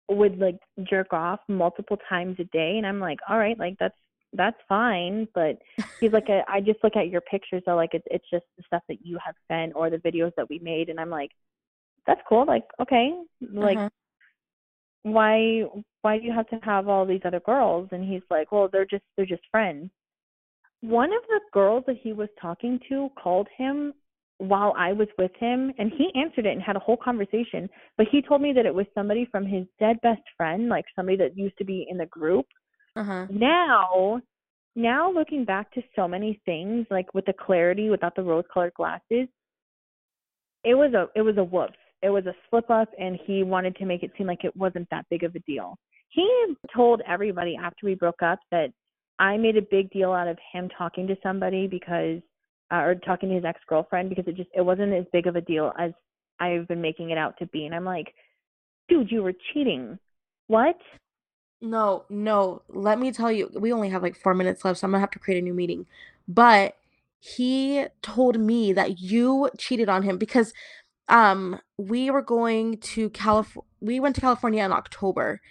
would 0.10 0.38
like 0.38 0.60
jerk 0.90 1.14
off 1.14 1.40
multiple 1.48 1.98
times 2.10 2.36
a 2.40 2.44
day 2.46 2.76
and 2.78 2.86
I'm 2.86 3.00
like, 3.00 3.20
"All 3.30 3.38
right, 3.38 3.58
like 3.58 3.78
that's 3.80 3.96
that's 4.36 4.60
fine." 4.68 5.28
But 5.34 5.58
he's 6.00 6.12
like, 6.12 6.28
"I 6.30 6.62
just 6.62 6.84
look 6.84 6.96
at 6.96 7.10
your 7.10 7.22
pictures 7.22 7.64
though 7.66 7.76
like 7.76 7.94
it's 7.94 8.08
it's 8.12 8.30
just 8.32 8.46
the 8.58 8.64
stuff 8.68 8.84
that 8.90 9.06
you 9.06 9.18
have 9.26 9.36
sent 9.48 9.74
or 9.76 9.90
the 9.90 9.98
videos 9.98 10.32
that 10.38 10.50
we 10.50 10.60
made." 10.60 10.90
And 10.90 11.00
I'm 11.00 11.10
like, 11.10 11.32
that's 12.08 12.22
cool. 12.28 12.46
Like, 12.46 12.66
okay, 12.82 13.12
like, 13.42 13.78
uh-huh. 13.78 13.90
why, 15.04 15.64
why 16.02 16.18
do 16.18 16.24
you 16.24 16.34
have 16.34 16.48
to 16.50 16.60
have 16.64 16.88
all 16.88 17.06
these 17.06 17.22
other 17.26 17.40
girls? 17.40 17.90
And 17.92 18.08
he's 18.08 18.22
like, 18.30 18.52
well, 18.52 18.70
they're 18.72 18.86
just, 18.86 19.04
they're 19.16 19.26
just 19.26 19.44
friends. 19.52 19.90
One 20.82 21.12
of 21.12 21.22
the 21.28 21.40
girls 21.52 21.84
that 21.88 21.98
he 22.02 22.14
was 22.14 22.30
talking 22.40 22.80
to 22.90 23.10
called 23.22 23.48
him 23.58 23.94
while 24.38 24.74
I 24.78 24.92
was 24.92 25.08
with 25.18 25.32
him, 25.40 25.74
and 25.78 25.92
he 25.98 26.12
answered 26.20 26.46
it 26.46 26.52
and 26.52 26.62
had 26.62 26.76
a 26.76 26.80
whole 26.80 26.98
conversation. 26.98 27.70
But 27.98 28.08
he 28.12 28.22
told 28.22 28.42
me 28.42 28.54
that 28.54 28.66
it 28.66 28.76
was 28.76 28.86
somebody 28.94 29.28
from 29.32 29.46
his 29.46 29.66
dead 29.80 30.00
best 30.02 30.22
friend, 30.38 30.68
like 30.68 30.86
somebody 30.96 31.18
that 31.18 31.38
used 31.38 31.58
to 31.58 31.66
be 31.66 31.88
in 31.90 31.98
the 31.98 32.06
group. 32.08 32.46
Uh-huh. 32.96 33.28
Now, 33.30 34.22
now 34.76 35.12
looking 35.12 35.46
back 35.46 35.72
to 35.74 35.82
so 35.96 36.08
many 36.08 36.40
things, 36.46 36.86
like 36.90 37.14
with 37.14 37.26
the 37.26 37.34
clarity 37.34 37.90
without 37.90 38.16
the 38.16 38.24
rose-colored 38.24 38.74
glasses, 38.74 39.28
it 40.64 40.74
was 40.74 40.94
a 40.94 41.08
it 41.16 41.22
was 41.22 41.38
a 41.38 41.44
whoops 41.44 41.78
it 42.06 42.10
was 42.10 42.26
a 42.28 42.36
slip 42.50 42.70
up 42.70 42.90
and 43.00 43.18
he 43.26 43.42
wanted 43.42 43.76
to 43.78 43.86
make 43.86 44.04
it 44.04 44.12
seem 44.16 44.28
like 44.28 44.44
it 44.44 44.56
wasn't 44.56 44.88
that 44.92 45.06
big 45.10 45.24
of 45.24 45.34
a 45.36 45.40
deal. 45.40 45.76
He 46.10 46.56
told 46.74 47.02
everybody 47.08 47.58
after 47.60 47.86
we 47.88 47.96
broke 47.96 48.22
up 48.22 48.40
that 48.52 48.68
I 49.18 49.38
made 49.38 49.58
a 49.58 49.62
big 49.72 49.90
deal 49.90 50.12
out 50.12 50.28
of 50.28 50.38
him 50.54 50.70
talking 50.78 51.08
to 51.08 51.18
somebody 51.24 51.68
because 51.68 52.22
uh, 52.72 52.78
or 52.78 52.96
talking 52.96 53.30
to 53.30 53.36
his 53.36 53.46
ex-girlfriend 53.46 54.10
because 54.10 54.26
it 54.28 54.36
just 54.36 54.50
it 54.56 54.62
wasn't 54.62 54.94
as 54.94 55.06
big 55.12 55.26
of 55.26 55.36
a 55.36 55.42
deal 55.42 55.74
as 55.80 55.92
I've 56.40 56.68
been 56.68 56.82
making 56.82 57.10
it 57.10 57.18
out 57.18 57.38
to 57.40 57.48
be. 57.48 57.66
And 57.66 57.74
I'm 57.74 57.86
like, 57.86 58.14
dude, 58.88 59.12
you 59.12 59.24
were 59.24 59.34
cheating. 59.54 59.98
What? 60.48 60.78
No, 61.66 62.06
no. 62.10 62.62
Let 62.70 63.00
me 63.00 63.12
tell 63.12 63.32
you, 63.32 63.50
we 63.56 63.74
only 63.74 63.90
have 63.90 64.04
like 64.04 64.16
four 64.16 64.36
minutes 64.36 64.64
left, 64.64 64.80
so 64.80 64.86
I'm 64.86 64.92
gonna 64.92 65.00
have 65.00 65.10
to 65.12 65.20
create 65.20 65.40
a 65.40 65.42
new 65.42 65.54
meeting. 65.54 65.88
But 66.28 66.76
he 67.20 67.86
told 68.04 68.40
me 68.40 68.72
that 68.74 69.00
you 69.00 69.50
cheated 69.58 69.90
on 69.90 70.04
him 70.04 70.18
because 70.18 70.54
um 71.10 71.60
we 71.78 72.12
were 72.12 72.22
going 72.22 72.78
to 72.78 73.10
California 73.12 73.68
we 73.82 74.00
went 74.00 74.16
to 74.16 74.22
California 74.22 74.64
in 74.64 74.72
October 74.72 75.42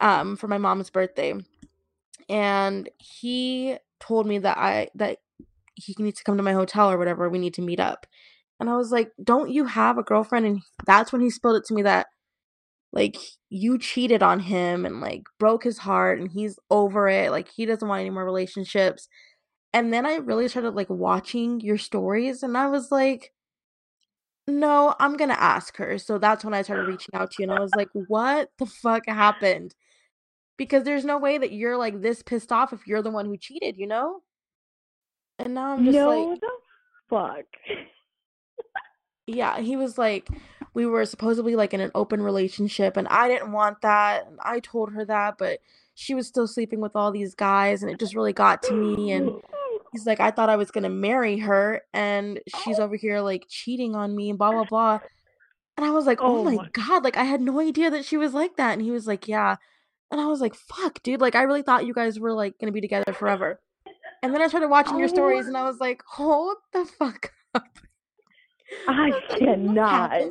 um 0.00 0.36
for 0.36 0.48
my 0.48 0.58
mom's 0.58 0.90
birthday 0.90 1.34
and 2.28 2.88
he 2.98 3.76
told 4.00 4.26
me 4.26 4.38
that 4.38 4.58
I 4.58 4.88
that 4.96 5.18
he 5.74 5.94
needs 5.98 6.18
to 6.18 6.24
come 6.24 6.36
to 6.36 6.42
my 6.42 6.52
hotel 6.52 6.90
or 6.90 6.98
whatever 6.98 7.28
we 7.28 7.38
need 7.38 7.54
to 7.54 7.62
meet 7.62 7.80
up 7.80 8.06
and 8.60 8.70
I 8.70 8.76
was 8.76 8.92
like 8.92 9.12
don't 9.22 9.50
you 9.50 9.66
have 9.66 9.98
a 9.98 10.02
girlfriend 10.02 10.46
and 10.46 10.62
that's 10.86 11.12
when 11.12 11.22
he 11.22 11.30
spilled 11.30 11.56
it 11.56 11.64
to 11.66 11.74
me 11.74 11.82
that 11.82 12.08
like 12.92 13.16
you 13.48 13.78
cheated 13.78 14.22
on 14.22 14.40
him 14.40 14.84
and 14.84 15.00
like 15.00 15.22
broke 15.38 15.64
his 15.64 15.78
heart 15.78 16.20
and 16.20 16.30
he's 16.30 16.58
over 16.70 17.08
it 17.08 17.30
like 17.30 17.48
he 17.48 17.64
doesn't 17.66 17.88
want 17.88 18.00
any 18.00 18.10
more 18.10 18.24
relationships 18.24 19.08
and 19.72 19.92
then 19.92 20.04
I 20.04 20.16
really 20.16 20.48
started 20.48 20.74
like 20.74 20.90
watching 20.90 21.60
your 21.60 21.78
stories 21.78 22.42
and 22.42 22.56
I 22.56 22.66
was 22.66 22.90
like 22.90 23.32
no, 24.50 24.94
I'm 24.98 25.16
gonna 25.16 25.34
ask 25.34 25.76
her. 25.76 25.98
So 25.98 26.18
that's 26.18 26.44
when 26.44 26.54
I 26.54 26.62
started 26.62 26.88
reaching 26.88 27.14
out 27.14 27.30
to 27.32 27.42
you, 27.42 27.48
and 27.48 27.58
I 27.58 27.60
was 27.60 27.74
like, 27.74 27.88
what 28.08 28.50
the 28.58 28.66
fuck 28.66 29.06
happened? 29.06 29.74
Because 30.56 30.84
there's 30.84 31.04
no 31.04 31.18
way 31.18 31.38
that 31.38 31.52
you're 31.52 31.76
like 31.76 32.00
this 32.00 32.22
pissed 32.22 32.52
off 32.52 32.72
if 32.72 32.86
you're 32.86 33.02
the 33.02 33.10
one 33.10 33.26
who 33.26 33.36
cheated, 33.36 33.78
you 33.78 33.86
know? 33.86 34.20
And 35.38 35.54
now 35.54 35.72
I'm 35.72 35.84
just 35.84 35.96
no, 35.96 36.28
like, 36.28 36.40
fuck. 37.08 37.46
yeah, 39.26 39.58
he 39.60 39.76
was 39.76 39.96
like, 39.96 40.28
we 40.74 40.86
were 40.86 41.04
supposedly 41.04 41.56
like 41.56 41.74
in 41.74 41.80
an 41.80 41.90
open 41.94 42.22
relationship, 42.22 42.96
and 42.96 43.08
I 43.08 43.28
didn't 43.28 43.52
want 43.52 43.82
that, 43.82 44.26
and 44.26 44.38
I 44.42 44.60
told 44.60 44.92
her 44.92 45.04
that, 45.04 45.36
but 45.38 45.60
she 45.94 46.14
was 46.14 46.26
still 46.26 46.46
sleeping 46.46 46.80
with 46.80 46.94
all 46.94 47.10
these 47.10 47.34
guys, 47.34 47.82
and 47.82 47.90
it 47.90 47.98
just 47.98 48.14
really 48.14 48.32
got 48.32 48.62
to 48.64 48.74
me, 48.74 49.12
and 49.12 49.30
he's 49.92 50.06
like, 50.06 50.20
I 50.20 50.30
thought 50.30 50.48
I 50.48 50.56
was 50.56 50.70
gonna 50.70 50.90
marry 50.90 51.38
her, 51.38 51.82
and 51.92 52.40
she's 52.62 52.78
over 52.78 52.96
here 52.96 53.20
like 53.20 53.46
cheating 53.48 53.94
on 53.94 54.14
me 54.14 54.30
and 54.30 54.38
blah 54.38 54.52
blah 54.52 54.64
blah. 54.64 55.00
And 55.76 55.86
I 55.86 55.90
was 55.90 56.06
like, 56.06 56.20
oh, 56.20 56.40
oh 56.40 56.44
my, 56.44 56.54
my 56.56 56.68
god, 56.72 57.04
like 57.04 57.16
I 57.16 57.24
had 57.24 57.40
no 57.40 57.58
idea 57.60 57.90
that 57.90 58.04
she 58.04 58.16
was 58.16 58.34
like 58.34 58.56
that. 58.56 58.74
And 58.74 58.82
he 58.82 58.90
was 58.90 59.06
like, 59.06 59.26
yeah. 59.26 59.56
And 60.10 60.20
I 60.20 60.26
was 60.26 60.40
like, 60.40 60.54
fuck, 60.54 61.02
dude, 61.02 61.20
like 61.20 61.34
I 61.34 61.42
really 61.42 61.62
thought 61.62 61.86
you 61.86 61.94
guys 61.94 62.20
were 62.20 62.32
like 62.34 62.58
gonna 62.58 62.72
be 62.72 62.80
together 62.80 63.12
forever. 63.12 63.60
And 64.22 64.34
then 64.34 64.42
I 64.42 64.48
started 64.48 64.68
watching 64.68 64.98
your 64.98 65.08
oh. 65.08 65.12
stories, 65.12 65.46
and 65.46 65.56
I 65.56 65.64
was 65.64 65.80
like, 65.80 66.02
hold 66.06 66.56
the 66.72 66.84
fuck 66.84 67.32
up. 67.54 67.78
I 68.88 69.10
cannot. 69.38 70.22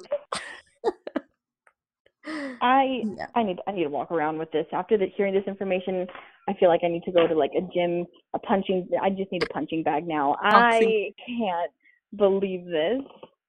I 2.62 3.02
Yeah. 3.18 3.28
I 3.36 3.44
need 3.44 3.60
I 3.68 3.72
need 3.72 3.84
to 3.84 3.90
walk 3.90 4.12
around 4.12 4.38
with 4.38 4.52
this 4.52 4.66
after 4.74 4.98
the, 4.98 5.08
hearing 5.16 5.34
this 5.34 5.46
information. 5.48 6.08
I 6.48 6.54
feel 6.60 6.70
like 6.70 6.82
I 6.84 6.88
need 6.88 7.04
to 7.04 7.12
go 7.12 7.28
to 7.28 7.36
like 7.36 7.52
a 7.58 7.62
gym, 7.74 8.06
a 8.34 8.40
punching. 8.40 8.90
I 9.02 9.10
just 9.10 9.32
need 9.32 9.44
a 9.44 9.48
punching 9.48 9.84
bag 9.84 10.08
now. 10.08 10.36
I 10.42 11.14
can't 11.26 11.72
believe 12.16 12.66
this. 12.66 13.02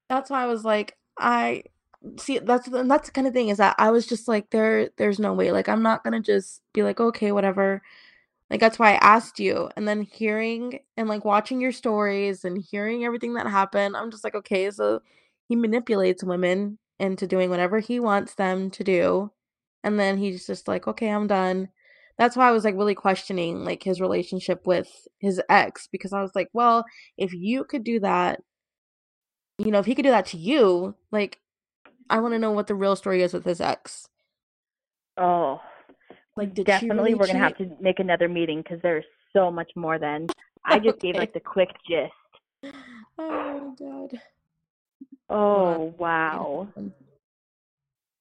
That's 0.09 0.31
why 0.31 0.43
I 0.43 0.47
was 0.47 0.65
like, 0.65 0.97
I 1.19 1.65
see 2.19 2.39
that's 2.39 2.69
the 2.69 2.83
that's 2.85 3.09
the 3.09 3.13
kind 3.13 3.27
of 3.27 3.33
thing 3.33 3.49
is 3.49 3.59
that 3.59 3.75
I 3.79 3.91
was 3.91 4.07
just 4.07 4.29
like, 4.29 4.51
there 4.51 4.91
there's 4.97 5.19
no 5.19 5.35
way. 5.35 5.53
Like 5.53 5.69
I'm 5.69 5.83
not 5.83 6.05
gonna 6.05 6.21
just 6.21 6.63
be 6.73 6.83
like, 6.83 7.01
okay, 7.01 7.33
whatever. 7.33 7.83
Like 8.51 8.61
that's 8.61 8.79
why 8.79 8.93
I 8.95 8.97
asked 8.97 9.39
you. 9.39 9.71
And 9.77 9.87
then 9.87 10.03
hearing 10.03 10.81
and 10.97 11.09
like 11.09 11.25
watching 11.25 11.61
your 11.61 11.73
stories 11.73 12.45
and 12.45 12.61
hearing 12.61 13.05
everything 13.05 13.35
that 13.35 13.47
happened, 13.47 13.97
I'm 13.97 14.11
just 14.11 14.25
like, 14.25 14.35
okay, 14.35 14.71
so 14.71 15.01
he 15.49 15.55
manipulates 15.57 16.25
women 16.25 16.79
into 16.99 17.27
doing 17.27 17.49
whatever 17.49 17.79
he 17.79 18.01
wants 18.01 18.35
them 18.35 18.71
to 18.73 18.85
do. 18.85 19.31
And 19.85 19.99
then 19.99 20.19
he's 20.19 20.47
just 20.47 20.69
like, 20.69 20.89
okay, 20.89 21.09
I'm 21.09 21.29
done. 21.29 21.69
That's 22.19 22.37
why 22.37 22.49
I 22.49 22.53
was 22.53 22.65
like 22.65 22.75
really 22.75 22.95
questioning 22.95 23.65
like 23.65 23.83
his 23.83 24.01
relationship 24.01 24.67
with 24.67 24.89
his 25.21 25.41
ex 25.49 25.89
because 25.91 26.13
I 26.13 26.21
was 26.21 26.33
like, 26.35 26.49
well, 26.53 26.85
if 27.17 27.33
you 27.33 27.65
could 27.65 27.85
do 27.85 28.01
that, 28.01 28.41
you 29.59 29.71
know, 29.71 29.79
if 29.79 29.87
he 29.87 29.95
could 29.95 30.05
do 30.05 30.11
that 30.11 30.27
to 30.27 30.37
you, 30.37 30.95
like 31.13 31.39
I 32.11 32.19
want 32.19 32.35
to 32.35 32.39
know 32.39 32.51
what 32.51 32.67
the 32.67 32.75
real 32.75 32.97
story 32.97 33.23
is 33.23 33.33
with 33.33 33.45
his 33.45 33.61
ex. 33.61 34.09
Oh, 35.17 35.61
Like 36.37 36.55
definitely 36.55 37.15
we're 37.15 37.27
gonna 37.27 37.39
have 37.39 37.57
to 37.59 37.71
make 37.81 37.99
another 37.99 38.29
meeting 38.29 38.63
because 38.63 38.81
there's 38.83 39.05
so 39.33 39.51
much 39.51 39.71
more 39.77 39.99
than 39.99 40.29
I 40.65 40.79
just 40.79 41.01
gave 41.01 41.17
like 41.17 41.35
the 41.35 41.41
quick 41.41 41.71
gist. 41.89 42.13
Oh 43.19 43.75
god. 43.79 44.21
Oh 45.29 45.95
wow. 45.99 46.69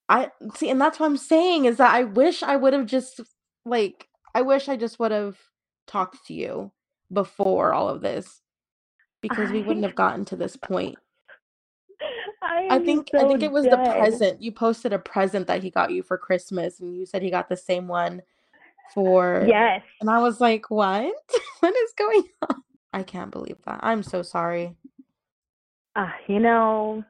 I 0.08 0.30
see, 0.56 0.68
and 0.68 0.80
that's 0.80 0.98
what 0.98 1.06
I'm 1.06 1.16
saying 1.16 1.66
is 1.66 1.76
that 1.76 1.94
I 1.94 2.04
wish 2.04 2.42
I 2.42 2.56
would 2.56 2.72
have 2.72 2.86
just 2.86 3.20
like 3.64 4.08
I 4.34 4.42
wish 4.42 4.68
I 4.68 4.76
just 4.76 4.98
would 4.98 5.12
have 5.12 5.38
talked 5.86 6.26
to 6.26 6.34
you 6.34 6.72
before 7.12 7.72
all 7.72 7.88
of 7.88 8.00
this 8.00 8.40
because 9.20 9.50
we 9.50 9.62
wouldn't 9.62 9.84
have 9.86 9.94
gotten 9.94 10.24
to 10.26 10.36
this 10.36 10.56
point. 10.56 10.98
I 12.50 12.66
I 12.68 12.78
think 12.80 13.10
I 13.14 13.26
think 13.26 13.42
it 13.44 13.52
was 13.52 13.64
the 13.64 13.76
present. 13.76 14.42
You 14.42 14.50
posted 14.50 14.92
a 14.92 14.98
present 14.98 15.46
that 15.46 15.62
he 15.62 15.70
got 15.70 15.92
you 15.92 16.02
for 16.02 16.18
Christmas 16.18 16.80
and 16.80 16.96
you 16.96 17.06
said 17.06 17.22
he 17.22 17.30
got 17.30 17.48
the 17.48 17.56
same 17.56 17.86
one 17.86 18.22
for 18.92 19.46
Yes. 19.46 19.82
and 20.00 20.10
I 20.10 20.18
was 20.20 20.40
like, 20.40 20.68
"What? 20.68 21.14
what 21.60 21.74
is 21.76 21.92
going 21.96 22.24
on?" 22.50 22.62
I 22.92 23.04
can't 23.04 23.30
believe 23.30 23.58
that. 23.66 23.78
I'm 23.82 24.02
so 24.02 24.22
sorry. 24.22 24.74
Uh, 25.94 26.10
you 26.26 26.40
know, 26.40 27.04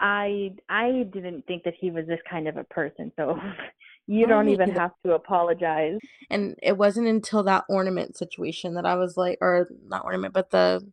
I 0.00 0.54
I 0.70 1.06
didn't 1.12 1.46
think 1.46 1.64
that 1.64 1.74
he 1.78 1.90
was 1.90 2.06
this 2.06 2.20
kind 2.28 2.48
of 2.48 2.56
a 2.56 2.64
person, 2.64 3.12
so 3.16 3.38
you 4.06 4.26
don't 4.26 4.48
even 4.48 4.70
have 4.70 4.92
to 5.04 5.12
apologize. 5.12 5.98
And 6.30 6.56
it 6.62 6.78
wasn't 6.78 7.08
until 7.08 7.42
that 7.42 7.64
ornament 7.68 8.16
situation 8.16 8.74
that 8.74 8.86
I 8.86 8.94
was 8.94 9.18
like 9.18 9.36
or 9.42 9.68
not 9.86 10.06
ornament, 10.06 10.32
but 10.32 10.50
the 10.50 10.90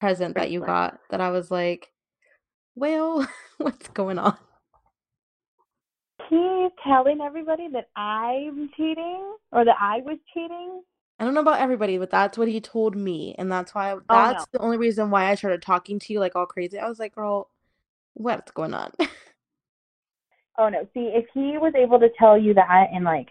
present 0.00 0.34
that 0.34 0.50
you 0.50 0.60
got 0.60 0.98
that 1.10 1.20
I 1.20 1.30
was 1.30 1.50
like, 1.50 1.92
"Well, 2.78 3.26
what's 3.58 3.88
going 3.88 4.18
on?" 4.18 4.36
He's 6.28 6.70
telling 6.84 7.20
everybody 7.20 7.68
that 7.72 7.88
I'm 7.96 8.70
cheating 8.76 9.36
or 9.52 9.64
that 9.64 9.76
I 9.80 10.00
was 10.02 10.18
cheating. 10.34 10.82
I 11.18 11.24
don't 11.24 11.34
know 11.34 11.40
about 11.40 11.60
everybody, 11.60 11.98
but 11.98 12.10
that's 12.10 12.38
what 12.38 12.48
he 12.48 12.60
told 12.60 12.94
me, 12.94 13.34
and 13.38 13.50
that's 13.50 13.74
why 13.74 13.92
Oh 13.94 13.98
that's 14.08 14.44
no. 14.44 14.46
the 14.52 14.60
only 14.60 14.76
reason 14.76 15.10
why 15.10 15.30
I 15.30 15.34
started 15.34 15.62
talking 15.62 15.98
to 15.98 16.12
you 16.12 16.20
like 16.20 16.36
all 16.36 16.46
crazy. 16.46 16.78
I 16.78 16.88
was 16.88 16.98
like, 16.98 17.14
"Girl, 17.14 17.50
what's 18.14 18.52
going 18.52 18.74
on?" 18.74 18.92
Oh 20.58 20.68
no. 20.68 20.84
See, 20.92 21.12
if 21.14 21.26
he 21.32 21.56
was 21.58 21.72
able 21.76 22.00
to 22.00 22.08
tell 22.18 22.36
you 22.36 22.52
that 22.54 22.88
and 22.92 23.04
like 23.04 23.28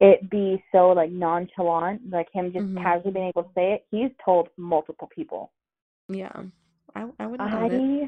it 0.00 0.28
be 0.28 0.62
so 0.72 0.90
like 0.90 1.10
nonchalant, 1.10 2.10
like 2.10 2.28
him 2.32 2.52
just 2.52 2.66
Mhm. 2.66 2.82
casually 2.82 3.12
being 3.12 3.28
able 3.28 3.44
to 3.44 3.50
say 3.54 3.72
it, 3.74 3.86
he's 3.90 4.10
told 4.22 4.50
multiple 4.58 5.08
people. 5.14 5.52
Yeah. 6.08 6.32
I 6.94 7.02
I 7.18 7.26
it. 7.72 7.82
I 7.84 8.02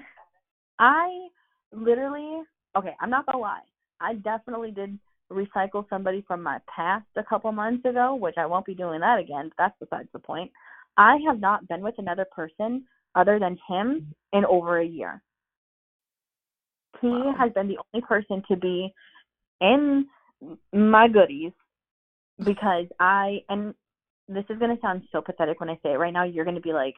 I 0.78 1.28
literally 1.72 2.42
okay, 2.76 2.94
I'm 3.00 3.10
not 3.10 3.26
gonna 3.26 3.38
lie. 3.38 3.62
I 4.00 4.14
definitely 4.14 4.70
did 4.70 4.98
recycle 5.30 5.88
somebody 5.90 6.22
from 6.26 6.42
my 6.42 6.58
past 6.74 7.06
a 7.16 7.24
couple 7.24 7.52
months 7.52 7.84
ago, 7.84 8.14
which 8.14 8.36
I 8.38 8.46
won't 8.46 8.66
be 8.66 8.74
doing 8.74 9.00
that 9.00 9.18
again, 9.18 9.50
but 9.50 9.56
that's 9.58 9.90
besides 9.90 10.08
the 10.12 10.18
point. 10.18 10.50
I 10.96 11.18
have 11.26 11.40
not 11.40 11.66
been 11.68 11.82
with 11.82 11.94
another 11.98 12.26
person 12.30 12.84
other 13.14 13.38
than 13.38 13.58
him 13.68 14.14
in 14.32 14.44
over 14.44 14.78
a 14.78 14.84
year. 14.86 15.22
He 17.00 17.08
Wow. 17.08 17.34
has 17.38 17.52
been 17.52 17.68
the 17.68 17.78
only 17.92 18.04
person 18.06 18.42
to 18.48 18.56
be 18.56 18.92
in 19.60 20.08
my 20.72 21.08
goodies 21.08 21.52
because 22.44 22.86
I 23.00 23.44
and 23.48 23.74
this 24.28 24.44
is 24.50 24.58
gonna 24.58 24.78
sound 24.80 25.06
so 25.10 25.20
pathetic 25.20 25.60
when 25.60 25.70
I 25.70 25.78
say 25.82 25.92
it 25.92 25.98
right 25.98 26.12
now, 26.12 26.24
you're 26.24 26.44
gonna 26.44 26.60
be 26.60 26.72
like, 26.72 26.96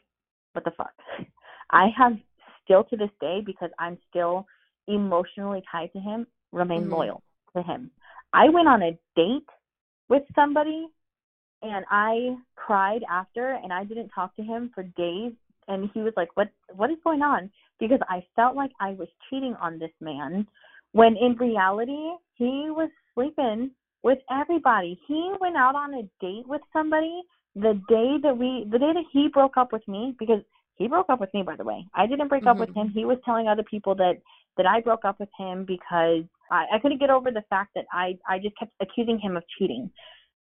What 0.53 0.65
the 0.65 0.73
fuck? 0.73 0.93
I 1.71 1.89
have 1.97 2.19
still 2.65 2.85
to 2.85 2.97
this 2.97 3.11
day 3.21 3.41
because 3.45 3.71
I'm 3.79 3.99
still 4.09 4.47
emotionally 4.89 5.63
tied 5.71 5.93
to 5.93 6.01
him, 6.01 6.27
remain 6.53 6.85
Mhm. 6.85 6.91
loyal 6.91 7.23
to 7.55 7.63
him. 7.63 7.91
I 8.33 8.49
went 8.49 8.69
on 8.69 8.83
a 8.83 8.99
date 9.17 9.49
with 10.09 10.23
somebody 10.35 10.89
and 11.63 11.85
I 11.91 12.37
cried 12.57 13.05
after 13.09 13.51
and 13.51 13.73
I 13.73 13.85
didn't 13.85 14.11
talk 14.11 14.35
to 14.37 14.43
him 14.43 14.71
for 14.75 14.83
days 14.83 15.33
and 15.69 15.91
he 15.95 16.01
was 16.01 16.13
like, 16.17 16.35
What 16.37 16.49
what 16.75 16.91
is 16.91 16.99
going 17.05 17.23
on? 17.23 17.51
Because 17.79 18.01
I 18.09 18.27
felt 18.37 18.57
like 18.57 18.73
I 18.81 18.93
was 18.93 19.09
cheating 19.29 19.55
on 19.57 19.79
this 19.79 19.93
man 20.01 20.47
when 20.93 21.17
in 21.17 21.37
reality 21.37 22.17
he 22.35 22.71
was 22.71 22.91
sleeping 23.15 23.71
with 24.03 24.19
everybody. 24.31 25.01
He 25.07 25.33
went 25.41 25.57
out 25.57 25.75
on 25.75 25.95
a 25.95 26.03
date 26.21 26.47
with 26.47 26.63
somebody 26.73 27.23
the 27.55 27.81
day 27.89 28.17
that 28.23 28.37
we 28.37 28.67
the 28.71 28.79
day 28.79 28.93
that 28.93 29.05
he 29.13 29.29
broke 29.29 29.57
up 29.57 29.73
with 29.73 29.87
me 29.89 30.15
because 30.19 30.43
he 30.81 30.89
broke 30.89 31.11
up 31.11 31.21
with 31.21 31.33
me 31.35 31.43
by 31.43 31.57
the 31.57 31.63
way. 31.65 31.87
I 31.95 32.07
didn't 32.07 32.29
break 32.29 32.47
up 32.47 32.57
with 32.57 32.71
Mhm. 32.71 32.77
him. 32.77 32.89
He 32.89 33.05
was 33.05 33.19
telling 33.25 33.47
other 33.47 33.63
people 33.63 33.95
that 33.97 34.17
that 34.57 34.67
I 34.67 34.81
broke 34.81 35.05
up 35.05 35.21
with 35.21 35.29
him 35.39 35.65
because 35.65 36.25
I, 36.51 36.67
I 36.73 36.79
couldn't 36.81 36.99
get 36.99 37.11
over 37.11 37.31
the 37.31 37.45
fact 37.51 37.71
that 37.75 37.85
I 37.93 38.19
I 38.27 38.39
just 38.39 38.57
kept 38.59 38.73
accusing 38.81 39.19
him 39.19 39.37
of 39.37 39.45
cheating. 39.59 39.91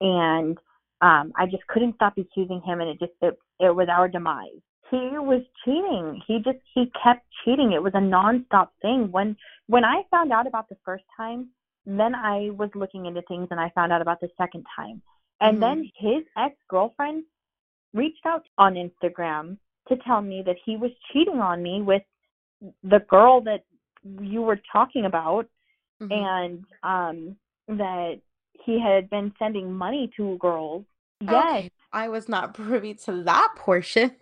And 0.00 0.58
um 1.00 1.32
I 1.36 1.46
just 1.46 1.66
couldn't 1.68 1.94
stop 1.94 2.18
accusing 2.18 2.60
him 2.62 2.80
and 2.80 2.90
it 2.90 2.98
just 2.98 3.12
it, 3.22 3.38
it 3.60 3.74
was 3.74 3.88
our 3.88 4.08
demise. 4.08 4.60
He 4.90 5.04
was 5.18 5.42
cheating. 5.64 6.20
He 6.26 6.40
just 6.40 6.58
he 6.74 6.90
kept 7.00 7.24
cheating. 7.44 7.70
It 7.72 7.82
was 7.82 7.94
a 7.94 7.98
nonstop 8.16 8.70
thing. 8.82 9.12
When 9.12 9.36
when 9.68 9.84
I 9.84 10.02
found 10.10 10.32
out 10.32 10.48
about 10.48 10.68
the 10.68 10.76
first 10.84 11.04
time, 11.16 11.48
then 11.86 12.12
I 12.14 12.50
was 12.50 12.70
looking 12.74 13.06
into 13.06 13.22
things 13.22 13.46
and 13.52 13.60
I 13.60 13.68
found 13.70 13.92
out 13.92 14.02
about 14.02 14.20
the 14.20 14.30
second 14.36 14.66
time. 14.74 15.00
And 15.40 15.58
Mhm. 15.58 15.60
then 15.60 15.90
his 15.94 16.24
ex 16.36 16.56
girlfriend 16.68 17.24
reached 17.92 18.26
out 18.26 18.44
on 18.58 18.74
Instagram 18.74 19.58
to 19.88 19.96
tell 19.98 20.20
me 20.22 20.42
that 20.46 20.56
he 20.64 20.76
was 20.76 20.90
cheating 21.12 21.40
on 21.40 21.62
me 21.62 21.82
with 21.82 22.02
the 22.82 23.00
girl 23.08 23.40
that 23.42 23.64
you 24.20 24.42
were 24.42 24.60
talking 24.72 25.04
about 25.04 25.46
Mhm. 26.00 26.12
and 26.12 26.64
um 26.82 27.36
that 27.68 28.20
he 28.64 28.80
had 28.80 29.08
been 29.10 29.32
sending 29.38 29.72
money 29.72 30.10
to 30.16 30.36
girls. 30.38 30.84
Yes. 31.20 31.32
Okay. 31.32 31.70
I 31.92 32.08
was 32.08 32.28
not 32.28 32.54
privy 32.62 32.94
to 32.94 33.22
that 33.24 33.54
portion. 33.56 34.16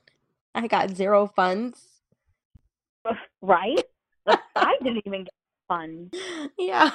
I 0.55 0.67
got 0.67 0.91
zero 0.91 1.27
funds. 1.27 2.03
Right? 3.41 3.83
I 4.27 4.77
didn't 4.83 5.03
even 5.07 5.25
get 5.25 5.35
funds. 5.69 6.15
Yeah. 6.59 6.91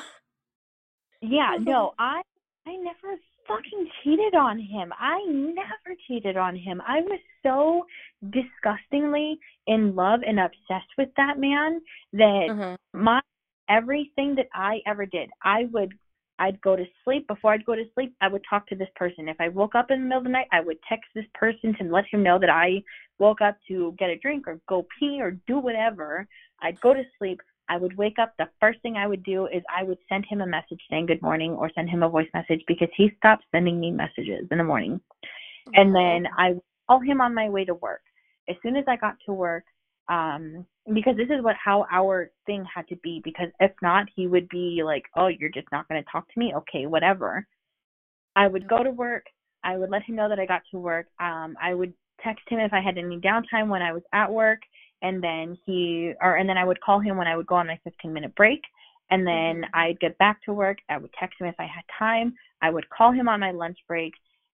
Yeah, 1.21 1.57
no, 1.59 1.93
I 1.97 2.21
I 2.65 2.75
never 2.75 3.17
fucking 3.47 3.89
cheated 4.03 4.35
on 4.35 4.59
him. 4.59 4.91
I 4.99 5.23
never 5.27 5.97
cheated 6.07 6.37
on 6.37 6.55
him. 6.55 6.81
I 6.87 7.01
was 7.01 7.19
so 7.43 7.85
disgustingly 8.29 9.39
in 9.67 9.95
love 9.95 10.21
and 10.25 10.39
obsessed 10.39 10.91
with 10.97 11.09
that 11.17 11.39
man 11.39 11.81
that 12.13 12.47
Uh-huh. 12.49 12.77
my 12.93 13.21
everything 13.69 14.35
that 14.35 14.47
I 14.53 14.81
ever 14.85 15.05
did, 15.05 15.29
I 15.43 15.65
would 15.71 15.93
I'd 16.39 16.61
go 16.61 16.75
to 16.75 16.85
sleep. 17.03 17.27
Before 17.27 17.51
I'd 17.53 17.65
go 17.65 17.73
to 17.73 17.83
sleep, 17.95 18.15
I 18.21 18.27
would 18.27 18.43
talk 18.47 18.67
to 18.67 18.75
this 18.75 18.89
person. 18.95 19.27
If 19.27 19.41
I 19.41 19.49
woke 19.49 19.73
up 19.73 19.89
in 19.89 20.01
the 20.01 20.05
middle 20.05 20.19
of 20.19 20.23
the 20.25 20.29
night, 20.29 20.47
I 20.51 20.61
would 20.61 20.77
text 20.87 21.09
this 21.15 21.25
person 21.33 21.75
to 21.79 21.83
let 21.85 22.05
him 22.05 22.21
know 22.21 22.37
that 22.37 22.49
I 22.51 22.83
woke 23.17 23.41
up 23.41 23.57
to 23.69 23.95
get 23.97 24.11
a 24.11 24.17
drink 24.17 24.47
or 24.47 24.59
go 24.69 24.85
pee 24.99 25.19
or 25.19 25.31
do 25.47 25.57
whatever. 25.57 26.27
I'd 26.61 26.79
go 26.79 26.93
to 26.93 27.03
sleep. 27.17 27.41
I 27.69 27.77
would 27.77 27.97
wake 27.97 28.19
up. 28.19 28.33
The 28.37 28.47
first 28.59 28.81
thing 28.81 28.95
I 28.95 29.07
would 29.07 29.23
do 29.23 29.47
is 29.47 29.63
I 29.75 29.83
would 29.83 29.97
send 30.09 30.25
him 30.25 30.41
a 30.41 30.47
message 30.47 30.81
saying 30.89 31.07
good 31.07 31.21
morning 31.21 31.51
or 31.51 31.71
send 31.73 31.89
him 31.89 32.03
a 32.03 32.09
voice 32.09 32.29
message 32.33 32.63
because 32.67 32.89
he 32.95 33.11
stopped 33.17 33.45
sending 33.51 33.79
me 33.79 33.91
messages 33.91 34.47
in 34.51 34.57
the 34.57 34.63
morning. 34.63 35.01
And 35.73 35.93
then 35.93 36.27
I 36.37 36.51
would 36.51 36.61
call 36.87 36.99
him 36.99 37.21
on 37.21 37.33
my 37.33 37.49
way 37.49 37.65
to 37.65 37.73
work. 37.73 38.01
As 38.49 38.55
soon 38.63 38.77
as 38.77 38.85
I 38.87 38.95
got 38.95 39.15
to 39.25 39.33
work, 39.33 39.65
um, 40.09 40.65
because 40.93 41.17
this 41.17 41.27
is 41.29 41.43
what 41.43 41.55
how 41.61 41.85
our 41.91 42.31
thing 42.45 42.65
had 42.73 42.87
to 42.87 42.95
be. 42.97 43.21
Because 43.23 43.49
if 43.59 43.71
not, 43.81 44.07
he 44.15 44.27
would 44.27 44.47
be 44.47 44.81
like, 44.83 45.03
"Oh, 45.15 45.27
you're 45.27 45.49
just 45.49 45.67
not 45.71 45.87
going 45.89 46.01
to 46.01 46.09
talk 46.09 46.31
to 46.31 46.39
me? 46.39 46.53
Okay, 46.55 46.85
whatever." 46.85 47.45
I 48.35 48.47
would 48.47 48.69
go 48.69 48.83
to 48.83 48.91
work. 48.91 49.25
I 49.63 49.77
would 49.77 49.89
let 49.89 50.03
him 50.03 50.15
know 50.15 50.29
that 50.29 50.39
I 50.39 50.45
got 50.45 50.61
to 50.71 50.77
work. 50.77 51.07
Um, 51.19 51.57
I 51.61 51.73
would 51.73 51.93
text 52.23 52.43
him 52.47 52.59
if 52.59 52.71
I 52.71 52.81
had 52.81 52.97
any 52.97 53.17
downtime 53.17 53.67
when 53.67 53.81
I 53.81 53.91
was 53.91 54.03
at 54.13 54.31
work, 54.31 54.59
and 55.01 55.23
then 55.23 55.57
he 55.65 56.13
or 56.21 56.37
and 56.37 56.49
then 56.49 56.57
I 56.57 56.65
would 56.65 56.81
call 56.81 56.99
him 56.99 57.17
when 57.17 57.27
I 57.27 57.37
would 57.37 57.47
go 57.47 57.55
on 57.55 57.67
my 57.67 57.79
15 57.83 58.13
minute 58.13 58.35
break 58.35 58.61
and 59.09 59.25
then 59.25 59.61
mm-hmm. 59.61 59.79
I'd 59.79 59.99
get 59.99 60.17
back 60.17 60.43
to 60.43 60.53
work. 60.53 60.79
I 60.89 60.97
would 60.97 61.11
text 61.19 61.39
him 61.39 61.47
if 61.47 61.55
I 61.59 61.63
had 61.63 61.83
time. 61.97 62.33
I 62.61 62.69
would 62.69 62.89
call 62.89 63.11
him 63.11 63.29
on 63.29 63.39
my 63.39 63.51
lunch 63.51 63.77
break 63.87 64.13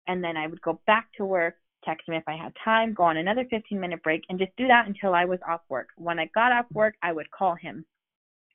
and 0.08 0.22
then 0.22 0.36
I 0.36 0.46
would 0.46 0.60
go 0.62 0.80
back 0.86 1.08
to 1.16 1.24
work, 1.24 1.54
text 1.84 2.08
him 2.08 2.14
if 2.14 2.24
I 2.26 2.36
had 2.36 2.52
time, 2.64 2.92
go 2.92 3.04
on 3.04 3.16
another 3.16 3.46
15 3.48 3.78
minute 3.78 4.02
break 4.02 4.22
and 4.28 4.38
just 4.38 4.52
do 4.56 4.66
that 4.68 4.86
until 4.86 5.14
I 5.14 5.24
was 5.24 5.38
off 5.48 5.62
work. 5.68 5.88
When 5.96 6.18
I 6.18 6.28
got 6.34 6.52
off 6.52 6.66
work, 6.72 6.94
I 7.02 7.12
would 7.12 7.30
call 7.30 7.54
him. 7.54 7.84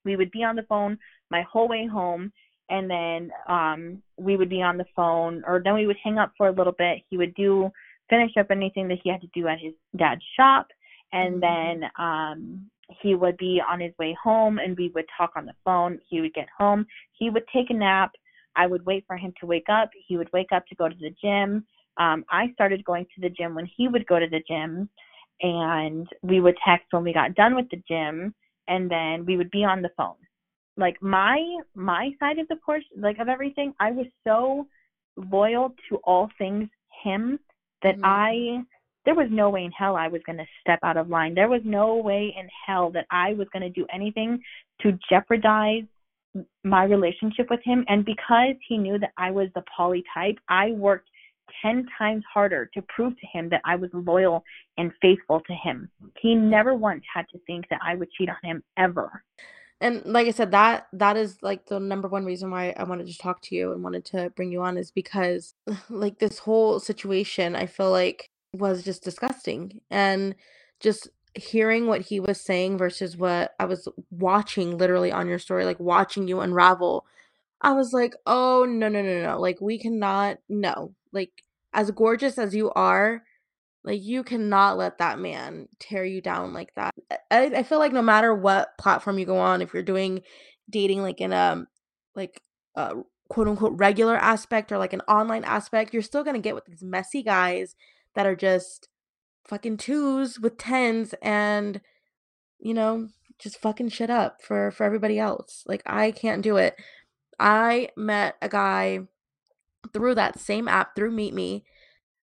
We 0.05 0.15
would 0.15 0.31
be 0.31 0.43
on 0.43 0.55
the 0.55 0.63
phone 0.63 0.97
my 1.31 1.41
whole 1.41 1.67
way 1.67 1.87
home 1.87 2.31
and 2.69 2.89
then 2.89 3.31
um 3.47 4.03
we 4.17 4.35
would 4.35 4.49
be 4.49 4.61
on 4.61 4.77
the 4.77 4.85
phone 4.95 5.41
or 5.47 5.61
then 5.63 5.73
we 5.73 5.87
would 5.87 5.97
hang 6.03 6.17
up 6.17 6.33
for 6.37 6.47
a 6.47 6.53
little 6.53 6.73
bit. 6.77 6.99
He 7.09 7.17
would 7.17 7.33
do 7.35 7.71
finish 8.09 8.31
up 8.37 8.51
anything 8.51 8.87
that 8.87 8.99
he 9.03 9.09
had 9.09 9.21
to 9.21 9.29
do 9.33 9.47
at 9.47 9.59
his 9.59 9.73
dad's 9.97 10.23
shop 10.37 10.67
and 11.13 11.41
mm-hmm. 11.41 11.79
then 11.81 11.89
um 11.97 12.69
he 13.01 13.15
would 13.15 13.37
be 13.37 13.61
on 13.69 13.81
his 13.81 13.91
way 13.99 14.15
home 14.21 14.59
and 14.59 14.77
we 14.77 14.89
would 14.95 15.05
talk 15.17 15.31
on 15.35 15.45
the 15.45 15.53
phone. 15.65 15.99
He 16.07 16.21
would 16.21 16.33
get 16.33 16.47
home, 16.57 16.85
he 17.11 17.29
would 17.29 17.43
take 17.53 17.69
a 17.69 17.73
nap. 17.73 18.11
I 18.55 18.65
would 18.65 18.85
wait 18.85 19.03
for 19.05 19.17
him 19.17 19.33
to 19.39 19.45
wake 19.45 19.69
up. 19.69 19.89
He 20.07 20.17
would 20.17 20.31
wake 20.33 20.51
up 20.51 20.65
to 20.67 20.75
go 20.75 20.89
to 20.89 20.95
the 20.95 21.13
gym. 21.21 21.65
Um, 21.97 22.25
I 22.31 22.51
started 22.53 22.83
going 22.85 23.05
to 23.15 23.21
the 23.21 23.29
gym 23.29 23.53
when 23.53 23.69
he 23.77 23.87
would 23.87 24.07
go 24.07 24.19
to 24.19 24.27
the 24.27 24.41
gym, 24.47 24.89
and 25.41 26.07
we 26.23 26.39
would 26.41 26.55
text 26.65 26.87
when 26.91 27.03
we 27.03 27.13
got 27.13 27.35
done 27.35 27.55
with 27.55 27.69
the 27.69 27.81
gym, 27.87 28.33
and 28.67 28.89
then 28.89 29.25
we 29.25 29.37
would 29.37 29.51
be 29.51 29.63
on 29.63 29.81
the 29.81 29.91
phone. 29.95 30.15
Like 30.75 31.01
my 31.01 31.39
my 31.75 32.11
side 32.19 32.39
of 32.39 32.47
the 32.47 32.55
course, 32.57 32.83
like 32.95 33.19
of 33.19 33.29
everything, 33.29 33.73
I 33.79 33.91
was 33.91 34.07
so 34.25 34.67
loyal 35.31 35.73
to 35.89 35.97
all 35.97 36.29
things 36.37 36.67
him 37.03 37.39
that 37.83 37.95
mm-hmm. 37.95 38.05
I 38.05 38.63
there 39.07 39.15
was 39.15 39.29
no 39.31 39.49
way 39.49 39.63
in 39.63 39.71
hell 39.71 39.95
I 39.95 40.09
was 40.09 40.21
going 40.25 40.37
to 40.37 40.45
step 40.59 40.79
out 40.83 40.97
of 40.97 41.07
line. 41.09 41.33
There 41.33 41.47
was 41.47 41.61
no 41.63 41.95
way 41.95 42.35
in 42.37 42.49
hell 42.65 42.91
that 42.91 43.05
I 43.09 43.31
was 43.31 43.47
going 43.53 43.63
to 43.63 43.69
do 43.69 43.87
anything 43.91 44.37
to 44.81 44.99
jeopardize 45.09 45.85
my 46.65 46.83
relationship 46.83 47.47
with 47.49 47.61
him. 47.63 47.85
And 47.87 48.03
because 48.03 48.55
he 48.67 48.77
knew 48.77 48.99
that 48.99 49.13
I 49.17 49.31
was 49.31 49.47
the 49.55 49.63
poly 49.75 50.03
type, 50.13 50.35
I 50.49 50.71
worked 50.71 51.07
10 51.61 51.85
times 51.97 52.25
harder 52.31 52.69
to 52.73 52.81
prove 52.93 53.13
to 53.17 53.27
him 53.31 53.47
that 53.47 53.61
I 53.63 53.77
was 53.77 53.89
loyal 53.93 54.43
and 54.77 54.91
faithful 55.01 55.39
to 55.47 55.53
him. 55.53 55.89
He 56.19 56.35
never 56.35 56.75
once 56.75 57.03
had 57.15 57.27
to 57.31 57.39
think 57.47 57.63
that 57.69 57.79
I 57.81 57.95
would 57.95 58.11
cheat 58.11 58.27
on 58.27 58.35
him 58.43 58.61
ever. 58.75 59.23
And 59.79 60.03
like 60.05 60.27
I 60.27 60.31
said, 60.31 60.51
that 60.51 60.87
that 60.91 61.15
is 61.15 61.37
like 61.41 61.67
the 61.67 61.79
number 61.79 62.09
one 62.09 62.25
reason 62.25 62.51
why 62.51 62.73
I 62.75 62.83
wanted 62.83 63.07
to 63.07 63.17
talk 63.17 63.41
to 63.43 63.55
you 63.55 63.71
and 63.71 63.81
wanted 63.81 64.03
to 64.05 64.31
bring 64.31 64.51
you 64.51 64.63
on 64.63 64.77
is 64.77 64.91
because 64.91 65.53
like 65.89 66.19
this 66.19 66.39
whole 66.39 66.81
situation, 66.81 67.55
I 67.55 67.67
feel 67.67 67.89
like 67.89 68.29
was 68.57 68.83
just 68.83 69.03
disgusting. 69.03 69.81
And 69.89 70.35
just 70.79 71.09
hearing 71.33 71.87
what 71.87 72.01
he 72.01 72.19
was 72.19 72.41
saying 72.41 72.77
versus 72.77 73.15
what 73.15 73.53
I 73.59 73.65
was 73.65 73.87
watching 74.09 74.77
literally 74.77 75.11
on 75.11 75.27
your 75.27 75.39
story, 75.39 75.65
like 75.65 75.79
watching 75.79 76.27
you 76.27 76.39
unravel, 76.39 77.05
I 77.61 77.73
was 77.73 77.93
like, 77.93 78.13
oh, 78.25 78.65
no, 78.67 78.87
no, 78.87 79.01
no, 79.01 79.21
no. 79.21 79.39
Like, 79.39 79.59
we 79.61 79.79
cannot, 79.79 80.37
no. 80.47 80.93
Like, 81.11 81.31
as 81.73 81.89
gorgeous 81.91 82.37
as 82.37 82.53
you 82.53 82.71
are, 82.71 83.23
like, 83.83 84.03
you 84.03 84.23
cannot 84.23 84.77
let 84.77 84.99
that 84.99 85.19
man 85.19 85.67
tear 85.79 86.05
you 86.05 86.21
down 86.21 86.53
like 86.53 86.73
that. 86.75 86.93
I, 87.31 87.45
I 87.45 87.63
feel 87.63 87.79
like 87.79 87.93
no 87.93 88.01
matter 88.01 88.33
what 88.33 88.77
platform 88.77 89.17
you 89.17 89.25
go 89.25 89.37
on, 89.37 89.61
if 89.61 89.73
you're 89.73 89.83
doing 89.83 90.21
dating, 90.69 91.01
like, 91.01 91.19
in 91.19 91.33
a, 91.33 91.65
like, 92.15 92.41
a 92.75 92.95
quote 93.29 93.47
unquote 93.47 93.77
regular 93.77 94.15
aspect 94.15 94.71
or 94.71 94.77
like 94.77 94.93
an 94.93 95.01
online 95.01 95.43
aspect, 95.43 95.93
you're 95.93 96.01
still 96.01 96.23
going 96.23 96.35
to 96.35 96.41
get 96.41 96.55
with 96.55 96.65
these 96.65 96.83
messy 96.83 97.23
guys 97.23 97.75
that 98.15 98.25
are 98.25 98.35
just 98.35 98.89
fucking 99.47 99.77
twos 99.77 100.39
with 100.39 100.57
tens 100.57 101.13
and 101.21 101.79
you 102.59 102.73
know 102.73 103.07
just 103.39 103.61
fucking 103.61 103.89
shit 103.89 104.09
up 104.09 104.41
for 104.41 104.71
for 104.71 104.83
everybody 104.83 105.19
else. 105.19 105.63
Like 105.67 105.83
i 105.85 106.11
can't 106.11 106.41
do 106.41 106.57
it. 106.57 106.75
I 107.39 107.89
met 107.95 108.35
a 108.41 108.49
guy 108.49 109.01
through 109.93 110.15
that 110.15 110.39
same 110.39 110.67
app 110.67 110.95
through 110.95 111.11
MeetMe. 111.11 111.63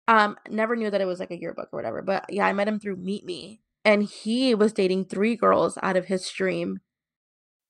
Um 0.08 0.38
never 0.50 0.76
knew 0.76 0.90
that 0.90 1.02
it 1.02 1.06
was 1.06 1.20
like 1.20 1.32
a 1.32 1.40
yearbook 1.40 1.70
or 1.72 1.78
whatever 1.78 2.02
but 2.02 2.26
yeah 2.30 2.46
i 2.46 2.52
met 2.52 2.68
him 2.68 2.80
through 2.80 2.98
MeetMe 2.98 3.60
and 3.86 4.04
he 4.04 4.54
was 4.54 4.74
dating 4.74 5.06
three 5.06 5.36
girls 5.36 5.78
out 5.82 5.96
of 5.96 6.06
his 6.06 6.26
stream 6.26 6.82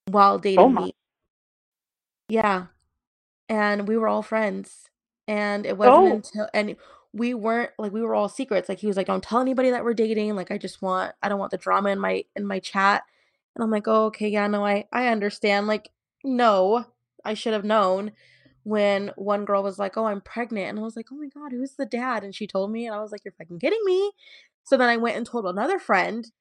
while 0.08 0.40
dating 0.40 0.60
oh 0.60 0.70
me. 0.70 0.96
Yeah 2.28 2.68
and 3.50 3.88
we 3.88 3.98
were 3.98 4.08
all 4.08 4.22
friends 4.22 4.90
and 5.28 5.66
it 5.66 5.78
wasn't 5.78 5.96
oh. 5.96 6.16
until 6.16 6.50
and 6.54 6.76
we 7.14 7.34
weren't 7.34 7.72
like 7.80 7.92
we 7.94 8.02
were 8.02 8.16
all 8.16 8.30
secrets. 8.30 8.70
Like 8.70 8.80
he 8.80 8.88
was 8.88 8.98
like, 8.98 9.08
"Don't 9.08 9.24
tell 9.24 9.42
anybody 9.42 9.72
that 9.72 9.84
we're 9.84 9.94
dating. 9.94 10.36
Like 10.36 10.52
I 10.52 10.58
just 10.58 10.82
want 10.82 11.14
I 11.24 11.30
don't 11.30 11.40
want 11.40 11.52
the 11.52 11.58
drama 11.58 11.90
in 11.90 12.00
my 12.00 12.26
in 12.36 12.46
my 12.46 12.60
chat." 12.60 13.04
And 13.56 13.64
I'm 13.64 13.72
like, 13.72 13.88
"Oh, 13.88 14.06
okay, 14.08 14.30
yeah, 14.30 14.48
no, 14.48 14.66
I 14.66 14.88
I 14.92 15.08
understand." 15.08 15.68
Like, 15.68 15.90
no, 16.24 16.86
I 17.26 17.34
should 17.36 17.54
have 17.54 17.66
known 17.66 18.12
when 18.64 19.12
one 19.18 19.46
girl 19.46 19.64
was 19.64 19.80
like, 19.80 19.98
"Oh, 19.98 20.06
I'm 20.06 20.22
pregnant," 20.22 20.70
and 20.70 20.80
I 20.80 20.84
was 20.84 20.96
like, 20.98 21.08
"Oh 21.12 21.16
my 21.16 21.30
god, 21.30 21.52
who's 21.54 21.74
the 21.76 21.86
dad?" 21.86 22.24
And 22.24 22.36
she 22.36 22.48
told 22.48 22.72
me, 22.72 22.88
and 22.88 22.96
I 22.96 23.02
was 23.02 23.12
like, 23.12 23.24
"You're 23.26 23.34
fucking 23.38 23.60
kidding 23.60 23.82
me." 23.86 24.12
So 24.66 24.78
then 24.78 24.90
I 24.90 24.98
went 24.98 25.18
and 25.18 25.26
told 25.28 25.46
another 25.46 25.80
friend 25.80 26.32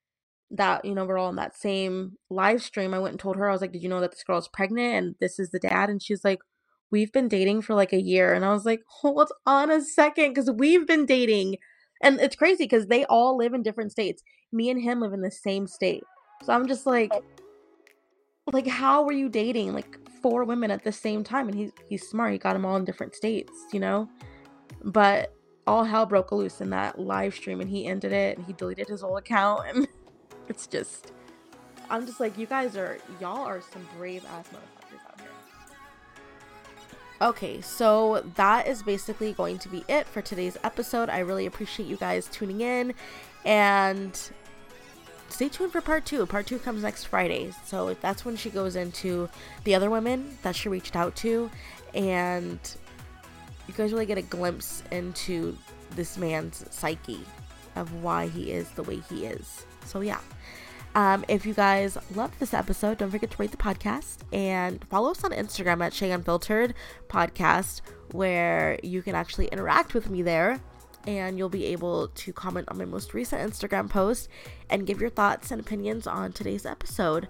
that 0.52 0.84
you 0.86 0.94
know 0.94 1.04
we're 1.06 1.18
all 1.18 1.30
in 1.30 1.36
that 1.36 1.56
same 1.56 2.18
live 2.30 2.62
stream. 2.62 2.94
I 2.94 3.00
went 3.00 3.12
and 3.14 3.20
told 3.20 3.36
her 3.36 3.48
I 3.50 3.52
was 3.52 3.62
like, 3.62 3.72
"Did 3.72 3.82
you 3.84 3.88
know 3.90 4.00
that 4.02 4.12
this 4.12 4.24
girl 4.24 4.36
girl's 4.36 4.48
pregnant 4.48 4.94
and 4.96 5.16
this 5.20 5.38
is 5.40 5.50
the 5.52 5.60
dad?" 5.60 5.90
And 5.90 6.02
she's 6.02 6.24
like, 6.24 6.40
we've 6.93 7.11
been 7.11 7.26
dating 7.26 7.62
for 7.62 7.74
like 7.74 7.93
a 7.93 8.01
year. 8.01 8.32
And 8.34 8.45
I 8.45 8.53
was 8.53 8.64
like, 8.64 8.82
hold 8.86 9.32
on 9.47 9.70
a 9.70 9.82
second, 9.82 10.34
because 10.34 10.51
we've 10.51 10.86
been 10.86 11.07
dating. 11.07 11.57
And 12.03 12.20
it's 12.20 12.36
crazy 12.36 12.64
because 12.64 12.86
they 12.86 13.05
all 13.07 13.36
live 13.36 13.55
in 13.55 13.62
different 13.62 13.90
states. 13.90 14.22
Me 14.53 14.70
and 14.70 14.80
him 14.80 15.01
live 15.01 15.12
in 15.12 15.22
the 15.22 15.30
same 15.30 15.66
state. 15.66 16.05
So 16.45 16.53
I'm 16.53 16.68
just 16.68 16.86
like, 16.86 17.12
like, 18.53 18.66
how 18.66 19.05
were 19.05 19.12
you 19.12 19.28
dating 19.28 19.72
like 19.72 19.99
four 20.20 20.45
women 20.45 20.70
at 20.70 20.84
the 20.84 20.93
same 20.93 21.24
time? 21.24 21.49
And 21.49 21.57
he's 21.57 21.70
he's 21.88 22.09
smart. 22.09 22.32
He 22.32 22.38
got 22.38 22.53
them 22.53 22.66
all 22.66 22.76
in 22.76 22.84
different 22.84 23.14
states, 23.14 23.53
you 23.72 23.80
know. 23.80 24.09
But 24.84 25.32
all 25.66 25.84
hell 25.84 26.07
broke 26.07 26.32
loose 26.32 26.61
in 26.61 26.70
that 26.70 26.99
live 26.99 27.34
stream, 27.34 27.61
and 27.61 27.70
he 27.70 27.86
ended 27.86 28.12
it. 28.12 28.36
And 28.36 28.47
he 28.47 28.53
deleted 28.53 28.88
his 28.88 29.01
whole 29.01 29.16
account, 29.16 29.62
and 29.68 29.86
it's 30.49 30.66
just, 30.66 31.12
I'm 31.88 32.05
just 32.05 32.18
like, 32.18 32.36
you 32.36 32.47
guys 32.47 32.76
are 32.76 32.99
y'all 33.20 33.47
are 33.47 33.61
some 33.61 33.86
brave 33.97 34.24
ass 34.26 34.49
motherfuckers. 34.49 34.82
Okay, 37.22 37.60
so 37.60 38.24
that 38.34 38.66
is 38.66 38.82
basically 38.82 39.32
going 39.32 39.56
to 39.58 39.68
be 39.68 39.84
it 39.86 40.08
for 40.08 40.20
today's 40.20 40.58
episode. 40.64 41.08
I 41.08 41.20
really 41.20 41.46
appreciate 41.46 41.88
you 41.88 41.94
guys 41.96 42.26
tuning 42.26 42.62
in 42.62 42.94
and 43.44 44.18
stay 45.28 45.48
tuned 45.48 45.70
for 45.70 45.80
part 45.80 46.04
two. 46.04 46.26
Part 46.26 46.48
two 46.48 46.58
comes 46.58 46.82
next 46.82 47.04
Friday. 47.04 47.52
So 47.64 47.94
that's 48.00 48.24
when 48.24 48.34
she 48.34 48.50
goes 48.50 48.74
into 48.74 49.28
the 49.62 49.72
other 49.76 49.88
women 49.88 50.36
that 50.42 50.56
she 50.56 50.68
reached 50.68 50.96
out 50.96 51.14
to. 51.16 51.48
And 51.94 52.58
you 53.68 53.74
guys 53.74 53.92
really 53.92 54.06
get 54.06 54.18
a 54.18 54.22
glimpse 54.22 54.82
into 54.90 55.56
this 55.94 56.18
man's 56.18 56.64
psyche 56.70 57.20
of 57.76 58.02
why 58.02 58.26
he 58.26 58.50
is 58.50 58.68
the 58.70 58.82
way 58.82 58.98
he 59.08 59.26
is. 59.26 59.64
So, 59.84 60.00
yeah. 60.00 60.18
Um, 60.95 61.24
if 61.26 61.47
you 61.47 61.55
guys 61.55 61.97
loved 62.14 62.38
this 62.38 62.53
episode, 62.53 62.99
don't 62.99 63.11
forget 63.11 63.30
to 63.30 63.36
rate 63.38 63.51
the 63.51 63.57
podcast 63.57 64.18
and 64.32 64.84
follow 64.90 65.12
us 65.12 65.24
on 65.24 65.30
Instagram 65.30 65.82
at 65.82 65.95
Shay 65.95 66.11
Unfiltered 66.11 66.74
Podcast, 67.09 67.80
where 68.11 68.78
you 68.82 69.01
can 69.01 69.14
actually 69.14 69.47
interact 69.47 69.95
with 69.95 70.11
me 70.11 70.20
there 70.20 70.61
and 71.07 71.38
you'll 71.38 71.49
be 71.49 71.66
able 71.66 72.09
to 72.09 72.32
comment 72.32 72.68
on 72.68 72.78
my 72.78 72.84
most 72.84 73.14
recent 73.14 73.51
Instagram 73.51 73.88
post 73.88 74.28
and 74.70 74.86
give 74.86 75.01
your 75.01 75.11
thoughts 75.11 75.51
and 75.51 75.61
opinions 75.61 76.07
on 76.07 76.32
today's 76.32 76.66
episode. 76.66 77.28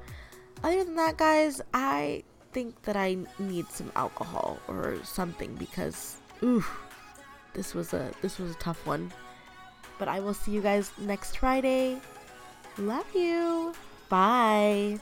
Other 0.62 0.84
than 0.84 0.96
that, 0.96 1.16
guys, 1.16 1.60
I 1.72 2.24
think 2.52 2.82
that 2.82 2.96
I 2.96 3.16
need 3.38 3.70
some 3.70 3.90
alcohol 3.96 4.58
or 4.68 4.96
something 5.04 5.54
because 5.54 6.16
ooh, 6.42 6.64
this 7.54 7.74
was 7.74 7.92
a 7.92 8.10
this 8.20 8.38
was 8.38 8.52
a 8.52 8.58
tough 8.58 8.86
one. 8.86 9.12
But 9.98 10.08
I 10.08 10.20
will 10.20 10.34
see 10.34 10.52
you 10.52 10.60
guys 10.60 10.90
next 10.98 11.38
Friday. 11.38 12.00
Love 12.78 13.14
you. 13.14 13.74
Bye. 14.08 14.98